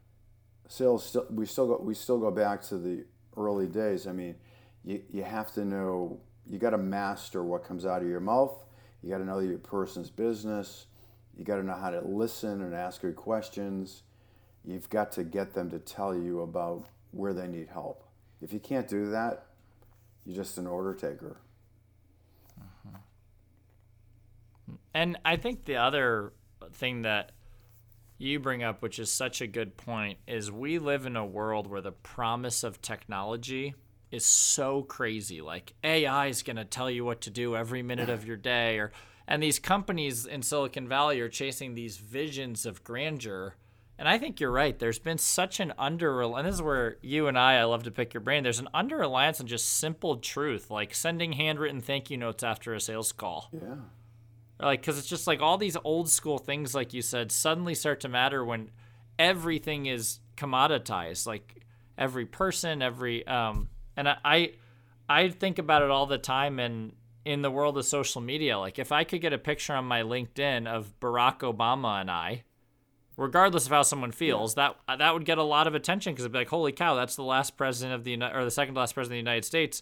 Sales 0.67 1.05
still 1.05 1.25
we 1.29 1.45
still 1.45 1.67
go 1.67 1.81
we 1.81 1.93
still 1.93 2.19
go 2.19 2.31
back 2.31 2.61
to 2.63 2.77
the 2.77 3.05
early 3.35 3.67
days. 3.67 4.07
I 4.07 4.11
mean, 4.11 4.35
you, 4.83 5.01
you 5.09 5.23
have 5.23 5.51
to 5.53 5.63
know 5.63 6.19
you 6.45 6.59
got 6.59 6.71
to 6.71 6.77
master 6.77 7.43
what 7.43 7.63
comes 7.63 7.85
out 7.85 8.01
of 8.01 8.07
your 8.07 8.19
mouth. 8.19 8.65
You 9.01 9.09
got 9.09 9.19
to 9.19 9.25
know 9.25 9.39
your 9.39 9.57
person's 9.57 10.09
business. 10.09 10.87
You 11.37 11.45
got 11.45 11.57
to 11.57 11.63
know 11.63 11.75
how 11.75 11.91
to 11.91 12.01
listen 12.01 12.61
and 12.61 12.73
ask 12.73 13.01
good 13.01 13.15
questions. 13.15 14.03
You've 14.65 14.89
got 14.89 15.11
to 15.13 15.23
get 15.23 15.53
them 15.53 15.69
to 15.69 15.79
tell 15.79 16.15
you 16.15 16.41
about 16.41 16.87
where 17.11 17.33
they 17.33 17.47
need 17.47 17.67
help. 17.69 18.03
If 18.41 18.51
you 18.51 18.59
can't 18.59 18.87
do 18.87 19.11
that, 19.11 19.45
you're 20.25 20.35
just 20.35 20.57
an 20.57 20.67
order 20.67 20.93
taker. 20.93 21.37
Mm-hmm. 22.59 22.95
And 24.93 25.17
I 25.23 25.37
think 25.37 25.65
the 25.65 25.77
other 25.77 26.33
thing 26.73 27.03
that 27.03 27.31
you 28.17 28.39
bring 28.39 28.63
up, 28.63 28.81
which 28.81 28.99
is 28.99 29.11
such 29.11 29.41
a 29.41 29.47
good 29.47 29.77
point, 29.77 30.17
is 30.27 30.51
we 30.51 30.79
live 30.79 31.05
in 31.05 31.15
a 31.15 31.25
world 31.25 31.67
where 31.67 31.81
the 31.81 31.91
promise 31.91 32.63
of 32.63 32.81
technology 32.81 33.75
is 34.11 34.25
so 34.25 34.83
crazy. 34.83 35.41
Like 35.41 35.73
AI 35.83 36.27
is 36.27 36.43
going 36.43 36.55
to 36.55 36.65
tell 36.65 36.89
you 36.89 37.03
what 37.05 37.21
to 37.21 37.29
do 37.29 37.55
every 37.55 37.83
minute 37.83 38.09
of 38.09 38.25
your 38.25 38.37
day 38.37 38.79
or 38.79 38.91
and 39.27 39.43
these 39.43 39.59
companies 39.59 40.25
in 40.25 40.41
Silicon 40.41 40.87
Valley 40.87 41.19
are 41.19 41.27
chasing 41.27 41.73
these 41.73 41.97
visions 41.97 42.65
of 42.65 42.83
grandeur. 42.85 43.55
And 43.99 44.07
I 44.07 44.17
think 44.17 44.39
you're 44.39 44.51
right. 44.51 44.77
There's 44.77 44.99
been 44.99 45.17
such 45.17 45.59
an 45.59 45.73
under 45.77 46.21
and 46.21 46.47
this 46.47 46.55
is 46.55 46.61
where 46.61 46.97
you 47.01 47.27
and 47.27 47.37
I 47.37 47.55
I 47.55 47.65
love 47.65 47.83
to 47.83 47.91
pick 47.91 48.13
your 48.13 48.21
brain. 48.21 48.43
There's 48.43 48.59
an 48.59 48.69
under 48.73 48.97
reliance 48.97 49.41
on 49.41 49.47
just 49.47 49.67
simple 49.67 50.17
truth, 50.17 50.71
like 50.71 50.93
sending 50.93 51.33
handwritten 51.33 51.81
thank 51.81 52.09
you 52.09 52.17
notes 52.17 52.43
after 52.43 52.73
a 52.73 52.79
sales 52.79 53.11
call. 53.11 53.49
Yeah. 53.51 53.75
Like 54.59 54.83
cuz 54.83 54.97
it's 54.97 55.07
just 55.07 55.27
like 55.27 55.41
all 55.41 55.57
these 55.57 55.77
old 55.83 56.09
school 56.09 56.37
things 56.37 56.73
like 56.73 56.93
you 56.93 57.01
said 57.01 57.31
suddenly 57.31 57.75
start 57.75 57.99
to 58.01 58.09
matter 58.09 58.43
when 58.43 58.71
everything 59.19 59.85
is 59.85 60.19
commoditized. 60.35 61.27
Like 61.27 61.63
every 61.97 62.25
person, 62.25 62.81
every 62.81 63.25
um 63.27 63.69
and 63.95 64.09
I, 64.09 64.17
I 64.23 64.53
I 65.09 65.29
think 65.29 65.59
about 65.59 65.81
it 65.83 65.89
all 65.89 66.05
the 66.05 66.17
time 66.17 66.59
and 66.59 66.93
in 67.27 67.41
the 67.41 67.51
world 67.51 67.77
of 67.77 67.85
social 67.85 68.21
media, 68.21 68.57
like 68.57 68.79
if 68.79 68.93
I 68.93 69.03
could 69.03 69.19
get 69.19 69.33
a 69.33 69.37
picture 69.37 69.73
on 69.73 69.83
my 69.83 70.01
LinkedIn 70.01 70.65
of 70.65 70.97
Barack 71.01 71.39
Obama 71.39 71.99
and 71.99 72.09
I, 72.09 72.45
regardless 73.17 73.65
of 73.65 73.73
how 73.73 73.81
someone 73.81 74.13
feels, 74.13 74.55
yeah. 74.55 74.69
that 74.87 74.99
that 74.99 75.13
would 75.13 75.25
get 75.25 75.37
a 75.37 75.43
lot 75.43 75.67
of 75.67 75.75
attention 75.75 76.13
because 76.13 76.23
it'd 76.23 76.31
be 76.31 76.39
like, 76.39 76.47
holy 76.47 76.71
cow, 76.71 76.95
that's 76.95 77.17
the 77.17 77.23
last 77.23 77.57
president 77.57 77.95
of 77.95 78.05
the 78.05 78.11
United 78.11 78.37
or 78.37 78.45
the 78.45 78.51
second 78.51 78.75
last 78.75 78.93
president 78.93 79.19
of 79.19 79.25
the 79.25 79.29
United 79.29 79.45
States 79.45 79.81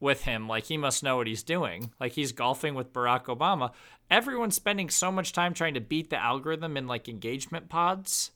with 0.00 0.22
him. 0.22 0.48
Like 0.48 0.64
he 0.64 0.76
must 0.76 1.02
know 1.02 1.16
what 1.16 1.26
he's 1.26 1.42
doing. 1.42 1.92
Like 2.00 2.12
he's 2.12 2.32
golfing 2.32 2.74
with 2.74 2.92
Barack 2.92 3.24
Obama. 3.24 3.72
Everyone's 4.10 4.56
spending 4.56 4.90
so 4.90 5.12
much 5.12 5.32
time 5.32 5.54
trying 5.54 5.74
to 5.74 5.80
beat 5.80 6.10
the 6.10 6.20
algorithm 6.20 6.76
in 6.76 6.86
like 6.86 7.08
engagement 7.08 7.68
pods 7.68 8.32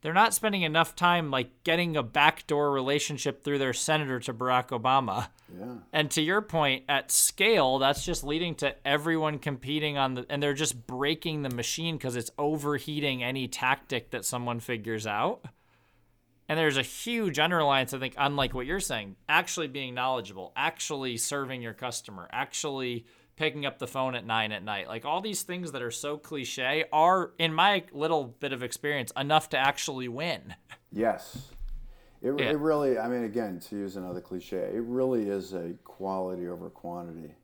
they're 0.00 0.12
not 0.12 0.34
spending 0.34 0.62
enough 0.62 0.94
time 0.94 1.30
like 1.30 1.64
getting 1.64 1.96
a 1.96 2.02
backdoor 2.02 2.70
relationship 2.70 3.42
through 3.42 3.58
their 3.58 3.72
senator 3.72 4.20
to 4.20 4.32
Barack 4.32 4.68
Obama. 4.68 5.28
Yeah. 5.58 5.74
And 5.92 6.10
to 6.12 6.22
your 6.22 6.40
point, 6.40 6.84
at 6.88 7.10
scale, 7.10 7.78
that's 7.78 8.04
just 8.04 8.22
leading 8.22 8.54
to 8.56 8.74
everyone 8.86 9.38
competing 9.38 9.98
on 9.98 10.14
the 10.14 10.26
and 10.30 10.42
they're 10.42 10.54
just 10.54 10.86
breaking 10.86 11.42
the 11.42 11.50
machine 11.50 11.96
because 11.96 12.16
it's 12.16 12.30
overheating 12.38 13.22
any 13.22 13.48
tactic 13.48 14.10
that 14.10 14.24
someone 14.24 14.60
figures 14.60 15.06
out. 15.06 15.44
And 16.48 16.58
there's 16.58 16.78
a 16.78 16.82
huge 16.82 17.38
underlines, 17.38 17.92
I 17.92 17.98
think, 17.98 18.14
unlike 18.16 18.54
what 18.54 18.64
you're 18.64 18.80
saying, 18.80 19.16
actually 19.28 19.68
being 19.68 19.94
knowledgeable, 19.94 20.52
actually 20.56 21.18
serving 21.18 21.60
your 21.60 21.74
customer, 21.74 22.26
actually 22.32 23.04
picking 23.36 23.66
up 23.66 23.78
the 23.78 23.86
phone 23.86 24.14
at 24.14 24.26
nine 24.26 24.50
at 24.50 24.64
night. 24.64 24.88
Like 24.88 25.04
all 25.04 25.20
these 25.20 25.42
things 25.42 25.72
that 25.72 25.82
are 25.82 25.90
so 25.90 26.16
cliche 26.16 26.86
are, 26.90 27.32
in 27.38 27.52
my 27.52 27.84
little 27.92 28.24
bit 28.24 28.52
of 28.52 28.62
experience, 28.62 29.12
enough 29.16 29.50
to 29.50 29.58
actually 29.58 30.08
win. 30.08 30.54
Yes. 30.90 31.50
It, 32.22 32.34
yeah. 32.38 32.50
it 32.50 32.58
really, 32.58 32.98
I 32.98 33.08
mean, 33.08 33.24
again, 33.24 33.60
to 33.68 33.76
use 33.76 33.96
another 33.96 34.20
cliche, 34.20 34.70
it 34.74 34.82
really 34.82 35.28
is 35.28 35.52
a 35.52 35.74
quality 35.84 36.48
over 36.48 36.70
quantity 36.70 37.34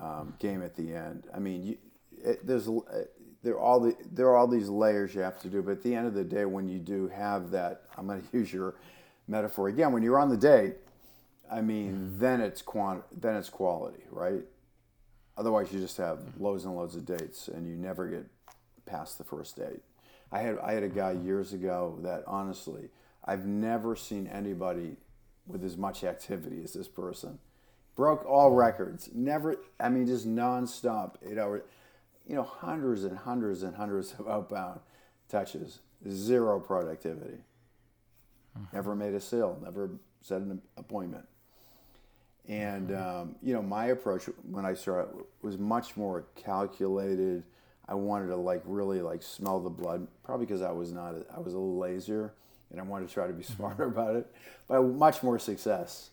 um, 0.00 0.34
game 0.38 0.62
at 0.62 0.76
the 0.76 0.94
end. 0.94 1.26
I 1.34 1.38
mean, 1.40 1.64
you, 1.64 1.78
it, 2.24 2.46
there's 2.46 2.68
there 3.42 3.54
are 3.54 3.60
all 3.60 3.80
the 3.80 3.96
there 4.12 4.26
are 4.26 4.36
all 4.36 4.48
these 4.48 4.68
layers 4.68 5.14
you 5.14 5.20
have 5.20 5.40
to 5.40 5.48
do, 5.48 5.62
but 5.62 5.72
at 5.72 5.82
the 5.82 5.94
end 5.94 6.06
of 6.06 6.14
the 6.14 6.24
day, 6.24 6.44
when 6.44 6.68
you 6.68 6.78
do 6.78 7.08
have 7.08 7.50
that, 7.52 7.82
I'm 7.96 8.06
going 8.06 8.22
to 8.30 8.38
use 8.38 8.52
your 8.52 8.74
metaphor 9.26 9.68
again. 9.68 9.92
When 9.92 10.02
you're 10.02 10.18
on 10.18 10.28
the 10.28 10.36
date, 10.36 10.76
I 11.50 11.60
mean, 11.60 11.92
mm. 11.92 12.18
then 12.18 12.40
it's 12.40 12.62
quant, 12.62 13.02
then 13.20 13.36
it's 13.36 13.48
quality, 13.48 14.02
right? 14.10 14.42
Otherwise, 15.36 15.72
you 15.72 15.80
just 15.80 15.96
have 15.98 16.18
mm-hmm. 16.18 16.42
loads 16.42 16.64
and 16.64 16.74
loads 16.74 16.96
of 16.96 17.06
dates, 17.06 17.48
and 17.48 17.68
you 17.68 17.76
never 17.76 18.08
get 18.08 18.26
past 18.86 19.18
the 19.18 19.24
first 19.24 19.56
date. 19.56 19.80
I 20.32 20.40
had 20.40 20.58
I 20.58 20.72
had 20.72 20.82
a 20.82 20.88
guy 20.88 21.14
mm-hmm. 21.14 21.26
years 21.26 21.52
ago 21.52 21.98
that 22.02 22.24
honestly, 22.26 22.90
I've 23.24 23.46
never 23.46 23.94
seen 23.94 24.26
anybody 24.26 24.96
with 25.46 25.64
as 25.64 25.76
much 25.76 26.04
activity 26.04 26.62
as 26.62 26.72
this 26.72 26.88
person. 26.88 27.38
Broke 27.96 28.24
all 28.26 28.52
records. 28.52 29.10
Never, 29.12 29.56
I 29.80 29.88
mean, 29.88 30.06
just 30.06 30.28
nonstop, 30.28 31.16
eight 31.28 31.38
hours. 31.38 31.62
You 32.28 32.36
know, 32.36 32.42
hundreds 32.44 33.04
and 33.04 33.18
hundreds 33.18 33.62
and 33.62 33.74
hundreds 33.74 34.14
of 34.18 34.28
outbound 34.28 34.80
touches. 35.28 35.80
Zero 36.08 36.60
productivity. 36.60 37.38
Mm-hmm. 38.56 38.76
Never 38.76 38.94
made 38.94 39.14
a 39.14 39.20
sale. 39.20 39.58
Never 39.62 39.90
set 40.22 40.42
an 40.42 40.60
appointment. 40.76 41.26
And 42.46 42.90
mm-hmm. 42.90 43.20
um, 43.20 43.36
you 43.42 43.52
know, 43.52 43.62
my 43.62 43.86
approach 43.86 44.24
when 44.50 44.64
I 44.64 44.74
started 44.74 45.14
was 45.42 45.58
much 45.58 45.96
more 45.96 46.26
calculated. 46.34 47.44
I 47.86 47.94
wanted 47.94 48.28
to 48.28 48.36
like 48.36 48.62
really 48.64 49.00
like 49.00 49.22
smell 49.22 49.60
the 49.60 49.70
blood, 49.70 50.06
probably 50.22 50.46
because 50.46 50.62
I 50.62 50.70
was 50.70 50.92
not, 50.92 51.14
I 51.34 51.40
was 51.40 51.54
a 51.54 51.58
little 51.58 51.78
lazier, 51.78 52.34
and 52.70 52.80
I 52.80 52.82
wanted 52.82 53.08
to 53.08 53.14
try 53.14 53.26
to 53.26 53.32
be 53.32 53.42
mm-hmm. 53.42 53.56
smarter 53.56 53.84
about 53.84 54.16
it. 54.16 54.26
But 54.66 54.82
much 54.82 55.22
more 55.22 55.38
success. 55.38 56.10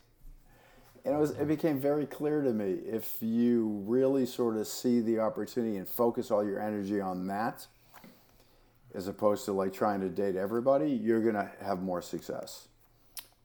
And 1.05 1.13
it 1.13 1.17
was, 1.19 1.31
it 1.31 1.47
became 1.47 1.79
very 1.79 2.07
clear 2.07 2.41
to 2.41 2.51
me 2.51 2.79
if 2.83 3.17
you 3.21 3.83
really 3.85 4.25
sort 4.25 4.57
of 4.57 4.67
see 4.67 5.01
the 5.01 5.19
opportunity 5.19 5.77
and 5.77 5.87
focus 5.87 6.31
all 6.31 6.43
your 6.43 6.59
energy 6.59 6.99
on 6.99 7.27
that, 7.27 7.67
as 8.95 9.07
opposed 9.07 9.45
to 9.45 9.51
like 9.51 9.71
trying 9.71 10.01
to 10.01 10.09
date 10.09 10.35
everybody, 10.35 10.89
you're 10.89 11.21
gonna 11.21 11.51
have 11.61 11.81
more 11.83 12.01
success. 12.01 12.67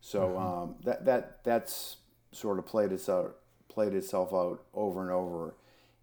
So 0.00 0.20
mm-hmm. 0.20 0.38
um, 0.38 0.74
that 0.84 1.04
that 1.04 1.44
that's 1.44 1.98
sort 2.32 2.58
of 2.58 2.66
played 2.66 2.92
itself 2.92 3.32
played 3.68 3.92
itself 3.94 4.32
out 4.32 4.62
over 4.72 5.02
and 5.02 5.10
over 5.10 5.54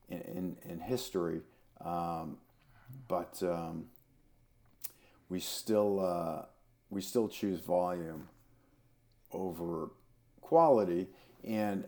in 0.10 0.22
in, 0.22 0.58
in 0.70 0.80
history, 0.80 1.42
um, 1.84 2.38
but 3.08 3.42
um, 3.42 3.86
we 5.30 5.40
still 5.40 6.00
uh, 6.06 6.46
we 6.90 7.02
still 7.02 7.28
choose 7.28 7.60
volume 7.60 8.28
over 9.32 9.90
quality, 10.42 11.08
and 11.48 11.86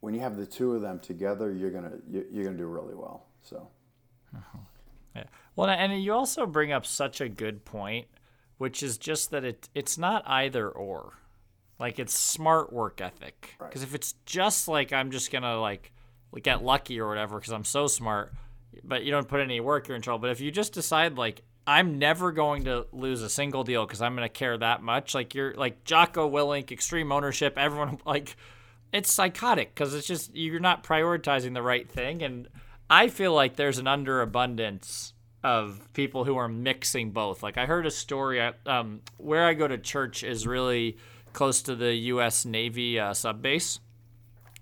when 0.00 0.14
you 0.14 0.20
have 0.20 0.36
the 0.36 0.46
two 0.46 0.74
of 0.74 0.82
them 0.82 0.98
together, 0.98 1.52
you're 1.52 1.70
gonna 1.70 1.92
you're 2.08 2.44
gonna 2.44 2.56
do 2.56 2.66
really 2.66 2.94
well. 2.94 3.26
So. 3.42 3.68
Yeah. 5.16 5.24
Well, 5.56 5.68
and 5.68 6.00
you 6.00 6.12
also 6.12 6.46
bring 6.46 6.70
up 6.70 6.86
such 6.86 7.20
a 7.20 7.28
good 7.28 7.64
point, 7.64 8.06
which 8.58 8.80
is 8.80 8.96
just 8.96 9.32
that 9.32 9.44
it 9.44 9.68
it's 9.74 9.98
not 9.98 10.22
either 10.24 10.68
or. 10.70 11.14
Like 11.80 11.98
it's 11.98 12.14
smart 12.14 12.72
work 12.72 13.00
ethic. 13.00 13.56
Because 13.58 13.80
right. 13.80 13.88
if 13.88 13.94
it's 13.96 14.14
just 14.24 14.68
like 14.68 14.92
I'm 14.92 15.10
just 15.10 15.32
gonna 15.32 15.58
like 15.60 15.92
get 16.42 16.62
lucky 16.62 17.00
or 17.00 17.08
whatever 17.08 17.40
because 17.40 17.52
I'm 17.52 17.64
so 17.64 17.88
smart, 17.88 18.32
but 18.84 19.02
you 19.02 19.10
don't 19.10 19.26
put 19.26 19.40
any 19.40 19.58
work, 19.58 19.88
you're 19.88 19.96
in 19.96 20.02
trouble. 20.02 20.20
But 20.20 20.30
if 20.30 20.40
you 20.40 20.52
just 20.52 20.72
decide 20.72 21.18
like 21.18 21.42
I'm 21.70 22.00
never 22.00 22.32
going 22.32 22.64
to 22.64 22.86
lose 22.90 23.22
a 23.22 23.28
single 23.28 23.62
deal 23.62 23.86
because 23.86 24.02
I'm 24.02 24.16
gonna 24.16 24.28
care 24.28 24.58
that 24.58 24.82
much, 24.82 25.14
like 25.14 25.36
you're 25.36 25.54
like 25.54 25.84
Jocko 25.84 26.28
Willink, 26.28 26.72
extreme 26.72 27.12
ownership, 27.12 27.56
everyone 27.56 27.98
like 28.04 28.36
it's 28.92 29.12
psychotic 29.12 29.72
because 29.72 29.94
it's 29.94 30.08
just 30.08 30.34
you're 30.34 30.58
not 30.58 30.82
prioritizing 30.82 31.54
the 31.54 31.62
right 31.62 31.88
thing 31.88 32.24
and 32.24 32.48
I 32.90 33.06
feel 33.06 33.32
like 33.32 33.54
there's 33.54 33.78
an 33.78 33.86
underabundance 33.86 35.12
of 35.44 35.88
people 35.92 36.24
who 36.24 36.36
are 36.38 36.48
mixing 36.48 37.12
both. 37.12 37.40
Like 37.40 37.56
I 37.56 37.66
heard 37.66 37.86
a 37.86 37.90
story. 37.92 38.40
Um, 38.66 39.02
where 39.16 39.46
I 39.46 39.54
go 39.54 39.68
to 39.68 39.78
church 39.78 40.24
is 40.24 40.48
really 40.48 40.96
close 41.32 41.62
to 41.62 41.76
the 41.76 41.94
U.S. 41.94 42.44
Navy 42.44 42.98
uh, 42.98 43.14
sub 43.14 43.42
base, 43.42 43.78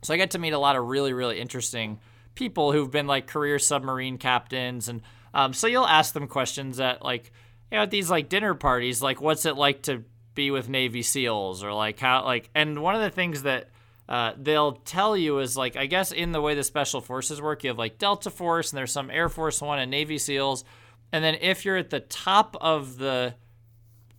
so 0.03 0.13
I 0.13 0.19
get 0.19 0.33
to 0.33 0.39
meet 0.39 0.53
a 0.53 0.59
lot 0.59 0.77
of 0.77 0.85
really 0.85 1.15
really 1.15 1.41
interesting 1.41 2.01
people 2.35 2.71
who've 2.71 2.91
been 2.91 3.07
like 3.07 3.27
career 3.27 3.59
submarine 3.59 4.19
captains, 4.19 4.91
and 4.91 5.01
um, 5.35 5.53
so 5.53 5.67
you'll 5.67 5.87
ask 5.87 6.15
them 6.15 6.27
questions 6.27 6.81
at 6.81 7.03
like 7.03 7.33
you 7.71 7.77
know 7.77 7.83
at 7.83 7.91
these 7.91 8.11
like 8.11 8.29
dinner 8.29 8.55
parties, 8.55 9.03
like 9.03 9.21
what's 9.21 9.47
it 9.47 9.57
like 9.57 9.83
to 9.83 10.05
be 10.35 10.51
with 10.51 10.69
Navy 10.69 11.03
SEALs, 11.03 11.63
or 11.63 11.73
like 11.73 11.99
how 11.99 12.25
like 12.25 12.51
and 12.55 12.83
one 12.83 12.95
of 12.95 13.01
the 13.01 13.11
things 13.11 13.43
that 13.43 13.71
uh, 14.09 14.33
they'll 14.37 14.73
tell 14.73 15.17
you 15.17 15.39
is 15.39 15.57
like 15.57 15.77
I 15.77 15.87
guess 15.87 16.13
in 16.13 16.33
the 16.33 16.41
way 16.41 16.55
the 16.55 16.65
special 16.65 17.01
forces 17.01 17.43
work, 17.43 17.65
you 17.65 17.71
have 17.71 17.79
like 17.79 17.99
Delta 17.99 18.31
Force 18.31 18.71
and 18.71 18.79
there's 18.79 18.93
some 18.93 19.11
Air 19.11 19.29
Force 19.29 19.61
One 19.61 19.79
and 19.79 19.91
Navy 19.91 20.19
SEALs, 20.19 20.65
and 21.13 21.23
then 21.23 21.37
if 21.41 21.65
you're 21.65 21.77
at 21.77 21.91
the 21.91 22.01
top 22.01 22.57
of 22.61 22.99
the 22.99 23.35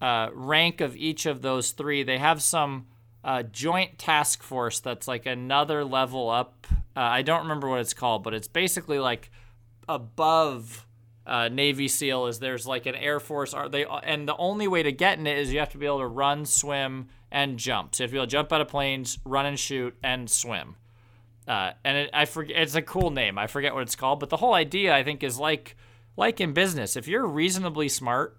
uh, 0.01 0.29
rank 0.33 0.81
of 0.81 0.95
each 0.95 1.25
of 1.25 1.41
those 1.41 1.71
three, 1.71 2.03
they 2.03 2.17
have 2.17 2.41
some 2.41 2.87
uh, 3.23 3.43
joint 3.43 3.97
task 3.97 4.43
force 4.43 4.79
that's 4.79 5.07
like 5.07 5.25
another 5.25 5.83
level 5.83 6.29
up. 6.29 6.67
Uh, 6.95 7.01
I 7.01 7.21
don't 7.21 7.41
remember 7.43 7.69
what 7.69 7.79
it's 7.79 7.93
called, 7.93 8.23
but 8.23 8.33
it's 8.33 8.47
basically 8.47 8.99
like 8.99 9.29
above 9.87 10.85
uh, 11.29 11.47
Navy 11.47 11.87
SEAL. 11.87 12.27
Is 12.27 12.39
there's 12.39 12.65
like 12.65 12.85
an 12.85 12.95
Air 12.95 13.19
Force? 13.19 13.53
Are 13.53 13.69
they? 13.69 13.85
And 13.85 14.27
the 14.27 14.35
only 14.35 14.67
way 14.67 14.83
to 14.83 14.91
get 14.91 15.19
in 15.19 15.27
it 15.27 15.37
is 15.37 15.53
you 15.53 15.59
have 15.59 15.69
to 15.69 15.77
be 15.77 15.85
able 15.85 15.99
to 15.99 16.07
run, 16.07 16.45
swim 16.45 17.07
and 17.31 17.57
jump. 17.59 17.95
So 17.95 18.03
if 18.03 18.11
you'll 18.11 18.25
jump 18.25 18.51
out 18.51 18.61
of 18.61 18.67
planes, 18.67 19.19
run 19.23 19.45
and 19.45 19.59
shoot, 19.59 19.95
and 20.03 20.29
swim. 20.29 20.75
Uh, 21.47 21.71
and 21.83 21.97
it, 21.97 22.09
I 22.13 22.25
forget 22.25 22.57
it's 22.57 22.75
a 22.75 22.81
cool 22.81 23.11
name. 23.11 23.37
I 23.37 23.47
forget 23.47 23.73
what 23.73 23.83
it's 23.83 23.95
called, 23.95 24.19
but 24.19 24.29
the 24.29 24.37
whole 24.37 24.53
idea 24.53 24.93
I 24.93 25.03
think 25.03 25.23
is 25.23 25.39
like 25.39 25.75
like 26.17 26.41
in 26.41 26.53
business. 26.53 26.95
If 26.95 27.07
you're 27.07 27.25
reasonably 27.25 27.89
smart, 27.89 28.37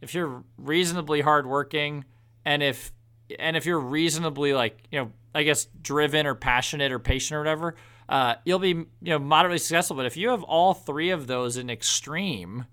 if 0.00 0.14
you're 0.14 0.44
reasonably 0.56 1.20
hardworking, 1.20 2.04
and 2.44 2.62
if 2.62 2.92
and 3.38 3.56
if 3.56 3.66
you're 3.66 3.80
reasonably 3.80 4.52
like 4.52 4.78
you 4.90 5.00
know 5.00 5.12
I 5.34 5.42
guess 5.42 5.66
driven 5.82 6.26
or 6.26 6.34
passionate 6.34 6.92
or 6.92 6.98
patient 6.98 7.36
or 7.36 7.40
whatever, 7.40 7.74
uh, 8.08 8.36
you'll 8.44 8.58
be 8.58 8.68
you 8.68 8.86
know 9.02 9.18
moderately 9.18 9.58
successful. 9.58 9.96
But 9.96 10.06
if 10.06 10.16
you 10.16 10.30
have 10.30 10.42
all 10.42 10.74
three 10.74 11.10
of 11.10 11.26
those 11.26 11.56
in 11.56 11.70
extreme, 11.70 12.66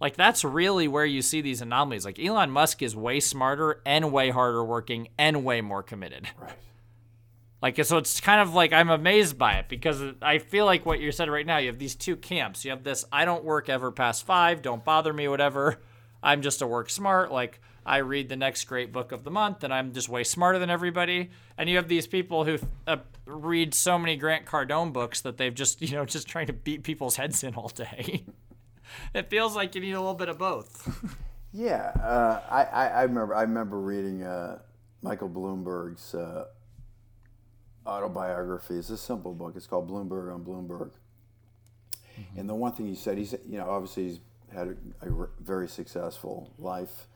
like 0.00 0.16
that's 0.16 0.44
really 0.44 0.88
where 0.88 1.04
you 1.04 1.22
see 1.22 1.40
these 1.40 1.60
anomalies. 1.60 2.04
Like 2.04 2.18
Elon 2.18 2.50
Musk 2.50 2.82
is 2.82 2.96
way 2.96 3.20
smarter 3.20 3.80
and 3.86 4.12
way 4.12 4.30
harder 4.30 4.64
working 4.64 5.08
and 5.18 5.44
way 5.44 5.60
more 5.60 5.82
committed. 5.82 6.28
Right. 6.40 6.52
Like 7.60 7.84
so 7.84 7.98
it's 7.98 8.20
kind 8.20 8.40
of 8.40 8.54
like 8.54 8.72
I'm 8.72 8.90
amazed 8.90 9.36
by 9.36 9.54
it 9.54 9.68
because 9.68 10.00
I 10.22 10.38
feel 10.38 10.64
like 10.64 10.86
what 10.86 11.00
you 11.00 11.10
said 11.10 11.28
right 11.28 11.46
now, 11.46 11.58
you 11.58 11.68
have 11.68 11.78
these 11.78 11.96
two 11.96 12.16
camps. 12.16 12.64
You 12.64 12.70
have 12.70 12.84
this 12.84 13.04
I 13.10 13.24
don't 13.24 13.44
work 13.44 13.68
ever 13.68 13.90
past 13.90 14.24
5, 14.26 14.62
don't 14.62 14.84
bother 14.84 15.12
me 15.12 15.26
whatever. 15.28 15.80
I'm 16.22 16.42
just 16.42 16.62
a 16.62 16.66
work 16.66 16.90
smart 16.90 17.32
like 17.32 17.60
I 17.88 17.98
read 17.98 18.28
the 18.28 18.36
next 18.36 18.64
great 18.64 18.92
book 18.92 19.12
of 19.12 19.24
the 19.24 19.30
month 19.30 19.64
and 19.64 19.72
I'm 19.72 19.94
just 19.94 20.10
way 20.10 20.22
smarter 20.22 20.58
than 20.58 20.68
everybody. 20.68 21.30
And 21.56 21.70
you 21.70 21.76
have 21.76 21.88
these 21.88 22.06
people 22.06 22.44
who 22.44 22.58
uh, 22.86 22.98
read 23.24 23.72
so 23.72 23.98
many 23.98 24.14
Grant 24.16 24.44
Cardone 24.44 24.92
books 24.92 25.22
that 25.22 25.38
they've 25.38 25.54
just, 25.54 25.80
you 25.88 25.92
know, 25.92 26.04
just 26.04 26.28
trying 26.28 26.48
to 26.48 26.52
beat 26.52 26.82
people's 26.82 27.16
heads 27.16 27.42
in 27.42 27.54
all 27.54 27.68
day. 27.68 28.26
it 29.14 29.30
feels 29.30 29.56
like 29.56 29.74
you 29.74 29.80
need 29.80 29.92
a 29.92 30.00
little 30.00 30.14
bit 30.14 30.28
of 30.28 30.36
both. 30.36 31.16
yeah, 31.52 31.92
uh, 32.02 32.42
I, 32.50 32.64
I, 32.64 32.86
I, 32.88 33.02
remember 33.04 33.34
I 33.34 33.42
remember 33.42 33.80
reading 33.80 34.22
uh, 34.22 34.58
Michael 35.00 35.30
Bloomberg's 35.30 36.14
uh, 36.14 36.44
autobiography. 37.86 38.74
It's 38.74 38.90
a 38.90 38.98
simple 38.98 39.32
book. 39.32 39.54
It's 39.56 39.66
called 39.66 39.88
Bloomberg 39.88 40.32
on 40.32 40.44
Bloomberg. 40.44 40.90
Mm-hmm. 42.20 42.40
And 42.40 42.48
the 42.50 42.54
one 42.54 42.72
thing 42.72 42.86
he 42.86 42.94
said, 42.94 43.16
he 43.16 43.24
said, 43.24 43.40
you 43.48 43.56
know, 43.56 43.70
obviously 43.70 44.04
he's 44.04 44.20
had 44.52 44.76
a, 45.00 45.08
a 45.08 45.26
very 45.40 45.68
successful 45.68 46.52
life 46.58 47.07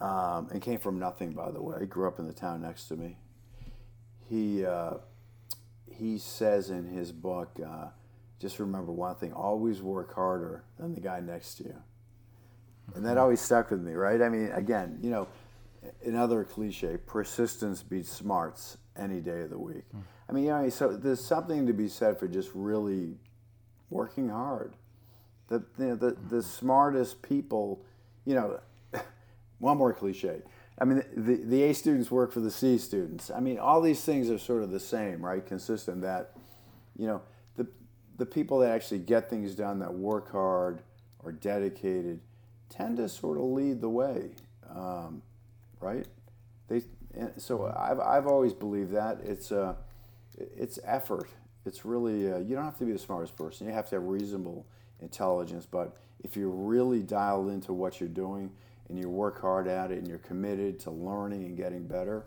um, 0.00 0.48
and 0.52 0.62
came 0.62 0.78
from 0.78 0.98
nothing, 0.98 1.32
by 1.32 1.50
the 1.50 1.62
way. 1.62 1.78
He 1.80 1.86
grew 1.86 2.06
up 2.06 2.18
in 2.18 2.26
the 2.26 2.32
town 2.32 2.62
next 2.62 2.88
to 2.88 2.96
me. 2.96 3.16
He 4.28 4.64
uh, 4.64 4.94
he 5.90 6.18
says 6.18 6.70
in 6.70 6.86
his 6.86 7.12
book, 7.12 7.58
uh, 7.64 7.88
just 8.38 8.58
remember 8.58 8.92
one 8.92 9.16
thing: 9.16 9.32
always 9.32 9.82
work 9.82 10.14
harder 10.14 10.64
than 10.78 10.94
the 10.94 11.00
guy 11.00 11.20
next 11.20 11.54
to 11.56 11.64
you. 11.64 11.82
And 12.94 13.04
that 13.04 13.18
always 13.18 13.40
stuck 13.40 13.70
with 13.70 13.80
me, 13.80 13.92
right? 13.92 14.22
I 14.22 14.28
mean, 14.28 14.50
again, 14.52 14.98
you 15.02 15.10
know, 15.10 15.28
another 16.04 16.44
cliche: 16.44 16.96
persistence 16.96 17.82
beats 17.82 18.10
smarts 18.10 18.78
any 18.96 19.20
day 19.20 19.42
of 19.42 19.50
the 19.50 19.58
week. 19.58 19.84
Mm. 19.94 20.02
I 20.28 20.32
mean, 20.32 20.44
you 20.44 20.50
know, 20.50 20.68
so 20.68 20.96
there's 20.96 21.24
something 21.24 21.66
to 21.66 21.72
be 21.72 21.88
said 21.88 22.18
for 22.18 22.28
just 22.28 22.50
really 22.54 23.16
working 23.90 24.28
hard. 24.28 24.74
The 25.48 25.64
you 25.78 25.86
know, 25.86 25.96
the 25.96 26.16
the 26.28 26.42
smartest 26.42 27.22
people, 27.22 27.82
you 28.24 28.34
know, 28.34 28.60
one 29.58 29.76
more 29.76 29.92
cliche. 29.92 30.42
I 30.80 30.84
mean, 30.84 31.02
the, 31.16 31.36
the 31.36 31.64
A 31.64 31.74
students 31.74 32.10
work 32.10 32.32
for 32.32 32.40
the 32.40 32.50
C 32.50 32.78
students. 32.78 33.30
I 33.30 33.40
mean, 33.40 33.58
all 33.58 33.80
these 33.80 34.04
things 34.04 34.30
are 34.30 34.38
sort 34.38 34.62
of 34.62 34.70
the 34.70 34.80
same, 34.80 35.24
right? 35.24 35.44
Consistent 35.44 36.02
that, 36.02 36.36
you 36.96 37.06
know, 37.06 37.22
the, 37.56 37.66
the 38.16 38.26
people 38.26 38.60
that 38.60 38.70
actually 38.70 39.00
get 39.00 39.28
things 39.28 39.54
done, 39.54 39.80
that 39.80 39.92
work 39.92 40.30
hard, 40.30 40.82
are 41.24 41.32
dedicated, 41.32 42.20
tend 42.68 42.98
to 42.98 43.08
sort 43.08 43.38
of 43.38 43.44
lead 43.44 43.80
the 43.80 43.88
way, 43.88 44.30
um, 44.70 45.22
right? 45.80 46.06
They, 46.68 46.82
so 47.38 47.74
I've, 47.76 47.98
I've 47.98 48.26
always 48.28 48.52
believed 48.52 48.92
that. 48.92 49.18
It's, 49.24 49.50
uh, 49.50 49.74
it's 50.36 50.78
effort. 50.84 51.28
It's 51.66 51.84
really, 51.84 52.30
uh, 52.30 52.38
you 52.38 52.54
don't 52.54 52.64
have 52.64 52.78
to 52.78 52.84
be 52.84 52.92
the 52.92 52.98
smartest 52.98 53.36
person. 53.36 53.66
You 53.66 53.72
have 53.72 53.88
to 53.88 53.96
have 53.96 54.04
reasonable 54.04 54.64
intelligence. 55.00 55.66
But 55.66 55.96
if 56.22 56.36
you're 56.36 56.48
really 56.48 57.02
dialed 57.02 57.50
into 57.50 57.72
what 57.72 57.98
you're 57.98 58.08
doing, 58.08 58.52
and 58.88 58.98
you 58.98 59.08
work 59.08 59.40
hard 59.40 59.68
at 59.68 59.90
it 59.90 59.98
and 59.98 60.08
you're 60.08 60.18
committed 60.18 60.78
to 60.80 60.90
learning 60.90 61.44
and 61.44 61.56
getting 61.56 61.86
better, 61.86 62.26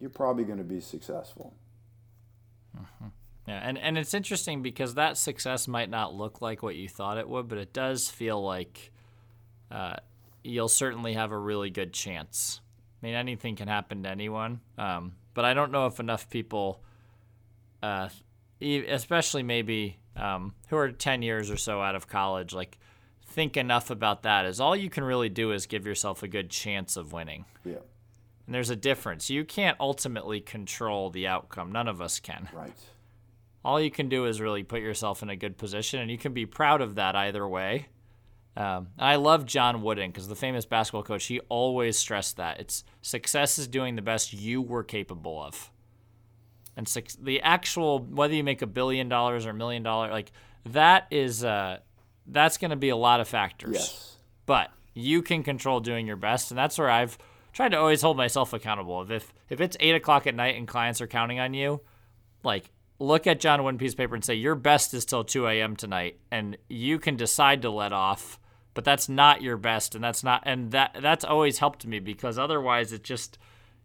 you're 0.00 0.10
probably 0.10 0.44
going 0.44 0.58
to 0.58 0.64
be 0.64 0.80
successful. 0.80 1.54
Mm-hmm. 2.76 3.06
Yeah, 3.46 3.60
and, 3.62 3.78
and 3.78 3.98
it's 3.98 4.14
interesting 4.14 4.62
because 4.62 4.94
that 4.94 5.18
success 5.18 5.68
might 5.68 5.90
not 5.90 6.14
look 6.14 6.40
like 6.40 6.62
what 6.62 6.76
you 6.76 6.88
thought 6.88 7.18
it 7.18 7.28
would, 7.28 7.48
but 7.48 7.58
it 7.58 7.72
does 7.72 8.08
feel 8.08 8.42
like 8.42 8.90
uh, 9.70 9.96
you'll 10.42 10.68
certainly 10.68 11.12
have 11.12 11.30
a 11.30 11.38
really 11.38 11.70
good 11.70 11.92
chance. 11.92 12.60
I 13.02 13.06
mean, 13.06 13.14
anything 13.14 13.54
can 13.54 13.68
happen 13.68 14.02
to 14.04 14.08
anyone. 14.08 14.60
Um, 14.78 15.12
but 15.34 15.44
I 15.44 15.52
don't 15.52 15.72
know 15.72 15.86
if 15.86 16.00
enough 16.00 16.30
people, 16.30 16.80
uh, 17.82 18.08
especially 18.62 19.42
maybe 19.42 19.98
um, 20.16 20.54
who 20.68 20.76
are 20.76 20.90
10 20.90 21.22
years 21.22 21.50
or 21.50 21.56
so 21.56 21.82
out 21.82 21.96
of 21.96 22.08
college, 22.08 22.54
like 22.54 22.78
think 23.34 23.56
enough 23.56 23.90
about 23.90 24.22
that. 24.22 24.46
Is 24.46 24.60
all 24.60 24.76
you 24.76 24.88
can 24.88 25.04
really 25.04 25.28
do 25.28 25.50
is 25.52 25.66
give 25.66 25.84
yourself 25.86 26.22
a 26.22 26.28
good 26.28 26.50
chance 26.50 26.96
of 26.96 27.12
winning. 27.12 27.44
Yeah. 27.64 27.82
And 28.46 28.54
there's 28.54 28.70
a 28.70 28.76
difference. 28.76 29.28
You 29.28 29.44
can't 29.44 29.76
ultimately 29.80 30.40
control 30.40 31.10
the 31.10 31.26
outcome. 31.26 31.72
None 31.72 31.88
of 31.88 32.00
us 32.00 32.20
can. 32.20 32.48
Right. 32.52 32.72
All 33.64 33.80
you 33.80 33.90
can 33.90 34.08
do 34.08 34.26
is 34.26 34.40
really 34.40 34.62
put 34.62 34.80
yourself 34.80 35.22
in 35.22 35.30
a 35.30 35.36
good 35.36 35.56
position, 35.56 36.00
and 36.00 36.10
you 36.10 36.18
can 36.18 36.34
be 36.34 36.46
proud 36.46 36.80
of 36.80 36.94
that 36.96 37.16
either 37.16 37.48
way. 37.48 37.88
Um, 38.56 38.88
I 38.98 39.16
love 39.16 39.46
John 39.46 39.82
Wooden 39.82 40.10
because 40.10 40.28
the 40.28 40.36
famous 40.36 40.64
basketball 40.66 41.02
coach, 41.02 41.24
he 41.24 41.40
always 41.48 41.98
stressed 41.98 42.36
that 42.36 42.60
it's 42.60 42.84
success 43.02 43.58
is 43.58 43.66
doing 43.66 43.96
the 43.96 44.02
best 44.02 44.32
you 44.32 44.62
were 44.62 44.84
capable 44.84 45.42
of, 45.42 45.72
and 46.76 46.86
su- 46.86 47.02
the 47.20 47.40
actual 47.40 47.98
whether 47.98 48.34
you 48.34 48.44
make 48.44 48.62
a 48.62 48.66
billion 48.66 49.08
dollars 49.08 49.44
or 49.44 49.50
a 49.50 49.54
million 49.54 49.82
dollars, 49.82 50.12
like 50.12 50.30
that 50.66 51.08
is 51.10 51.42
uh, 51.42 51.78
that's 52.26 52.58
going 52.58 52.70
to 52.70 52.76
be 52.76 52.88
a 52.88 52.96
lot 52.96 53.20
of 53.20 53.28
factors. 53.28 53.74
Yes. 53.74 54.16
But 54.46 54.70
you 54.94 55.22
can 55.22 55.42
control 55.42 55.80
doing 55.80 56.06
your 56.06 56.16
best, 56.16 56.50
and 56.50 56.58
that's 56.58 56.78
where 56.78 56.90
I've 56.90 57.18
tried 57.52 57.70
to 57.70 57.78
always 57.78 58.02
hold 58.02 58.16
myself 58.16 58.52
accountable. 58.52 59.10
If 59.10 59.32
if 59.48 59.60
it's 59.60 59.76
eight 59.80 59.94
o'clock 59.94 60.26
at 60.26 60.34
night 60.34 60.56
and 60.56 60.68
clients 60.68 61.00
are 61.00 61.06
counting 61.06 61.40
on 61.40 61.54
you, 61.54 61.80
like 62.42 62.70
look 62.98 63.26
at 63.26 63.40
John 63.40 63.62
Wooden 63.62 63.78
piece 63.78 63.92
of 63.92 63.98
paper 63.98 64.14
and 64.14 64.24
say 64.24 64.34
your 64.34 64.54
best 64.54 64.94
is 64.94 65.04
till 65.04 65.24
2 65.24 65.48
a.m. 65.48 65.76
tonight, 65.76 66.18
and 66.30 66.56
you 66.68 66.98
can 66.98 67.16
decide 67.16 67.62
to 67.62 67.70
let 67.70 67.92
off 67.92 68.38
but 68.74 68.84
that's 68.84 69.08
not 69.08 69.40
your 69.40 69.56
best 69.56 69.94
and 69.94 70.04
that's 70.04 70.22
not 70.22 70.42
and 70.44 70.72
that 70.72 70.96
that's 71.00 71.24
always 71.24 71.58
helped 71.58 71.86
me 71.86 72.00
because 72.00 72.38
otherwise 72.38 72.92
it 72.92 73.02
just 73.02 73.38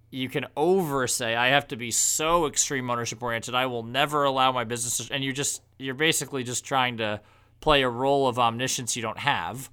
you 0.09 0.27
can 0.27 0.45
over 0.57 1.07
say 1.07 1.35
I 1.35 1.49
have 1.49 1.67
to 1.69 1.75
be 1.75 1.91
so 1.91 2.47
extreme 2.47 2.89
ownership 2.89 3.21
oriented 3.21 3.55
I 3.55 3.67
will 3.67 3.83
never 3.83 4.23
allow 4.23 4.51
my 4.51 4.63
business 4.63 4.97
to, 4.97 5.13
and 5.13 5.23
you 5.23 5.31
just 5.31 5.61
you're 5.77 5.93
basically 5.93 6.43
just 6.43 6.65
trying 6.65 6.97
to 6.97 7.21
play 7.60 7.82
a 7.82 7.89
role 7.89 8.28
of 8.28 8.39
omniscience 8.39 8.95
you 8.95 9.01
don't 9.01 9.20
have 9.20 9.70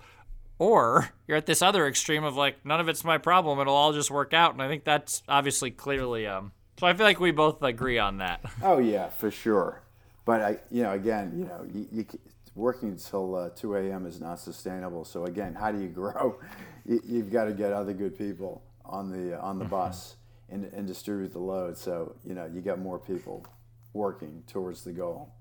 or 0.59 1.11
you're 1.26 1.37
at 1.37 1.47
this 1.47 1.62
other 1.62 1.87
extreme 1.87 2.24
of 2.24 2.37
like 2.37 2.64
none 2.64 2.80
of 2.80 2.89
it's 2.89 3.05
my 3.05 3.18
problem 3.18 3.59
it'll 3.59 3.74
all 3.74 3.93
just 3.93 4.11
work 4.11 4.32
out 4.32 4.53
and 4.53 4.62
I 4.62 4.68
think 4.68 4.84
that's 4.84 5.22
obviously 5.28 5.70
clearly 5.70 6.26
um 6.26 6.53
so 6.78 6.87
I 6.87 6.93
feel 6.93 7.07
like 7.07 7.20
we 7.20 7.30
both 7.30 7.62
agree 7.62 7.99
on 7.99 8.18
that. 8.18 8.41
Oh 8.62 8.78
yeah, 8.78 9.09
for 9.09 9.30
sure. 9.30 9.82
But 10.24 10.43
I, 10.43 10.59
you 10.70 10.82
know, 10.82 10.93
again, 10.93 11.32
you 11.37 11.45
know, 11.45 11.66
you, 11.72 11.87
you 11.93 12.07
working 12.55 12.91
until 12.91 13.34
uh, 13.34 13.51
2 13.51 13.76
a.m. 13.76 14.07
is 14.07 14.20
not 14.20 14.41
sustainable. 14.41 15.05
So 15.05 15.24
again, 15.24 15.55
how 15.55 15.70
do 15.70 15.80
you 15.80 15.89
grow? 16.01 16.39
you, 16.84 17.18
have 17.18 17.30
got 17.30 17.45
to 17.45 17.53
get 17.53 17.72
other 17.72 17.93
good 17.93 18.18
people 18.18 18.62
on 18.84 19.11
the 19.11 19.39
on 19.41 19.59
the 19.59 19.64
mm-hmm. 19.64 19.70
bus 19.70 20.16
and, 20.49 20.64
and 20.72 20.87
distribute 20.87 21.32
the 21.32 21.39
load. 21.39 21.78
So 21.78 22.14
you 22.24 22.34
know 22.34 22.47
you 22.47 22.61
get 22.61 22.78
more 22.78 22.99
people 22.99 23.47
working 23.93 24.43
towards 24.47 24.84
the 24.84 24.93
goal. 24.93 25.32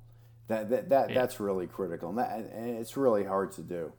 That 0.48 0.70
that, 0.70 0.90
that 0.90 1.10
yeah. 1.10 1.16
that's 1.16 1.40
really 1.40 1.68
critical, 1.68 2.10
and, 2.10 2.18
that, 2.18 2.38
and 2.38 2.78
it's 2.78 2.96
really 2.96 3.24
hard 3.24 3.52
to 3.54 3.62
do. 3.62 3.94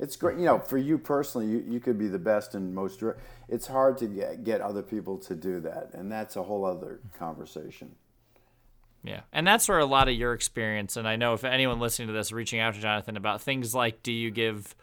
It's 0.00 0.16
great, 0.16 0.38
you 0.38 0.44
know, 0.44 0.58
for 0.58 0.76
you 0.76 0.98
personally, 0.98 1.46
you, 1.46 1.64
you 1.66 1.80
could 1.80 1.98
be 1.98 2.08
the 2.08 2.18
best 2.18 2.54
and 2.54 2.74
most. 2.74 3.02
It's 3.48 3.68
hard 3.68 3.96
to 3.98 4.06
get, 4.06 4.42
get 4.42 4.60
other 4.60 4.82
people 4.82 5.18
to 5.18 5.34
do 5.34 5.60
that, 5.60 5.90
and 5.94 6.10
that's 6.10 6.36
a 6.36 6.42
whole 6.42 6.64
other 6.64 7.00
conversation. 7.16 7.94
Yeah. 9.04 9.20
And 9.32 9.46
that's 9.46 9.68
where 9.68 9.78
a 9.78 9.84
lot 9.84 10.08
of 10.08 10.14
your 10.14 10.32
experience, 10.32 10.96
and 10.96 11.06
I 11.06 11.16
know 11.16 11.34
if 11.34 11.44
anyone 11.44 11.78
listening 11.78 12.08
to 12.08 12.14
this 12.14 12.32
reaching 12.32 12.58
out 12.58 12.74
to 12.74 12.80
Jonathan 12.80 13.16
about 13.16 13.42
things 13.42 13.74
like 13.74 14.02
do 14.02 14.12
you 14.12 14.30
give 14.30 14.74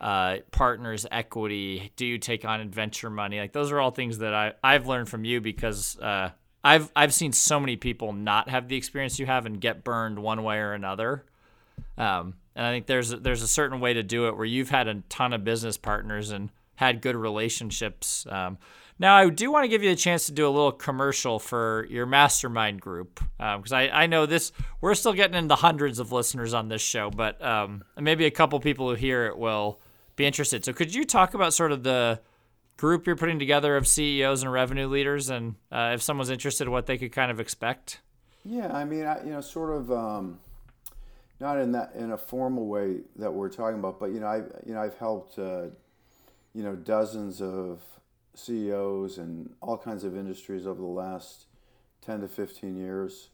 uh, 0.00 0.38
partners 0.50 1.06
equity? 1.10 1.90
Do 1.96 2.04
you 2.04 2.18
take 2.18 2.44
on 2.44 2.60
adventure 2.60 3.08
money? 3.08 3.40
Like 3.40 3.52
those 3.52 3.72
are 3.72 3.80
all 3.80 3.90
things 3.90 4.18
that 4.18 4.34
I, 4.34 4.52
I've 4.62 4.86
learned 4.86 5.08
from 5.08 5.24
you 5.24 5.40
because 5.40 5.98
uh, 5.98 6.30
I've 6.64 6.90
I've 6.94 7.14
seen 7.14 7.32
so 7.32 7.58
many 7.58 7.76
people 7.76 8.12
not 8.12 8.48
have 8.48 8.68
the 8.68 8.76
experience 8.76 9.18
you 9.18 9.26
have 9.26 9.46
and 9.46 9.60
get 9.60 9.84
burned 9.84 10.18
one 10.18 10.42
way 10.42 10.58
or 10.58 10.72
another. 10.72 11.24
Um, 11.98 12.34
and 12.54 12.66
I 12.66 12.70
think 12.70 12.86
there's 12.86 13.10
there's 13.10 13.42
a 13.42 13.48
certain 13.48 13.80
way 13.80 13.94
to 13.94 14.02
do 14.02 14.28
it 14.28 14.36
where 14.36 14.44
you've 14.44 14.70
had 14.70 14.88
a 14.88 15.02
ton 15.08 15.32
of 15.32 15.44
business 15.44 15.76
partners 15.76 16.30
and 16.30 16.50
had 16.76 17.00
good 17.00 17.16
relationships. 17.16 18.26
Um, 18.28 18.58
now, 18.98 19.16
I 19.16 19.28
do 19.30 19.50
want 19.50 19.64
to 19.64 19.68
give 19.68 19.82
you 19.82 19.90
a 19.90 19.96
chance 19.96 20.26
to 20.26 20.32
do 20.32 20.46
a 20.46 20.50
little 20.50 20.72
commercial 20.72 21.38
for 21.38 21.86
your 21.90 22.06
mastermind 22.06 22.80
group 22.80 23.20
because 23.38 23.72
um, 23.72 23.78
I, 23.78 23.90
I 23.90 24.06
know 24.06 24.26
this, 24.26 24.52
we're 24.80 24.94
still 24.94 25.12
getting 25.12 25.36
into 25.36 25.54
hundreds 25.54 25.98
of 25.98 26.12
listeners 26.12 26.54
on 26.54 26.68
this 26.68 26.82
show, 26.82 27.10
but 27.10 27.42
um, 27.44 27.82
maybe 27.98 28.26
a 28.26 28.30
couple 28.30 28.60
people 28.60 28.88
who 28.88 28.94
hear 28.94 29.26
it 29.26 29.36
will 29.36 29.80
be 30.14 30.24
interested. 30.24 30.64
So, 30.64 30.72
could 30.72 30.94
you 30.94 31.04
talk 31.04 31.34
about 31.34 31.54
sort 31.54 31.72
of 31.72 31.82
the 31.82 32.20
group 32.82 33.06
you're 33.06 33.16
putting 33.16 33.38
together 33.38 33.76
of 33.76 33.86
CEOs 33.86 34.42
and 34.42 34.52
revenue 34.52 34.88
leaders 34.88 35.30
and 35.30 35.54
uh, 35.70 35.92
if 35.94 36.02
someone's 36.02 36.30
interested, 36.30 36.68
what 36.68 36.86
they 36.86 36.98
could 36.98 37.12
kind 37.12 37.30
of 37.30 37.40
expect? 37.40 38.00
Yeah, 38.44 38.76
I 38.76 38.84
mean, 38.84 39.04
I, 39.04 39.24
you 39.24 39.30
know, 39.30 39.40
sort 39.40 39.70
of. 39.70 39.90
Um, 39.90 40.40
not 41.40 41.58
in 41.58 41.72
that 41.72 41.92
in 41.96 42.12
a 42.12 42.16
formal 42.16 42.68
way 42.68 42.98
that 43.16 43.32
we're 43.32 43.48
talking 43.48 43.80
about, 43.80 43.98
but 43.98 44.12
you 44.12 44.20
know, 44.20 44.26
I 44.26 44.36
you 44.64 44.74
know 44.74 44.80
I've 44.80 44.96
helped 44.96 45.40
uh, 45.40 45.64
you 46.54 46.62
know 46.62 46.76
dozens 46.76 47.42
of 47.42 47.80
CEOs 48.34 49.18
in 49.18 49.50
all 49.60 49.76
kinds 49.76 50.04
of 50.04 50.16
industries 50.16 50.66
over 50.66 50.80
the 50.80 50.86
last 50.86 51.46
10 52.02 52.20
to 52.20 52.28
15 52.28 52.76
years, 52.76 53.30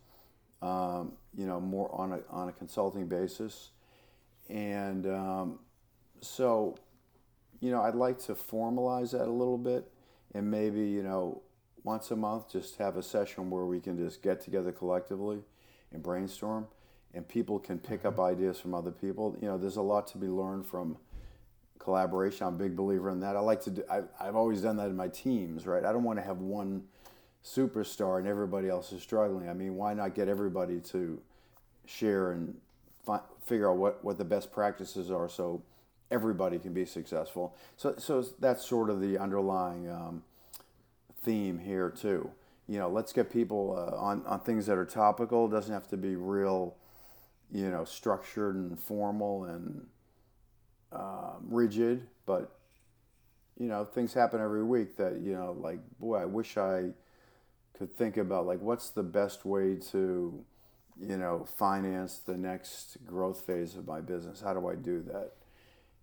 um, 0.62 1.12
you 1.36 1.46
know, 1.46 1.60
more 1.60 1.90
on 1.94 2.12
a, 2.12 2.20
on 2.30 2.48
a 2.48 2.52
consulting 2.52 3.06
basis. 3.06 3.70
And 4.48 5.06
um, 5.06 5.58
so, 6.20 6.76
you 7.60 7.70
know, 7.70 7.82
I'd 7.82 7.94
like 7.94 8.18
to 8.20 8.34
formalize 8.34 9.12
that 9.12 9.26
a 9.26 9.32
little 9.32 9.58
bit 9.58 9.90
and 10.34 10.50
maybe, 10.50 10.80
you 10.80 11.02
know, 11.02 11.42
once 11.84 12.10
a 12.10 12.16
month 12.16 12.50
just 12.50 12.76
have 12.76 12.96
a 12.96 13.02
session 13.02 13.50
where 13.50 13.64
we 13.64 13.80
can 13.80 13.96
just 13.96 14.22
get 14.22 14.40
together 14.40 14.72
collectively 14.72 15.38
and 15.92 16.02
brainstorm 16.02 16.66
and 17.14 17.26
people 17.26 17.58
can 17.58 17.78
pick 17.78 18.04
up 18.04 18.14
mm-hmm. 18.14 18.32
ideas 18.32 18.60
from 18.60 18.74
other 18.74 18.90
people. 18.90 19.36
You 19.40 19.48
know, 19.48 19.58
there's 19.58 19.76
a 19.76 19.82
lot 19.82 20.06
to 20.08 20.18
be 20.18 20.26
learned 20.26 20.66
from 20.66 20.98
collaboration. 21.78 22.46
I'm 22.46 22.54
a 22.54 22.58
big 22.58 22.76
believer 22.76 23.10
in 23.10 23.20
that. 23.20 23.36
I 23.36 23.40
like 23.40 23.62
to 23.62 23.70
do, 23.70 23.84
I, 23.90 24.02
I've 24.20 24.36
always 24.36 24.62
done 24.62 24.76
that 24.76 24.88
in 24.88 24.96
my 24.96 25.08
teams, 25.08 25.66
right? 25.66 25.84
I 25.84 25.92
don't 25.92 26.04
want 26.04 26.18
to 26.18 26.24
have 26.24 26.38
one 26.38 26.84
superstar 27.44 28.18
and 28.18 28.26
everybody 28.26 28.68
else 28.68 28.92
is 28.92 29.02
struggling. 29.02 29.48
I 29.48 29.54
mean, 29.54 29.76
why 29.76 29.94
not 29.94 30.14
get 30.14 30.28
everybody 30.28 30.80
to 30.80 31.20
share 31.86 32.32
and 32.32 32.54
fi- 33.06 33.22
figure 33.46 33.70
out 33.70 33.78
what, 33.78 34.04
what 34.04 34.18
the 34.18 34.24
best 34.24 34.52
practices 34.52 35.10
are 35.10 35.28
so 35.28 35.62
everybody 36.10 36.58
can 36.58 36.72
be 36.72 36.84
successful? 36.84 37.56
So, 37.76 37.94
so 37.98 38.24
that's 38.38 38.64
sort 38.64 38.90
of 38.90 39.00
the 39.00 39.18
underlying 39.18 39.90
um, 39.90 40.22
theme 41.22 41.58
here, 41.58 41.90
too. 41.90 42.30
You 42.66 42.78
know, 42.78 42.88
let's 42.88 43.12
get 43.12 43.32
people 43.32 43.74
uh, 43.76 43.96
on, 43.96 44.24
on 44.26 44.40
things 44.40 44.66
that 44.66 44.76
are 44.76 44.84
topical. 44.84 45.46
It 45.46 45.50
doesn't 45.50 45.72
have 45.72 45.88
to 45.88 45.96
be 45.96 46.16
real, 46.16 46.74
you 47.50 47.70
know, 47.70 47.84
structured 47.84 48.56
and 48.56 48.78
formal 48.78 49.44
and 49.44 49.86
um, 50.92 51.46
rigid, 51.48 52.06
but 52.26 52.58
you 53.58 53.66
know 53.66 53.84
things 53.84 54.14
happen 54.14 54.40
every 54.40 54.62
week 54.62 54.96
that 54.96 55.20
you 55.20 55.34
know 55.34 55.56
like 55.58 55.80
boy 55.98 56.18
I 56.18 56.24
wish 56.24 56.56
I 56.56 56.90
could 57.76 57.96
think 57.96 58.16
about 58.16 58.46
like 58.46 58.60
what's 58.60 58.90
the 58.90 59.02
best 59.02 59.44
way 59.44 59.76
to 59.90 60.44
you 61.00 61.16
know 61.16 61.46
finance 61.56 62.18
the 62.18 62.36
next 62.36 62.98
growth 63.04 63.40
phase 63.40 63.76
of 63.76 63.86
my 63.86 64.00
business 64.00 64.40
how 64.40 64.54
do 64.54 64.66
I 64.68 64.76
do 64.76 65.02
that 65.08 65.32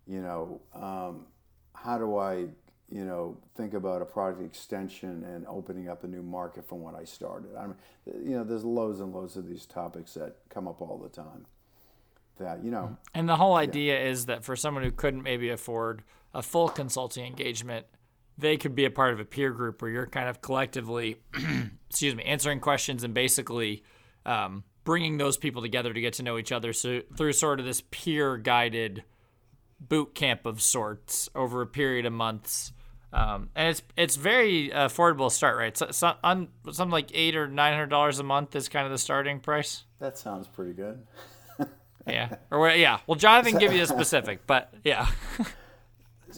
you 0.07 0.21
know 0.21 0.61
um, 0.73 1.25
how 1.73 1.97
do 1.97 2.17
I 2.17 2.47
you 2.89 3.03
know 3.05 3.37
think 3.55 3.73
about 3.73 4.01
a 4.01 4.05
product 4.05 4.41
extension 4.41 5.23
and 5.23 5.45
opening 5.47 5.89
up 5.89 6.03
a 6.03 6.07
new 6.07 6.21
market 6.21 6.67
from 6.67 6.81
what 6.81 6.95
I 6.95 7.03
started 7.03 7.55
I 7.55 7.67
mean 7.67 7.75
you 8.05 8.37
know 8.37 8.43
there's 8.43 8.63
loads 8.63 8.99
and 8.99 9.13
loads 9.13 9.35
of 9.37 9.47
these 9.47 9.65
topics 9.65 10.13
that 10.13 10.37
come 10.49 10.67
up 10.67 10.81
all 10.81 10.97
the 10.97 11.09
time 11.09 11.45
that 12.37 12.63
you 12.63 12.71
know 12.71 12.97
and 13.13 13.27
the 13.27 13.35
whole 13.35 13.55
idea 13.55 13.99
yeah. 13.99 14.09
is 14.09 14.27
that 14.27 14.43
for 14.43 14.55
someone 14.55 14.83
who 14.83 14.91
couldn't 14.91 15.23
maybe 15.23 15.49
afford 15.49 16.03
a 16.33 16.41
full 16.41 16.69
consulting 16.69 17.25
engagement 17.25 17.85
they 18.37 18.57
could 18.57 18.75
be 18.75 18.85
a 18.85 18.91
part 18.91 19.13
of 19.13 19.19
a 19.19 19.25
peer 19.25 19.51
group 19.51 19.81
where 19.81 19.89
you're 19.89 20.07
kind 20.07 20.29
of 20.29 20.41
collectively 20.41 21.17
excuse 21.89 22.15
me 22.15 22.23
answering 22.23 22.59
questions 22.59 23.03
and 23.03 23.13
basically 23.13 23.83
um, 24.25 24.63
bringing 24.83 25.17
those 25.17 25.37
people 25.37 25.61
together 25.61 25.93
to 25.93 26.01
get 26.01 26.13
to 26.13 26.23
know 26.23 26.37
each 26.37 26.51
other 26.51 26.73
so 26.73 27.01
through 27.15 27.33
sort 27.33 27.59
of 27.59 27.65
this 27.65 27.81
peer 27.89 28.37
guided 28.37 29.03
boot 29.79 30.15
camp 30.15 30.45
of 30.45 30.61
sorts 30.61 31.29
over 31.35 31.61
a 31.61 31.67
period 31.67 32.05
of 32.05 32.13
months 32.13 32.71
um, 33.13 33.49
and 33.55 33.69
it's 33.69 33.81
it's 33.95 34.15
very 34.15 34.69
affordable 34.69 35.31
start 35.31 35.57
right 35.57 35.77
so, 35.77 35.91
so 35.91 36.13
on, 36.23 36.47
something 36.71 36.91
like 36.91 37.09
eight 37.13 37.35
or 37.35 37.47
nine 37.47 37.73
hundred 37.73 37.89
dollars 37.89 38.19
a 38.19 38.23
month 38.23 38.55
is 38.55 38.67
kind 38.69 38.85
of 38.85 38.91
the 38.91 38.97
starting 38.97 39.39
price 39.39 39.83
that 39.99 40.17
sounds 40.17 40.47
pretty 40.47 40.73
good 40.73 41.05
yeah. 42.07 42.35
Or 42.51 42.69
yeah. 42.69 42.99
Well, 43.07 43.15
Jonathan 43.15 43.57
give 43.57 43.73
you 43.73 43.83
a 43.83 43.87
specific, 43.87 44.45
but 44.47 44.73
yeah. 44.83 45.07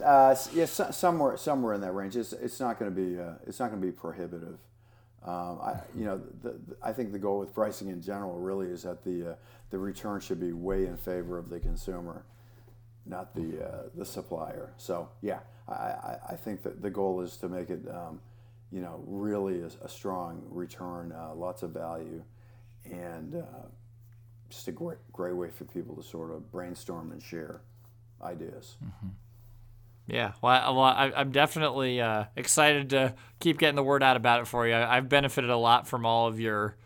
uh, 0.03 0.35
yeah, 0.53 0.65
somewhere 0.65 1.37
somewhere 1.37 1.73
in 1.73 1.81
that 1.81 1.91
range. 1.91 2.15
It's 2.15 2.33
it's 2.33 2.59
not 2.59 2.79
going 2.79 2.93
to 2.93 2.95
be 2.95 3.19
uh, 3.19 3.33
it's 3.45 3.59
not 3.59 3.69
going 3.69 3.81
to 3.81 3.85
be 3.85 3.91
prohibitive. 3.91 4.57
Um, 5.25 5.59
I 5.61 5.79
you 5.95 6.05
know 6.05 6.21
the, 6.41 6.51
the, 6.51 6.77
I 6.81 6.93
think 6.93 7.11
the 7.11 7.19
goal 7.19 7.39
with 7.39 7.53
pricing 7.53 7.89
in 7.89 8.01
general 8.01 8.39
really 8.39 8.67
is 8.67 8.83
that 8.83 9.03
the 9.03 9.31
uh, 9.31 9.35
the 9.69 9.77
return 9.77 10.19
should 10.19 10.39
be 10.39 10.53
way 10.53 10.85
in 10.85 10.97
favor 10.97 11.37
of 11.37 11.49
the 11.49 11.59
consumer. 11.59 12.23
Not 13.09 13.35
the 13.35 13.63
uh, 13.63 13.83
the 13.95 14.05
supplier. 14.05 14.73
So 14.77 15.09
yeah, 15.21 15.39
I, 15.67 16.17
I, 16.29 16.35
think 16.35 16.63
that 16.63 16.81
the 16.81 16.89
goal 16.89 17.21
is 17.21 17.37
to 17.37 17.49
make 17.49 17.69
it, 17.69 17.81
um, 17.89 18.21
you 18.71 18.81
know, 18.81 19.03
really 19.05 19.61
a, 19.61 19.69
a 19.83 19.89
strong 19.89 20.43
return, 20.49 21.11
uh, 21.11 21.33
lots 21.35 21.63
of 21.63 21.71
value, 21.71 22.23
and 22.85 23.35
uh, 23.35 23.67
just 24.49 24.67
a 24.67 24.71
great 24.71 24.99
great 25.11 25.35
way 25.35 25.49
for 25.49 25.65
people 25.65 25.95
to 25.95 26.03
sort 26.03 26.31
of 26.31 26.51
brainstorm 26.51 27.11
and 27.11 27.21
share 27.21 27.61
ideas. 28.21 28.77
Mm-hmm. 28.83 29.07
Yeah, 30.07 30.31
well, 30.41 30.75
well 30.75 30.85
I, 30.85 31.11
am 31.15 31.31
definitely 31.31 31.99
uh, 31.99 32.25
excited 32.35 32.91
to 32.91 33.13
keep 33.39 33.57
getting 33.57 33.75
the 33.75 33.83
word 33.83 34.03
out 34.03 34.15
about 34.15 34.41
it 34.41 34.47
for 34.47 34.65
you. 34.65 34.73
I've 34.73 35.09
benefited 35.09 35.49
a 35.49 35.57
lot 35.57 35.85
from 35.85 36.05
all 36.05 36.27
of 36.27 36.39
your 36.39 36.77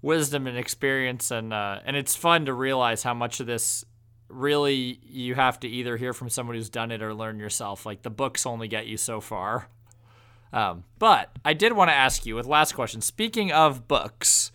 wisdom 0.00 0.46
and 0.46 0.56
experience, 0.56 1.30
and 1.30 1.52
uh, 1.52 1.80
and 1.84 1.96
it's 1.96 2.14
fun 2.14 2.46
to 2.46 2.52
realize 2.52 3.02
how 3.02 3.14
much 3.14 3.40
of 3.40 3.46
this 3.46 3.84
really 4.28 5.00
you 5.02 5.34
have 5.34 5.58
to 5.60 5.68
either 5.68 5.96
hear 5.96 6.12
from 6.12 6.28
someone 6.28 6.56
who's 6.56 6.70
done 6.70 6.90
it 6.90 7.02
or 7.02 7.14
learn 7.14 7.38
yourself. 7.38 7.86
Like 7.86 8.02
the 8.02 8.10
books 8.10 8.46
only 8.46 8.68
get 8.68 8.86
you 8.86 8.96
so 8.96 9.20
far. 9.20 9.68
Um, 10.52 10.84
but 10.98 11.30
I 11.44 11.54
did 11.54 11.72
want 11.72 11.90
to 11.90 11.94
ask 11.94 12.24
you 12.24 12.34
with 12.34 12.46
last 12.46 12.74
question. 12.74 13.00
Speaking 13.00 13.52
of 13.52 13.86
books, 13.86 14.50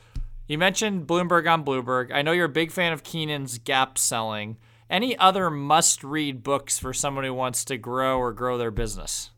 you 0.48 0.58
mentioned 0.58 1.08
Bloomberg 1.08 1.52
on 1.52 1.64
Bloomberg. 1.64 2.12
I 2.12 2.22
know 2.22 2.32
you're 2.32 2.46
a 2.46 2.50
big 2.50 2.72
fan 2.72 2.94
of 2.94 3.04
Keenan's 3.04 3.58
Gap 3.60 3.98
Selling. 3.98 4.58
Any 4.90 5.18
other 5.18 5.50
must-read 5.50 6.44
books 6.44 6.78
for 6.78 6.94
someone 6.94 7.24
who 7.24 7.34
wants 7.34 7.66
to 7.66 7.78
grow 7.78 8.20
or 8.20 8.34
grow 8.34 8.58
their 8.58 8.72
business? 8.72 9.32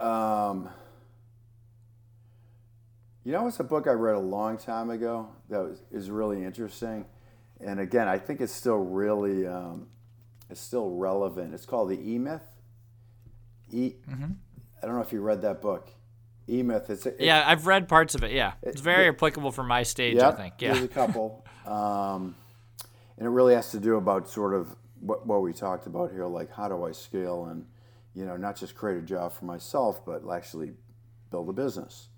Um, 0.00 0.68
you 3.24 3.32
know, 3.32 3.46
it's 3.46 3.60
a 3.60 3.64
book 3.64 3.86
I 3.86 3.92
read 3.92 4.16
a 4.16 4.20
long 4.20 4.58
time 4.58 4.90
ago 4.90 5.28
that 5.48 5.60
was, 5.60 5.82
is 5.90 6.10
really 6.10 6.44
interesting 6.44 7.06
and 7.60 7.80
again, 7.80 8.08
I 8.08 8.18
think 8.18 8.40
it's 8.40 8.52
still 8.52 8.76
really 8.76 9.46
um, 9.46 9.88
it's 10.50 10.60
still 10.60 10.90
relevant. 10.90 11.54
It's 11.54 11.66
called 11.66 11.90
the 11.90 12.00
E 12.00 12.18
Myth. 12.18 12.42
E. 13.70 13.94
Mm-hmm. 14.08 14.32
I 14.82 14.86
don't 14.86 14.94
know 14.94 15.02
if 15.02 15.12
you 15.12 15.20
read 15.20 15.42
that 15.42 15.60
book. 15.60 15.90
E 16.48 16.62
Myth. 16.62 16.88
It's, 16.88 17.04
it's, 17.04 17.20
yeah, 17.20 17.44
I've 17.46 17.66
read 17.66 17.88
parts 17.88 18.14
of 18.14 18.22
it. 18.24 18.32
Yeah, 18.32 18.54
it's 18.62 18.80
very 18.80 19.06
it, 19.06 19.10
applicable 19.10 19.52
for 19.52 19.62
my 19.62 19.82
stage. 19.82 20.16
Yeah, 20.16 20.28
I 20.28 20.32
think. 20.32 20.54
Yeah, 20.58 20.72
there's 20.72 20.84
a 20.84 20.88
couple, 20.88 21.44
um, 21.66 22.34
and 23.18 23.26
it 23.26 23.30
really 23.30 23.54
has 23.54 23.70
to 23.72 23.80
do 23.80 23.96
about 23.96 24.30
sort 24.30 24.54
of 24.54 24.74
what 25.00 25.26
what 25.26 25.42
we 25.42 25.52
talked 25.52 25.86
about 25.86 26.12
here, 26.12 26.26
like 26.26 26.50
how 26.50 26.68
do 26.68 26.84
I 26.84 26.92
scale 26.92 27.46
and 27.46 27.66
you 28.14 28.24
know 28.24 28.36
not 28.36 28.56
just 28.56 28.74
create 28.74 28.98
a 28.98 29.02
job 29.02 29.32
for 29.32 29.44
myself, 29.44 30.04
but 30.06 30.22
actually 30.32 30.72
build 31.30 31.48
a 31.50 31.52
business 31.52 32.08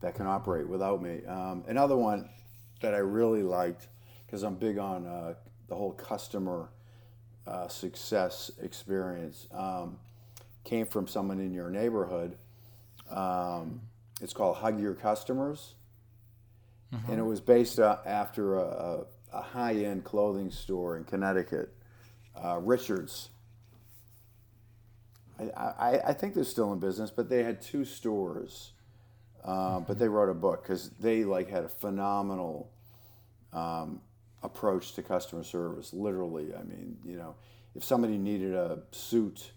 that 0.00 0.14
can 0.14 0.26
operate 0.26 0.68
without 0.68 1.00
me. 1.00 1.24
Um, 1.26 1.64
another 1.68 1.96
one 1.96 2.28
that 2.82 2.94
I 2.94 2.98
really 2.98 3.42
liked 3.42 3.86
because 4.34 4.42
I'm 4.42 4.56
big 4.56 4.78
on 4.78 5.06
uh, 5.06 5.34
the 5.68 5.76
whole 5.76 5.92
customer 5.92 6.68
uh, 7.46 7.68
success 7.68 8.50
experience. 8.60 9.46
Um, 9.52 9.96
came 10.64 10.86
from 10.86 11.06
someone 11.06 11.38
in 11.38 11.54
your 11.54 11.70
neighborhood. 11.70 12.36
Um, 13.08 13.80
it's 14.20 14.32
called 14.32 14.56
Hug 14.56 14.80
Your 14.80 14.94
Customers, 14.94 15.74
mm-hmm. 16.92 17.12
and 17.12 17.20
it 17.20 17.22
was 17.22 17.40
based 17.40 17.78
uh, 17.78 17.98
after 18.04 18.56
a, 18.56 19.04
a, 19.32 19.40
high-end 19.40 20.02
clothing 20.02 20.50
store 20.50 20.96
in 20.96 21.04
Connecticut, 21.04 21.72
uh, 22.34 22.58
Richards. 22.60 23.28
I, 25.38 25.44
I, 25.44 26.08
I, 26.08 26.12
think 26.12 26.34
they're 26.34 26.42
still 26.42 26.72
in 26.72 26.80
business, 26.80 27.12
but 27.12 27.28
they 27.28 27.44
had 27.44 27.62
two 27.62 27.84
stores. 27.84 28.72
Uh, 29.44 29.78
but 29.78 29.96
they 29.96 30.08
wrote 30.08 30.28
a 30.28 30.34
book 30.34 30.64
because 30.64 30.90
they 30.98 31.22
like 31.22 31.48
had 31.48 31.62
a 31.62 31.68
phenomenal 31.68 32.72
um, 33.52 34.00
approach 34.44 34.92
to 34.92 35.02
customer 35.02 35.42
service. 35.42 35.92
Literally, 35.92 36.54
I 36.54 36.62
mean, 36.62 36.98
you 37.04 37.16
know, 37.16 37.34
if 37.74 37.82
somebody 37.82 38.18
needed 38.18 38.54
a 38.54 38.78
suit 38.92 39.50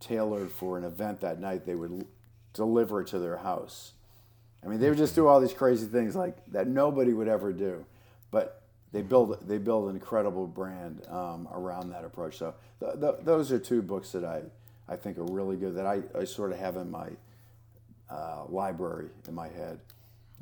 tailored 0.00 0.50
for 0.50 0.78
an 0.78 0.84
event 0.84 1.20
that 1.20 1.40
night, 1.40 1.66
they 1.66 1.74
would 1.74 2.06
deliver 2.54 3.02
it 3.02 3.08
to 3.08 3.18
their 3.18 3.36
house. 3.36 3.92
I 4.64 4.68
mean, 4.68 4.80
they 4.80 4.88
would 4.88 4.98
just 4.98 5.14
do 5.14 5.26
all 5.26 5.40
these 5.40 5.52
crazy 5.52 5.86
things 5.86 6.16
like 6.16 6.36
that 6.52 6.66
nobody 6.66 7.12
would 7.12 7.28
ever 7.28 7.52
do, 7.52 7.84
but 8.30 8.62
they 8.92 9.02
build 9.02 9.46
they 9.46 9.58
build 9.58 9.90
an 9.90 9.96
incredible 9.96 10.46
brand 10.46 11.06
um, 11.08 11.48
around 11.52 11.90
that 11.90 12.04
approach. 12.04 12.38
So 12.38 12.54
th- 12.80 13.00
th- 13.00 13.14
those 13.22 13.52
are 13.52 13.58
two 13.58 13.82
books 13.82 14.12
that 14.12 14.24
I 14.24 14.42
I 14.88 14.96
think 14.96 15.18
are 15.18 15.24
really 15.24 15.56
good 15.56 15.76
that 15.76 15.86
I, 15.86 16.02
I 16.18 16.24
sort 16.24 16.52
of 16.52 16.58
have 16.58 16.76
in 16.76 16.90
my 16.90 17.08
uh, 18.10 18.44
library 18.48 19.08
in 19.28 19.34
my 19.34 19.48
head. 19.48 19.78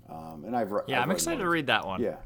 Um, 0.08 0.44
and 0.46 0.56
I've 0.56 0.72
yeah, 0.86 1.00
i 1.00 1.02
am 1.02 1.10
excited 1.10 1.40
to 1.40 1.48
read 1.48 1.66
that 1.66 1.84
one. 1.84 2.00
Yeah, 2.00 2.16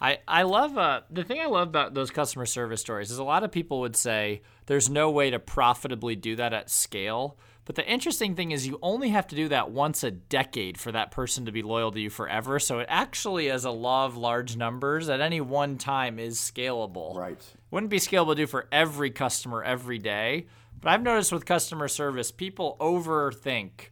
I, 0.00 0.18
I 0.26 0.42
love 0.42 0.78
uh, 0.78 1.02
the 1.10 1.24
thing 1.24 1.40
I 1.40 1.46
love 1.46 1.68
about 1.68 1.92
those 1.92 2.10
customer 2.10 2.46
service 2.46 2.80
stories 2.80 3.10
is 3.10 3.18
a 3.18 3.24
lot 3.24 3.44
of 3.44 3.52
people 3.52 3.80
would 3.80 3.96
say 3.96 4.42
there's 4.66 4.88
no 4.88 5.10
way 5.10 5.30
to 5.30 5.38
profitably 5.38 6.16
do 6.16 6.36
that 6.36 6.54
at 6.54 6.70
scale. 6.70 7.36
But 7.66 7.76
the 7.76 7.86
interesting 7.86 8.34
thing 8.34 8.50
is 8.50 8.66
you 8.66 8.78
only 8.82 9.10
have 9.10 9.26
to 9.28 9.36
do 9.36 9.48
that 9.48 9.70
once 9.70 10.02
a 10.02 10.10
decade 10.10 10.78
for 10.78 10.90
that 10.92 11.10
person 11.10 11.44
to 11.44 11.52
be 11.52 11.62
loyal 11.62 11.92
to 11.92 12.00
you 12.00 12.10
forever. 12.10 12.58
So 12.58 12.78
it 12.78 12.86
actually, 12.88 13.50
as 13.50 13.64
a 13.64 13.70
law 13.70 14.06
of 14.06 14.16
large 14.16 14.56
numbers, 14.56 15.08
at 15.08 15.20
any 15.20 15.40
one 15.40 15.76
time 15.76 16.18
is 16.18 16.38
scalable. 16.38 17.14
Right. 17.14 17.40
Wouldn't 17.70 17.90
be 17.90 17.98
scalable 17.98 18.30
to 18.30 18.36
do 18.36 18.46
for 18.46 18.66
every 18.72 19.10
customer 19.10 19.62
every 19.62 19.98
day. 19.98 20.46
But 20.80 20.90
I've 20.90 21.02
noticed 21.02 21.30
with 21.30 21.44
customer 21.44 21.88
service, 21.88 22.32
people 22.32 22.76
overthink 22.80 23.90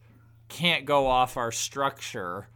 can't 0.49 0.87
go 0.87 1.07
off 1.07 1.37
our 1.37 1.53
structure 1.53 2.49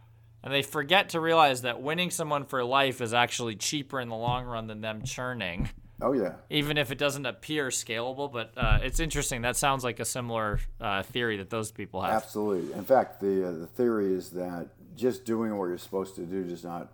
and 0.43 0.53
they 0.53 0.61
forget 0.61 1.09
to 1.09 1.19
realize 1.19 1.61
that 1.61 1.81
winning 1.81 2.11
someone 2.11 2.45
for 2.45 2.63
life 2.63 3.01
is 3.01 3.13
actually 3.13 3.55
cheaper 3.55 3.99
in 3.99 4.09
the 4.09 4.15
long 4.15 4.45
run 4.45 4.67
than 4.67 4.81
them 4.81 5.03
churning. 5.03 5.69
Oh 6.01 6.11
yeah. 6.11 6.33
Even 6.49 6.77
if 6.77 6.91
it 6.91 6.97
doesn't 6.97 7.25
appear 7.25 7.69
scalable, 7.69 8.31
but 8.31 8.51
uh, 8.57 8.79
it's 8.81 8.99
interesting. 8.99 9.43
That 9.43 9.55
sounds 9.55 9.85
like 9.85 10.01
a 10.01 10.05
similar 10.05 10.59
uh, 10.81 11.03
theory 11.03 11.37
that 11.37 11.49
those 11.49 11.71
people 11.71 12.01
have. 12.01 12.11
Absolutely. 12.11 12.73
In 12.73 12.83
fact, 12.83 13.21
the 13.21 13.47
uh, 13.47 13.51
the 13.53 13.67
theory 13.67 14.13
is 14.13 14.31
that 14.31 14.67
just 14.97 15.23
doing 15.23 15.55
what 15.57 15.67
you're 15.67 15.77
supposed 15.77 16.15
to 16.15 16.25
do 16.25 16.43
does 16.43 16.63
not 16.63 16.91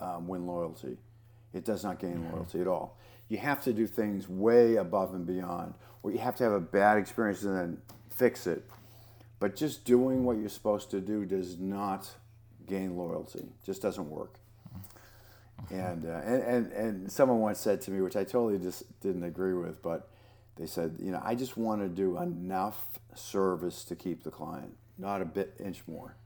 um, 0.00 0.28
win 0.28 0.46
loyalty. 0.46 0.98
It 1.54 1.64
does 1.64 1.82
not 1.82 1.98
gain 1.98 2.16
mm-hmm. 2.16 2.32
loyalty 2.34 2.60
at 2.60 2.66
all. 2.66 2.98
You 3.28 3.38
have 3.38 3.62
to 3.62 3.72
do 3.72 3.86
things 3.86 4.28
way 4.28 4.76
above 4.76 5.14
and 5.14 5.26
beyond, 5.26 5.72
or 6.02 6.10
you 6.10 6.18
have 6.18 6.36
to 6.36 6.44
have 6.44 6.52
a 6.52 6.60
bad 6.60 6.98
experience 6.98 7.42
and 7.44 7.56
then 7.56 7.78
fix 8.10 8.46
it. 8.46 8.68
But 9.38 9.56
just 9.56 9.84
doing 9.84 10.24
what 10.24 10.36
you're 10.36 10.50
supposed 10.50 10.90
to 10.90 11.00
do 11.00 11.24
does 11.24 11.58
not 11.58 12.10
gain 12.72 12.96
loyalty. 12.96 13.44
Just 13.64 13.82
doesn't 13.82 14.08
work. 14.08 14.38
And, 15.70 16.06
uh, 16.06 16.20
and, 16.24 16.42
and, 16.42 16.72
and 16.72 17.12
someone 17.12 17.38
once 17.38 17.60
said 17.60 17.82
to 17.82 17.90
me, 17.90 18.00
which 18.00 18.16
I 18.16 18.24
totally 18.24 18.58
just 18.58 19.00
didn't 19.00 19.24
agree 19.24 19.52
with, 19.52 19.82
but 19.82 20.08
they 20.56 20.66
said, 20.66 20.96
you 20.98 21.10
know, 21.10 21.20
I 21.22 21.34
just 21.34 21.56
want 21.56 21.82
to 21.82 21.88
do 21.88 22.18
enough 22.18 22.98
service 23.14 23.84
to 23.84 23.94
keep 23.94 24.24
the 24.24 24.30
client, 24.30 24.74
not 24.98 25.20
a 25.20 25.24
bit 25.24 25.54
inch 25.60 25.82
more, 25.86 26.16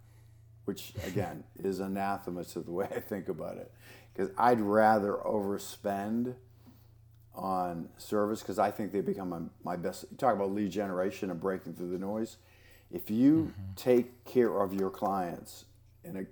which 0.64 0.92
again 1.06 1.44
is 1.62 1.80
anathema 1.80 2.44
to 2.44 2.60
the 2.60 2.70
way 2.70 2.86
I 2.94 3.00
think 3.00 3.28
about 3.28 3.56
it. 3.56 3.72
Because 4.14 4.30
I'd 4.38 4.60
rather 4.60 5.14
overspend 5.24 6.34
on 7.34 7.88
service 7.98 8.40
because 8.40 8.58
I 8.58 8.70
think 8.70 8.92
they 8.92 9.02
become 9.02 9.28
my, 9.28 9.40
my 9.62 9.76
best. 9.76 10.06
You 10.10 10.16
talk 10.16 10.34
about 10.34 10.52
lead 10.52 10.70
generation 10.70 11.30
and 11.30 11.40
breaking 11.40 11.74
through 11.74 11.90
the 11.90 11.98
noise. 11.98 12.38
If 12.90 13.10
you 13.10 13.52
mm-hmm. 13.52 13.74
take 13.74 14.24
care 14.24 14.60
of 14.62 14.72
your 14.72 14.90
clients 14.90 15.66
in 16.02 16.16
a 16.16 16.24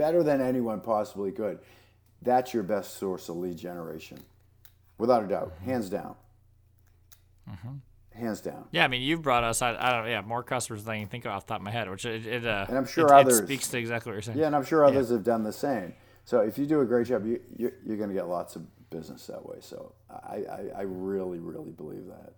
better 0.00 0.22
than 0.22 0.40
anyone 0.40 0.80
possibly 0.80 1.30
could, 1.30 1.58
that's 2.22 2.54
your 2.54 2.62
best 2.62 2.96
source 2.96 3.28
of 3.28 3.36
lead 3.36 3.58
generation, 3.58 4.18
without 4.96 5.22
a 5.22 5.26
doubt, 5.26 5.54
mm-hmm. 5.56 5.70
hands 5.70 5.90
down. 5.90 6.14
Mm-hmm. 7.46 7.74
Hands 8.18 8.40
down. 8.40 8.64
Yeah, 8.72 8.84
I 8.84 8.88
mean, 8.88 9.02
you've 9.02 9.20
brought 9.20 9.44
us. 9.44 9.60
I, 9.60 9.76
I 9.78 9.92
don't. 9.92 10.04
Know, 10.04 10.10
yeah, 10.10 10.22
more 10.22 10.42
customers 10.42 10.84
than 10.84 10.94
I 10.94 10.98
can 11.00 11.08
think 11.08 11.26
of 11.26 11.32
off 11.32 11.46
the 11.46 11.52
top 11.52 11.60
of 11.60 11.64
my 11.64 11.70
head, 11.70 11.90
which 11.90 12.06
it. 12.06 12.26
it 12.26 12.46
uh, 12.46 12.64
and 12.68 12.78
I'm 12.78 12.86
sure 12.86 13.06
it, 13.06 13.12
others 13.12 13.40
it 13.40 13.46
speaks 13.46 13.68
to 13.68 13.78
exactly 13.78 14.10
what 14.10 14.14
you're 14.14 14.22
saying. 14.22 14.38
Yeah, 14.38 14.46
and 14.46 14.56
I'm 14.56 14.64
sure 14.64 14.86
others 14.86 15.10
yeah. 15.10 15.16
have 15.16 15.24
done 15.24 15.44
the 15.44 15.52
same. 15.52 15.92
So 16.24 16.40
if 16.40 16.56
you 16.56 16.64
do 16.64 16.80
a 16.80 16.86
great 16.86 17.06
job, 17.06 17.26
you, 17.26 17.40
you're, 17.56 17.72
you're 17.84 17.98
going 17.98 18.08
to 18.08 18.14
get 18.14 18.26
lots 18.26 18.56
of 18.56 18.62
business 18.88 19.26
that 19.26 19.44
way. 19.44 19.58
So 19.60 19.92
I, 20.10 20.36
I, 20.50 20.60
I 20.78 20.82
really, 20.82 21.38
really 21.38 21.72
believe 21.72 22.06
that. 22.06 22.32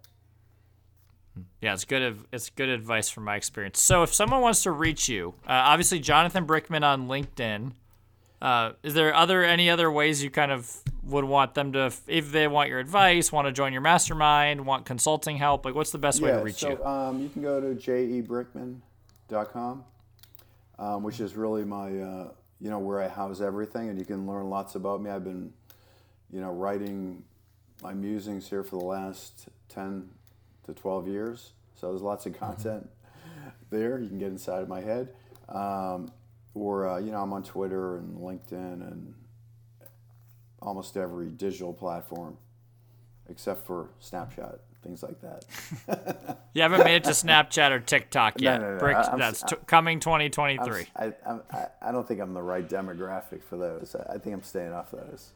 Yeah, 1.60 1.74
it's 1.74 1.84
good. 1.84 2.18
It's 2.32 2.50
good 2.50 2.68
advice 2.68 3.08
from 3.08 3.24
my 3.24 3.36
experience. 3.36 3.80
So, 3.80 4.02
if 4.02 4.12
someone 4.12 4.42
wants 4.42 4.64
to 4.64 4.70
reach 4.70 5.08
you, 5.08 5.34
uh, 5.46 5.52
obviously 5.52 6.00
Jonathan 6.00 6.46
Brickman 6.46 6.82
on 6.82 7.08
LinkedIn. 7.08 7.72
Uh, 8.40 8.72
is 8.82 8.94
there 8.94 9.14
other 9.14 9.44
any 9.44 9.70
other 9.70 9.90
ways 9.90 10.22
you 10.22 10.28
kind 10.28 10.50
of 10.50 10.76
would 11.04 11.24
want 11.24 11.54
them 11.54 11.72
to, 11.72 11.92
if 12.08 12.32
they 12.32 12.48
want 12.48 12.68
your 12.68 12.80
advice, 12.80 13.30
want 13.30 13.46
to 13.46 13.52
join 13.52 13.72
your 13.72 13.82
mastermind, 13.82 14.66
want 14.66 14.84
consulting 14.84 15.36
help? 15.36 15.64
Like, 15.64 15.76
what's 15.76 15.92
the 15.92 15.98
best 15.98 16.20
yeah, 16.20 16.26
way 16.26 16.32
to 16.32 16.42
reach 16.42 16.56
so, 16.56 16.70
you? 16.70 16.84
Um, 16.84 17.22
you 17.22 17.28
can 17.28 17.40
go 17.40 17.60
to 17.60 17.68
jebrickman.com, 17.68 19.84
um, 20.78 21.02
which 21.04 21.20
is 21.20 21.36
really 21.36 21.64
my, 21.64 21.96
uh, 21.96 22.28
you 22.60 22.68
know, 22.68 22.80
where 22.80 23.00
I 23.00 23.06
house 23.06 23.40
everything, 23.40 23.88
and 23.88 23.98
you 23.98 24.04
can 24.04 24.26
learn 24.26 24.50
lots 24.50 24.74
about 24.74 25.00
me. 25.00 25.10
I've 25.10 25.24
been, 25.24 25.52
you 26.32 26.40
know, 26.40 26.50
writing 26.50 27.22
my 27.80 27.94
musings 27.94 28.50
here 28.50 28.64
for 28.64 28.76
the 28.76 28.84
last 28.84 29.48
ten 29.68 30.10
to 30.66 30.72
12 30.74 31.08
years. 31.08 31.52
So 31.74 31.88
there's 31.90 32.02
lots 32.02 32.26
of 32.26 32.38
content 32.38 32.88
there. 33.70 33.98
You 33.98 34.08
can 34.08 34.18
get 34.18 34.28
inside 34.28 34.62
of 34.62 34.68
my 34.68 34.80
head. 34.80 35.08
Um, 35.48 36.10
or, 36.54 36.86
uh, 36.88 36.98
you 36.98 37.10
know, 37.10 37.20
I'm 37.22 37.32
on 37.32 37.42
Twitter 37.42 37.96
and 37.96 38.18
LinkedIn 38.18 38.52
and 38.86 39.14
almost 40.60 40.96
every 40.96 41.28
digital 41.28 41.72
platform 41.72 42.36
except 43.28 43.66
for 43.66 43.88
Snapchat. 44.00 44.58
things 44.82 45.02
like 45.02 45.20
that. 45.20 46.38
you 46.54 46.62
haven't 46.62 46.84
made 46.84 46.96
it 46.96 47.04
to 47.04 47.10
Snapchat 47.10 47.70
or 47.70 47.78
TikTok 47.80 48.40
yet. 48.40 48.60
no, 48.60 48.72
no. 48.74 48.78
Brick, 48.78 48.96
I- 48.96 49.02
I'm- 49.02 49.18
that's 49.18 49.42
t- 49.42 49.56
coming 49.66 50.00
2023. 50.00 50.86
I, 50.96 51.12
I'm, 51.26 51.40
I, 51.52 51.66
I 51.80 51.92
don't 51.92 52.06
think 52.06 52.20
I'm 52.20 52.34
the 52.34 52.42
right 52.42 52.68
demographic 52.68 53.42
for 53.42 53.56
those. 53.56 53.94
I 53.96 54.14
I 54.14 54.18
think 54.18 54.34
I'm 54.34 54.42
staying 54.42 54.72
off 54.72 54.90
those. 54.90 55.32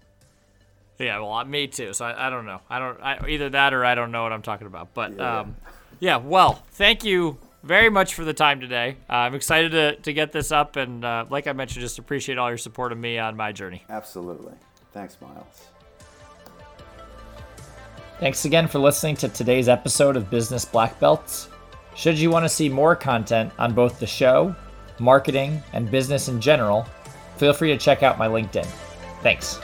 Yeah, 0.99 1.19
well, 1.21 1.45
me 1.45 1.67
too. 1.67 1.93
So 1.93 2.05
I, 2.05 2.27
I 2.27 2.31
don't 2.31 2.47
know. 2.47 2.61
I 2.71 2.79
don't 2.79 3.01
I, 3.03 3.29
either 3.29 3.51
that 3.51 3.75
or 3.75 3.85
I 3.85 3.95
don't 3.95 4.13
know 4.13 4.23
what 4.23 4.33
I'm 4.33 4.43
talking 4.43 4.67
about. 4.67 4.95
But 4.95 5.17
Yeah. 5.17 5.41
um, 5.41 5.57
yeah. 6.01 6.17
Well, 6.17 6.63
thank 6.73 7.05
you 7.05 7.37
very 7.63 7.91
much 7.91 8.15
for 8.15 8.25
the 8.25 8.33
time 8.35 8.61
today. 8.61 8.97
Uh, 9.09 9.15
I'm 9.15 9.35
excited 9.35 9.73
to 9.73 9.97
to 9.97 10.13
get 10.13 10.33
this 10.33 10.53
up, 10.53 10.77
and 10.77 11.05
uh, 11.05 11.27
like 11.29 11.47
I 11.47 11.53
mentioned, 11.53 11.83
just 11.83 11.99
appreciate 11.99 12.39
all 12.39 12.49
your 12.49 12.59
support 12.59 12.93
of 12.93 12.99
me 12.99 13.19
on 13.19 13.37
my 13.37 13.53
journey. 13.53 13.83
Absolutely. 13.91 14.55
Thanks, 14.93 15.19
Miles. 15.21 15.69
Thanks 18.19 18.47
again 18.47 18.67
for 18.67 18.79
listening 18.79 19.17
to 19.17 19.29
today's 19.29 19.69
episode 19.69 20.17
of 20.17 20.31
Business 20.31 20.65
Black 20.65 20.99
Belts. 20.99 21.49
Should 21.95 22.19
you 22.19 22.31
want 22.31 22.45
to 22.45 22.49
see 22.49 22.69
more 22.69 22.97
content 22.97 23.53
on 23.59 23.75
both 23.75 23.99
the 23.99 24.07
show, 24.07 24.57
marketing, 24.99 25.63
and 25.75 25.91
business 25.91 26.29
in 26.29 26.41
general, 26.41 26.87
feel 27.37 27.53
free 27.53 27.69
to 27.73 27.77
check 27.77 28.03
out 28.03 28.17
my 28.17 28.27
LinkedIn. 28.29 28.67
Thanks. 29.23 29.59